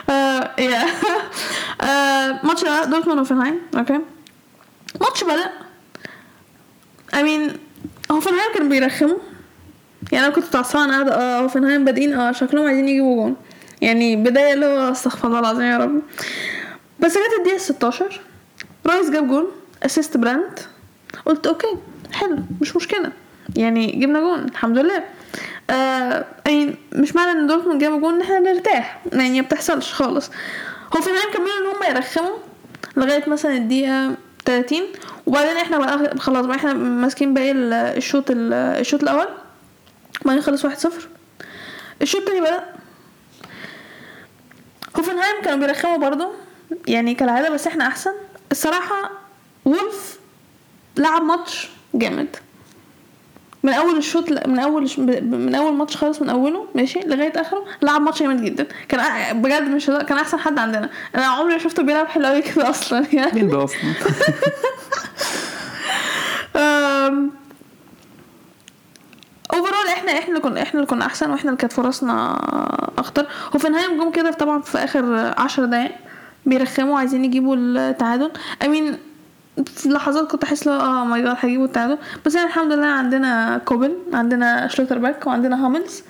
[1.80, 3.98] آه، ماتش دورتموند وهوفنهايم okay
[5.00, 5.50] ماتش بدأ
[7.12, 7.56] I mean
[8.12, 9.18] هوفنهايم كانوا بيرخموا.
[10.12, 13.36] يعني أنا كنت متعصبة قاعدة آه هوفنهايم بادئين آه شكلهم عايزين يجيبوا جون.
[13.80, 16.02] يعني بداية اللي هو استغفر الله العظيم يا رب.
[17.00, 18.20] بس جت الدقيقة 16
[18.86, 19.46] رويس جاب جون
[19.82, 20.58] assist براند.
[21.26, 21.66] قلت okay
[22.12, 23.12] حلو مش مشكلة.
[23.56, 25.04] يعني جبنا جون الحمد لله.
[25.70, 30.30] آه يعني مش معنى إن دورتموند جابوا جون إن إحنا نرتاح يعني ما بتحصلش خالص.
[30.96, 32.36] هوفنهايم كملوا إن هم يرخموا
[32.96, 34.14] لغاية مثلا الدقيقة
[34.44, 34.78] 30
[35.26, 39.28] وبعدين إحنا بقى خلاص بقى إحنا ماسكين باقي ال- الشوط ال- الشوط الأول
[40.24, 40.88] بعدين خلص 1-0
[42.02, 42.64] الشوط التاني بدأ.
[44.98, 46.30] هوفنهايم كانوا بيرخموا برضه
[46.86, 48.12] يعني كالعادة بس إحنا أحسن.
[48.52, 49.10] الصراحة
[49.64, 50.17] وولف
[50.98, 52.36] لعب ماتش جامد.
[53.62, 54.90] من أول الشوط من أول
[55.22, 58.66] من أول ماتش خالص من أوله ماشي لغاية آخره لعب ماتش جامد جدا.
[58.88, 60.90] كان بجد مش كان أحسن حد عندنا.
[61.14, 63.32] أنا عمري ما شفته بيلعب حلو قوي كده أصلا يعني.
[63.32, 63.80] مين ده أصلا؟
[69.54, 72.32] overall إحنا إحنا اللي كنا إحنا اللي كنا أحسن وإحنا اللي كانت فرصنا
[72.98, 73.26] أخطر.
[73.54, 75.92] هوفنهايم جم كده طبعا في آخر عشر دقايق
[76.46, 78.30] بيرخموا عايزين يجيبوا التعادل.
[78.64, 78.98] I mean
[79.66, 83.58] في لحظات كنت أحس لو oh my God هيجيبوا التعادل بس يعني الحمد لله عندنا
[83.64, 86.02] كوبل عندنا شلوتربيك وعندنا هاملز.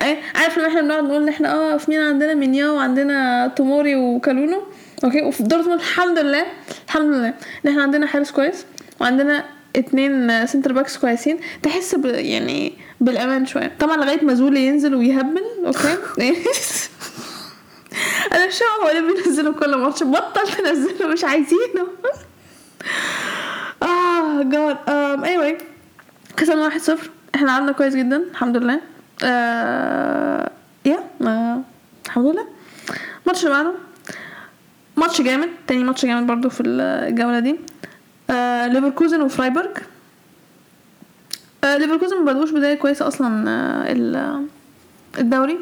[0.00, 3.96] أي- عارف لما إحنا بنقعد نقول إن إحنا آه في مين عندنا؟ مينيان وعندنا توموري
[3.96, 4.62] وكالولو.
[5.04, 6.46] okay؟ وفي دورتموند الحمد لله
[6.86, 8.64] الحمد لله إن إحنا عندنا حارس كويس
[9.00, 9.44] وعندنا
[9.76, 11.38] اتنين center backs كويسين.
[11.62, 13.72] تحس ب يعني بالأمان شوية.
[13.80, 15.96] طبعا لغاية ما زولي ينزل ويهبل okay؟
[18.32, 20.02] أنا مش هو ليه بينزلوا كل ماتش.
[20.02, 21.86] بطل تنزله مش عايزينه.
[24.40, 25.62] oh God um, anyway.
[26.36, 26.90] كسبنا 1-0
[27.34, 28.80] إحنا لعبنا كويس جدا الحمد لله.
[29.24, 30.50] آه
[30.84, 31.04] يا
[32.06, 32.46] الحمد لله.
[33.22, 33.72] الماتش اللي بعده.
[34.96, 37.56] ماتش جامد تاني ماتش جامد برضو في الجولة دي.
[38.30, 39.70] آه ليفركوزن وفرايبورغ
[41.64, 44.46] آه ليفركوزن ما بدوش بداية كويسة أصلا آه ال-
[45.18, 45.58] الدوري.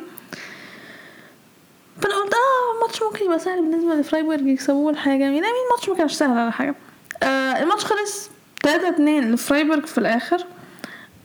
[2.02, 5.18] فأنا قلت آه الماتش ممكن يبقى سهل بالنسبة لفرايبورغ يكسبوه الحاجة.
[5.18, 6.74] جميلة يعني الماتش ما كانش سهل ولا حاجة.
[7.22, 7.26] آه
[7.62, 8.30] الماتش خلص.
[8.64, 10.44] 3 2 لفرايبورغ في الآخر.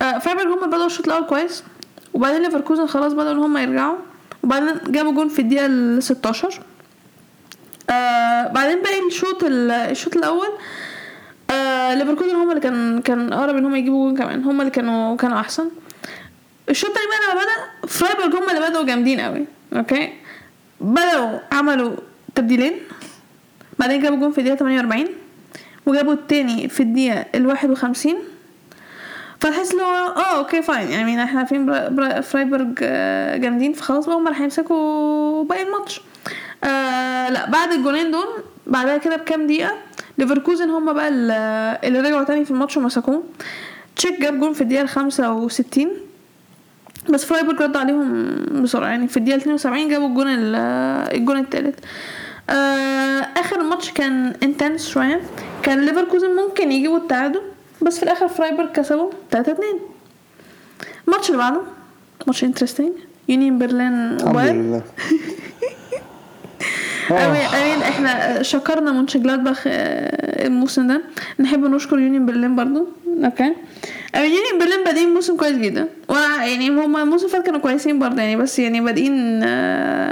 [0.02, 1.64] آه فرايبورغ هم بدأوا الشوط الأول كويس
[2.14, 3.98] وبعدين ليفركوزن خلاص بدأوا إن هم يرجعوا
[4.44, 6.60] وبعدين جابوا جون في الدقيقة ال 16
[7.90, 10.48] آه بعدين باقي الشوط ال- الشوط الأول
[11.52, 15.18] آه ليفركوزن هم اللي كان كان أقرب إن هم يجيبوا جون كمان هم اللي كانوا
[15.18, 15.70] كانوا أحسن.
[16.70, 20.14] الشوط التاني بقى لما بدأ فرايبورغ هم اللي بدأوا جامدين قوي okay؟
[20.82, 21.96] بدأوا عملوا
[22.36, 22.74] تبديلين
[23.80, 25.06] بعدين جابوا جون في الدقيقة 48
[25.86, 28.14] وجابوا التاني في الدقيقة ال 51
[29.40, 31.66] فتحس اللي هو آه okay fine يعني إحنا عارفين
[32.22, 36.02] فرايبورغ آه، جامدين فخلاص بقى هم اللي هيمسكوا باقي الماتش.
[36.64, 38.28] آه لا بعد الجونين دول
[38.68, 39.74] بعدها كده بكام دقيقة
[40.18, 41.32] ليفركوزن هم بقى ال-
[41.88, 43.24] اللي رجعوا تاني في الماتش ومسكوه
[43.96, 45.90] شيك جاب جون في الدقيقة الخمسة وستين
[47.10, 48.88] بس فرايبورغ رد عليهم بسرعة.
[48.90, 50.56] يعني في الدقيقة 72 جابوا الجون ال-
[51.18, 51.76] الجون التالت.
[52.50, 55.22] آه آخر الماتش كان intense شوية.
[55.64, 57.42] كان ليفركوزن ممكن يجيبوا التعادل
[57.82, 59.68] بس في الآخر فرايبورغ كسبوا 3 2
[61.08, 61.62] الماتش اللي بعده
[62.28, 62.92] ماتش interesting
[63.30, 64.82] يونيون برلين الحمد لله.
[67.12, 67.62] I mean آه.
[67.62, 71.02] I mean إحنا شكرنا مونشنجلادباخ آه، الموسم ده.
[71.40, 72.88] نحب نشكر يونيون برلين برضو.
[73.26, 73.44] Okay.
[74.16, 75.88] I mean يونيون برلين بادئين موسم كويس جدا.
[76.10, 79.42] وأنا يعني هما الموسم فات كانوا كويسين برضه يعني بس يعني بادئين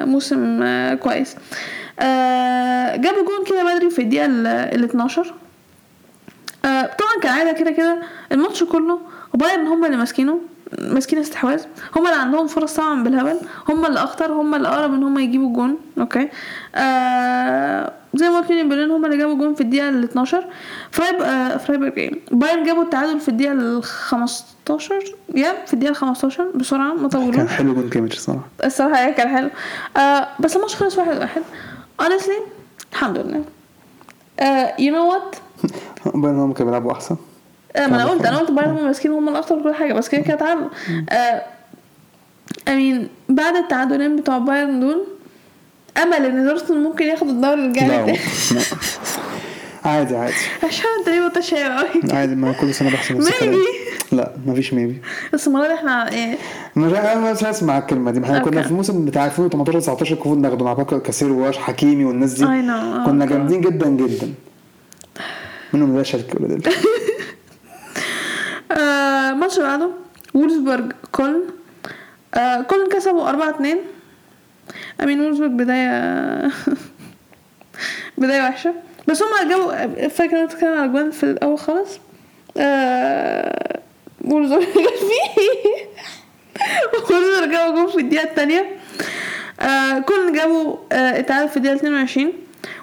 [0.05, 0.63] موسم
[0.95, 1.35] كويس.
[1.99, 5.33] آه، جابوا جون كده بدري في الدقيقة ال 12
[6.65, 7.97] آه، طبعا كالعاده كده كده
[8.31, 8.99] الماتش كله
[9.33, 10.39] وبايرن هم اللي ماسكينه
[10.81, 11.63] ماسكين استحواذ.
[11.95, 13.37] هم اللي عندهم فرص طبعا بالهبل.
[13.69, 16.29] هم اللي أخطر هم اللي أقرب إن هم يجيبوا جون okay؟
[16.75, 20.45] آه زي ما قلت لي برلين هم اللي جابوا جون في الدقيقة ال 12
[20.91, 24.95] فرايب آه فرايبورج إيه؟ بايرن جابوا التعادل في الدقيقة ال 15
[25.35, 28.45] يا في الدقيقة ال 15 بسرعة ما كان طولوش حلو جون كيميتش الصراحة.
[28.65, 29.49] الصراحة هي كان حلو.
[29.97, 31.41] آه بس الماتش خلص واحد واحد.
[32.01, 32.41] Honestly
[32.91, 33.43] الحمد لله.
[34.39, 35.37] آه you know what?
[36.15, 37.17] بايرن هم كانوا بيلعبوا أحسن.
[37.75, 40.09] آه، ما أنا قلت أنا قلت بايرن هم ماسكين هم الاخطر في كل حاجة بس
[40.09, 40.67] كده كده تعادل
[41.09, 41.41] آه
[42.67, 45.07] I mean بعد التعادلين بتوع بايرن دول
[46.03, 48.13] أمل إن دورتموند ممكن ياخد الدوري الجاي لا.
[49.85, 50.33] عادي عادي.
[50.63, 53.86] عشان أنت ليه متشائم قوي عادي ما كل سنة بحسب الكلام Maybe.
[54.11, 55.01] لا مفيش maybe
[55.33, 56.05] بس المرة دي إحنا
[56.75, 58.19] مش أنا مش هسمع الكلمة دي.
[58.19, 58.61] ما إحنا كنا.
[58.61, 62.45] في الموسم بتاع 2018 19 المفروض ناخده مع باكو ألكاسير وأشرف حكيمي والناس دي.
[62.45, 63.25] كنا.
[63.25, 64.33] جامدين جدا جدا.
[65.73, 66.71] منهم ده شركه ولا ده
[68.71, 69.89] آه اللي بعده.
[70.33, 71.41] وولزبرج كولن.
[72.33, 73.77] آه كولن كسبوا 4 2
[75.03, 76.51] I mean وولزبرج بداية
[78.17, 78.73] بداية وحشة.
[79.07, 81.99] بس هم جابوا فاكر انت بتتكلم على جوان في الأول خالص؟
[82.57, 83.79] آه
[84.31, 85.41] وولزبرج فيه
[87.15, 88.65] وولزبرج جابوا جون في الدقيقة الثانية.
[89.59, 92.33] آه كولن جابوا آه التعادل في الدقيقة 22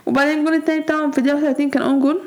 [0.07, 2.21] وبعدين الجون الثاني بتاعهم في الدقيقة 30 كان own goal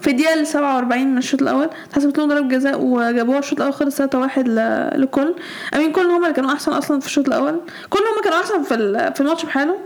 [0.00, 3.96] في الدقيقة ال 47 من الشوط الأول اتحسبت لهم ضربة جزاء وجابوها الشوط الأول خلص
[3.96, 4.48] 3 1
[4.96, 5.34] لكل
[5.74, 7.60] أمين كل هم اللي كانوا أحسن أصلا في الشوط الأول.
[7.90, 8.76] كل هم كانوا أحسن في
[9.14, 9.78] في الماتش بحاله.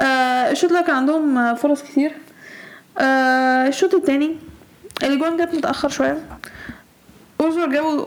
[0.00, 2.12] آه الشوط الأول كان عندهم فرص كتير.
[2.98, 4.36] آه الشوط التاني
[5.02, 6.18] الجوان جت متأخر شوية.
[7.44, 8.06] أوزور جابوا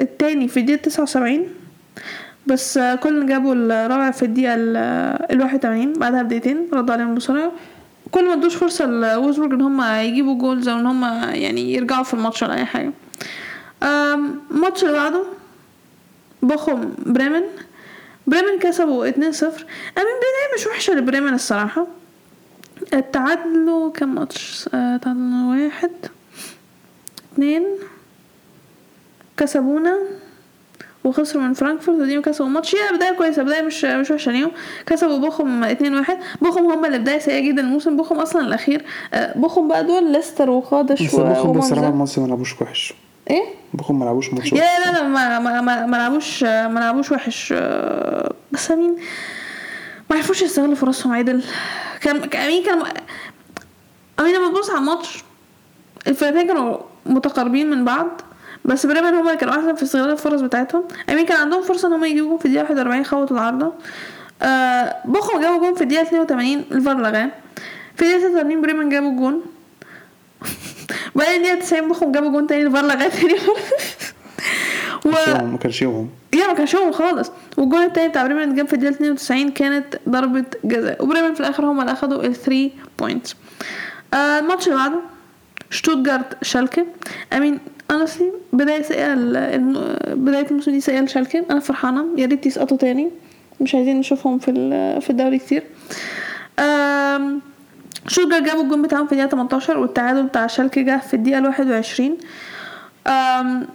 [0.00, 1.48] التاني في الدقيقة 79
[2.46, 7.52] بس آه، كل جابوا الرابع في الدقيقة ال 81 بعدها بدقيقتين ردوا عليهم بسرعة.
[8.10, 11.04] كولن ما ادوش فرصة لوولزبورج إن هم يجيبوا goals أو إن هم
[11.34, 12.92] يعني يرجعوا في الماتش ولا أي حاجة.
[13.82, 15.24] الماتش اللي بعده
[16.42, 17.42] بوخم بريمن.
[18.26, 19.26] بريمن كسبوا 2-0 I mean
[19.96, 21.86] بداية مش وحشة لبريمن الصراحة.
[22.94, 25.90] التعادلوا كم ماتش؟ آه، تعادلوا واحد
[27.32, 27.64] اتنين.
[29.36, 29.98] كسبونا
[31.04, 32.74] وخسروا من فرانكفورت ودي كسبوا ماتش.
[32.74, 34.50] هي بداية كويسة بداية مش مش وحشة ليهم
[34.86, 37.96] كسبوا بوخم 2 1 بوخم هم اللي بداية سيئة جدا الموسم.
[37.96, 38.84] بوخم أصلا الأخير.
[39.14, 41.58] آه، بوخم بقى دول ليستر وخادش بس ومنزل.
[41.58, 42.94] بصراحة الماتش ما لعبوش وحش.
[43.30, 43.42] إيه؟
[43.74, 47.54] بخم ما لعبوش ماتش يا لا لا ما ما ما, ما لعبوش ما لعبوش وحش.
[47.56, 48.96] آه، بس امين
[50.10, 51.12] ما عرفوش يستغلوا فرصهم.
[51.12, 51.42] عدل.
[52.00, 52.82] كان امين كان
[54.20, 55.24] امين لما تبص على الماتش
[56.06, 58.06] الفرقتين كانوا متقاربين من بعض.
[58.66, 60.84] بس بريمن هما كانوا احسن في استغلال الفرص بتاعتهم.
[61.10, 63.72] I mean كان عندهم فرصة ان هما يجيبوا في الدقيقة 41 خبطوا العارضة.
[64.42, 67.30] آه بوخم جابوا جون في الدقيقة 82 الفار لغاه.
[67.96, 69.42] في الدقيقة 86 بريمن جابوا جون.
[71.16, 73.34] بعدين الدقيقة 90 بوخم جابوا جون تاني الفار لغاه تاني
[75.06, 75.08] و...
[75.28, 76.08] يومهم، ما كانش يومهم.
[76.34, 77.30] يا ما كانش يومهم خالص.
[77.56, 81.04] والجول التاني بتاع بريمن جاب في الدقيقة 92 كانت ضربة جزاء.
[81.04, 83.36] وبريمن في الآخر هم اللي أخدوا ال 3 points
[84.14, 85.00] آه الماتش اللي بعده
[85.70, 86.86] شتوتجارت شالكة.
[87.32, 87.58] I mean
[87.92, 89.14] honestly بداية سيئه
[90.14, 92.06] بداية الموسم دي سيئه لشالكه أنا فرحانة.
[92.16, 93.10] يا ريت يسقطوا تاني.
[93.60, 94.52] مش عايزين نشوفهم في
[95.00, 95.62] في الدوري كتير.
[98.08, 102.16] شتوتجارت جابوا الجون بتاعهم في الدقيقة 18 والتعادل بتاع شالكه جه في الدقيقة 21
[103.06, 103.66] آم،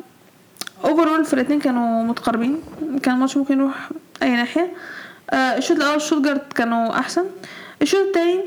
[0.85, 2.61] overall الفرقتين كانوا متقاربين.
[3.03, 3.89] كان الماتش ممكن يروح
[4.23, 4.71] أي ناحية.
[5.31, 7.23] آه الشوط الأول شتوتجارت كانوا أحسن.
[7.81, 8.39] الشوط التاني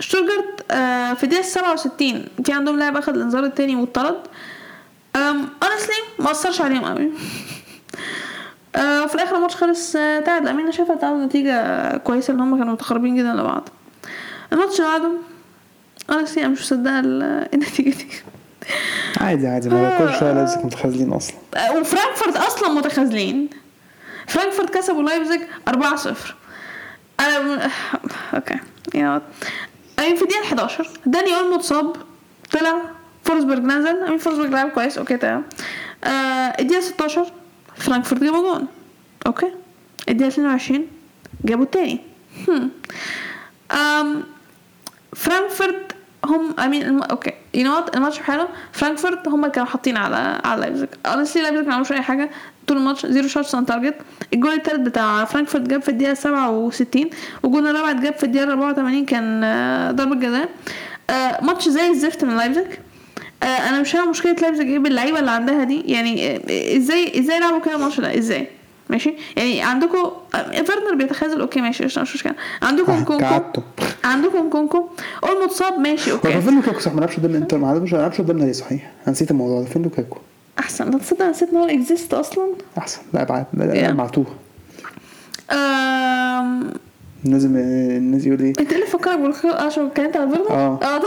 [0.00, 4.16] شتوتجارت آه في الدقيقة 67 في عندهم لاعب اخد الإنذار التاني واتطرد
[5.64, 7.10] honestly ما أثرش عليهم قوي.
[8.76, 10.48] آه وفي الآخر الماتش خلص آه تعادل.
[10.48, 13.68] I mean أنا شايفة تعادل نتيجة كويسة ان هم كانوا متقاربين جدا لبعض.
[14.52, 15.10] الماتش اللي بعده
[16.12, 18.06] honestly أنا مش مصدقة ال- النتيجة دي.
[19.20, 19.68] عادي عادي.
[19.68, 21.36] ما كل شوية لازم متخاذلين أصلا.
[21.70, 23.48] وفرانكفورت أصلا متخاذلين.
[24.26, 25.40] فرانكفورت كسبوا لايبزيج
[25.70, 25.74] 4-0
[27.20, 27.70] أنا.
[28.34, 28.54] Okay
[28.94, 29.22] yeah
[29.98, 31.96] I mean في الدقيقة 11 داني أولمو اتصاب
[32.52, 32.74] طلع
[33.28, 35.44] فورسبرج نزل I mean فورسبرج لعب كويس okay تمام
[36.04, 36.08] آه
[36.60, 37.26] الدقيقه 16
[37.76, 38.66] فرانكفورت جابوا جون
[39.26, 39.46] okay
[40.08, 40.86] الدقيقه 22
[41.44, 42.00] جابوا التاني
[42.48, 42.70] هم.
[45.16, 45.92] فرانكفورت
[46.24, 47.02] هم I mean الم...
[47.02, 51.66] okay you know الماتش بحاله فرانكفورت هم اللي كانوا حاطين على على لايبزيج honestly لايبزيج
[51.66, 52.30] ما عملوش أي حاجة.
[52.66, 53.94] طول الماتش zero shots on target
[54.34, 57.10] الجول التالت بتاع فرانكفورت جاب في الدقيقة 67
[57.42, 60.48] والجول الرابع اتجاب في الدقيقة 84 كان آه، ضربة جزاء.
[61.10, 62.66] آه، ماتش زي الزفت من لايبزيج
[63.42, 65.80] آه، أنا مش فاهم مشكلة لايبزيج إيه باللعيبه اللي عندها دي.
[65.80, 68.46] يعني آه، إزاي إزاي لعبوا كده الماتش ده؟ إزاي؟
[68.90, 70.10] ماشي؟ يعني عندكم
[70.52, 72.34] فيرنر بيتخاذل okay ماشي قشطة، مش مشكلة.
[72.62, 73.24] عندكم نكونكو؟
[74.04, 74.88] عندكم نكونكو؟
[75.24, 76.40] أولمو اتصاب ماشي okay.
[76.40, 78.82] فين لوكاكو صح ما لعبش قدام الانتر ما لعبش قدامنا ليه صحيح.
[79.02, 79.66] أنا نسيت الموضوع ده.
[79.66, 80.18] فين لوكاكو
[80.58, 80.90] أحسن.
[80.90, 82.46] لا تصدق نسيت إن هو exist أصلا.
[82.78, 83.00] أحسن.
[83.14, 83.92] لا ابعد لا.
[83.92, 84.26] معتوه
[87.24, 90.78] لازم الناس يقول إيه؟ انت اللي فكرك بالخير عشان اتكلمت على البرجر؟ آه.
[90.82, 91.00] آه.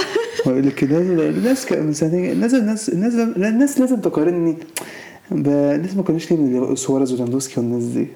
[0.48, 4.58] هو يقول لك الناس الناس ك- مثلا الناس الناس الناس الناس لازم تقارني
[5.32, 8.08] بالناس ما كانوش ليه سواريز وليفاندوسكي والناس دي.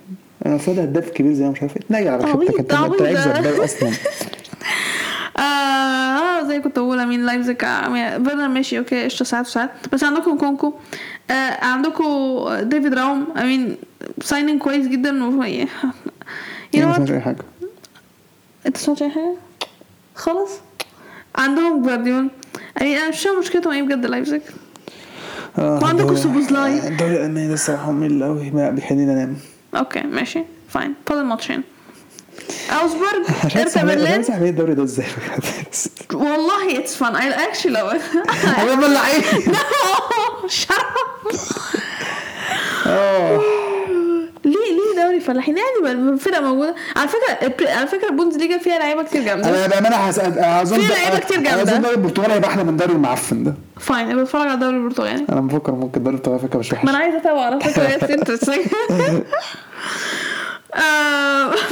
[0.45, 1.83] أنا المفروض هداف كبير زي ما مش عارف إيه.
[1.89, 3.41] لا على خيبتك انت لعيب ده.
[3.41, 3.91] زبال أصلا.
[5.39, 7.57] آه زي كنت بقول أمين لايبزيج.
[7.57, 9.69] فيرنر ماشي okay قشطة ساعات وساعات.
[9.93, 10.73] بس عندكم نكونكو.
[11.31, 11.33] آه
[11.65, 12.05] عندكم
[12.61, 13.75] ديفيد راوم أمين
[14.21, 15.29] سايننج كويس جدا و
[16.75, 17.37] نو مش عارف أي حاجة.
[18.65, 19.35] أنت سمعت أي حاجة؟
[20.15, 20.49] خلاص.
[21.35, 22.29] عندهم جوارديول
[22.81, 24.41] امين أنا مش فاهم مشكلتهم إيه بجد لايبزيج
[25.57, 26.87] آه، وعندكم الدوري- سوبوزلاي.
[26.87, 29.37] الدوري الالماني ده الصراحه ممل قوي ما بيخليني انام
[29.75, 30.43] أوكي ماشي.
[30.69, 30.93] فاين.
[31.07, 31.63] فاضل ماتشين.
[32.81, 35.05] اوزبورج مش عارف ارتا مش برلين عارف اعمل الدوري ده إزاي؟
[36.13, 39.23] والله اتس فان اي اكشلي لو أنا مولعين
[42.85, 43.41] آه.
[44.45, 46.75] ليه ليه دوري فلاحين؟ يعني ما الفرقه موجودة.
[46.95, 49.49] على فكرة على فكرة البوندسليجا فيها لعيبة كتير جامدة.
[49.49, 51.61] أنا بأمانة هسأل أظن في لعيبة كتير جامدة.
[51.61, 53.53] أظن الدوري البرتغالي هيبقى أحلى من الدوري المعفن ده.
[53.79, 56.91] Fine يبقى اتفرج على الدوري البرتغالي أنا بفكر ممكن الدوري البرتغالي فكرة مش ما أنا
[56.91, 58.65] وحشه عايزة أتابع على فكرة it's interesting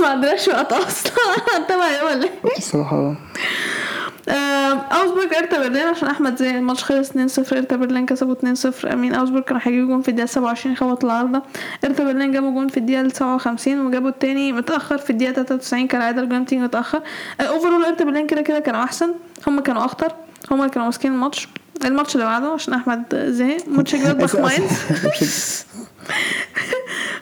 [0.02, 1.12] ما عندناش وقت أصلا.
[1.58, 3.16] هنتابع إيه ولا إيه؟ الصراحه
[4.30, 7.16] اوجسبورج هرتا برلين عشان أحمد زي الماتش خلص 2-0
[7.54, 11.42] هرتا برلين كسبوا 2-0 أمين اوجسبورج كانوا هيجيبوا جون في الدقيقة 27 خبط العارضة.
[11.86, 16.46] هرتا برلين جابوا جون في الدقيقة 57 وجابوا التاني متأخر في الدقيقة 93 كالعاده الجون
[16.46, 17.02] تيجي متأخر.
[17.42, 19.14] Overall هرتا برلين كده كده كانوا أحسن.
[19.48, 20.12] هم كانوا أخطر.
[20.52, 21.48] هم اللي كانوا ماسكين الماتش.
[21.86, 23.58] الماتش اللي بعده عشان أحمد زهق.
[23.68, 24.72] ماتش جلادباخ ماينز.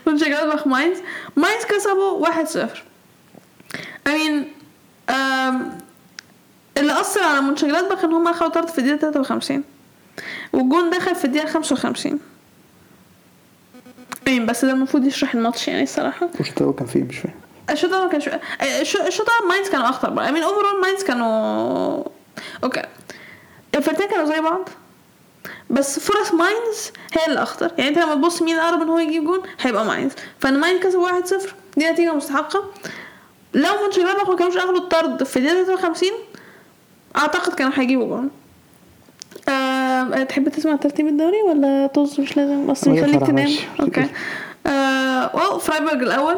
[0.07, 0.97] ماتش جلادباخ ماينز.
[1.35, 2.59] ماينز كسبوا 1-0
[4.07, 4.47] أمين
[6.81, 9.63] اللي أثر على مونشنجلادباخ إن هم أخدوا طرد في الدقيقة 53
[10.53, 12.19] والجون دخل في الدقيقة 55
[14.27, 16.29] إيه بس ده المفروض يشرح الماتش يعني الصراحة.
[16.39, 17.33] وش ده كان فيه مش فاهم
[17.69, 18.27] الشوط الأول ما كانش
[18.61, 20.27] الش- الشوط الأول ماينز كانوا أخطر بقى.
[20.27, 22.03] I mean overall ماينز كانوا
[22.63, 22.81] okay.
[23.75, 24.69] الفرقتين كانوا زي بعض.
[25.69, 27.71] بس فرص ماينز هي اللي أخطر.
[27.77, 30.11] يعني أنت لما تبص مين اقرب إن هو يجيب جون هيبقى ماينز.
[30.39, 32.63] فإن ماينز كسب 1-0 دي نتيجة مستحقة.
[33.53, 36.09] لو مونشنجلادباخ ما كانوش أخدوا الطرد في الدقيقة 53
[37.15, 38.29] أعتقد كانوا هيجيبوا جون
[39.49, 42.71] آه، تحب تسمع ترتيب الدوري ولا طز؟ مش لازم.
[42.71, 43.49] اصل يخليك فرق تنام.
[43.79, 44.05] Okay.
[44.67, 46.35] آه wow فرايبورج الأول.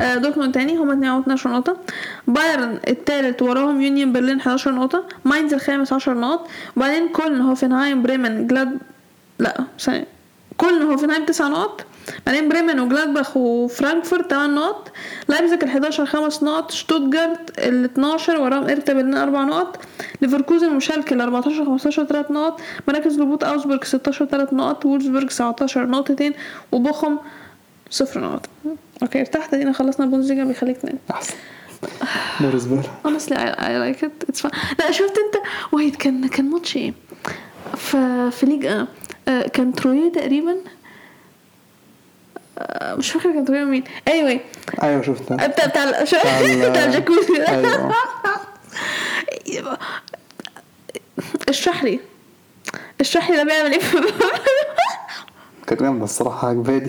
[0.00, 1.76] آه دورتموند تاني هما 12 نقطة.
[2.26, 5.04] بايرن التالت وراهم يونيون برلين 11 نقطة.
[5.24, 6.48] ماينز الخامس 10 نقط.
[6.76, 8.78] وبعدين كولن هوفنهايم بريمن جلاد
[9.38, 10.06] لا ثانية.
[10.56, 11.84] كولن هوفنهايم 9 نقط.
[12.26, 14.92] بعدين بريمن وجلادباخ وفرانكفورت 8 نقط.
[15.28, 16.70] لايبزيج ال 11 5 نقط.
[16.70, 19.80] شتوتجارت ال 12 وراهم هرتا برلين 4 نقط.
[20.22, 22.60] ليفركوزن وشالكة ال 14 15 3 نقط.
[22.88, 24.84] مراكز هبوط اوجسبورج 16 3 نقط.
[24.84, 26.32] وولفسبورج 19 نقطتين
[26.72, 27.18] وبوخم
[27.90, 28.46] صفر نقط.
[29.02, 29.54] Okay ارتحت.
[29.54, 30.98] ادينا خلصنا البوندسليجا بيخليك تنام.
[31.10, 31.34] أحسن.
[32.40, 34.30] دوري زباله honestly I, I like it.
[34.30, 36.94] It's fun لا شفت أنت؟ وهيد كان كان ماتش إيه؟
[37.76, 38.66] في في ليج.
[38.66, 40.56] آه كان ترويه تقريبا.
[42.70, 43.84] مش فاكرة كان ترويه مين.
[44.10, 44.38] Anyway.
[44.82, 45.46] أيوه شفتها.
[45.46, 46.02] بتاع بتاع بتاع
[46.70, 47.42] بتاع الجاكوزي.
[47.48, 47.92] أيوة.
[51.48, 52.00] اشرح لي.
[53.00, 53.80] اشرح لي ده بيعمل إيه
[55.66, 56.86] كانت جامدة الصراحة عجباني.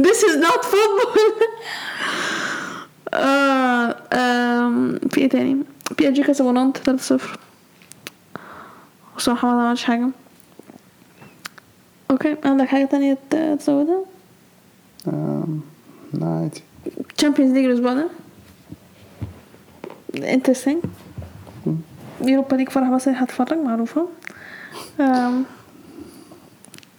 [0.00, 1.42] This is not football.
[3.14, 3.96] آه
[5.10, 5.62] في إيه تاني؟
[5.98, 6.82] بي اس جي كسبوا نانت 3-0
[9.16, 10.08] حسام محمد ما عملش حاجة.
[12.10, 13.18] Okay عندك حاجة تانية
[13.58, 14.04] تزودها؟
[15.06, 16.62] لا عادي
[17.18, 18.08] Champions League الأسبوع ده
[20.16, 20.82] interesting
[22.20, 24.08] Europa League فرح بس هتفرج معروفة
[25.00, 25.44] أم.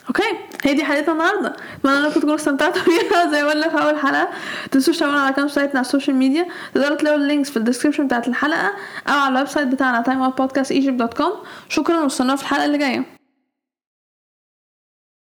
[0.07, 0.23] Okay
[0.63, 4.27] هي دي حلقتنا النهارده اتمنى انكم تكونوا استمتعتوا بيها زي ما قلنا في اول حلقه
[4.65, 7.61] متنسوش تابعونا على كام site تنا على السوشيال ميديا تقدروا تلاقوا ال links في ال
[7.61, 8.71] description بتاعت الحلقة
[9.07, 11.31] أو على ال website بتاعنا timeoutpodcastegypt.com
[11.69, 13.05] شكرا واستنونا في الحلقة اللي جاية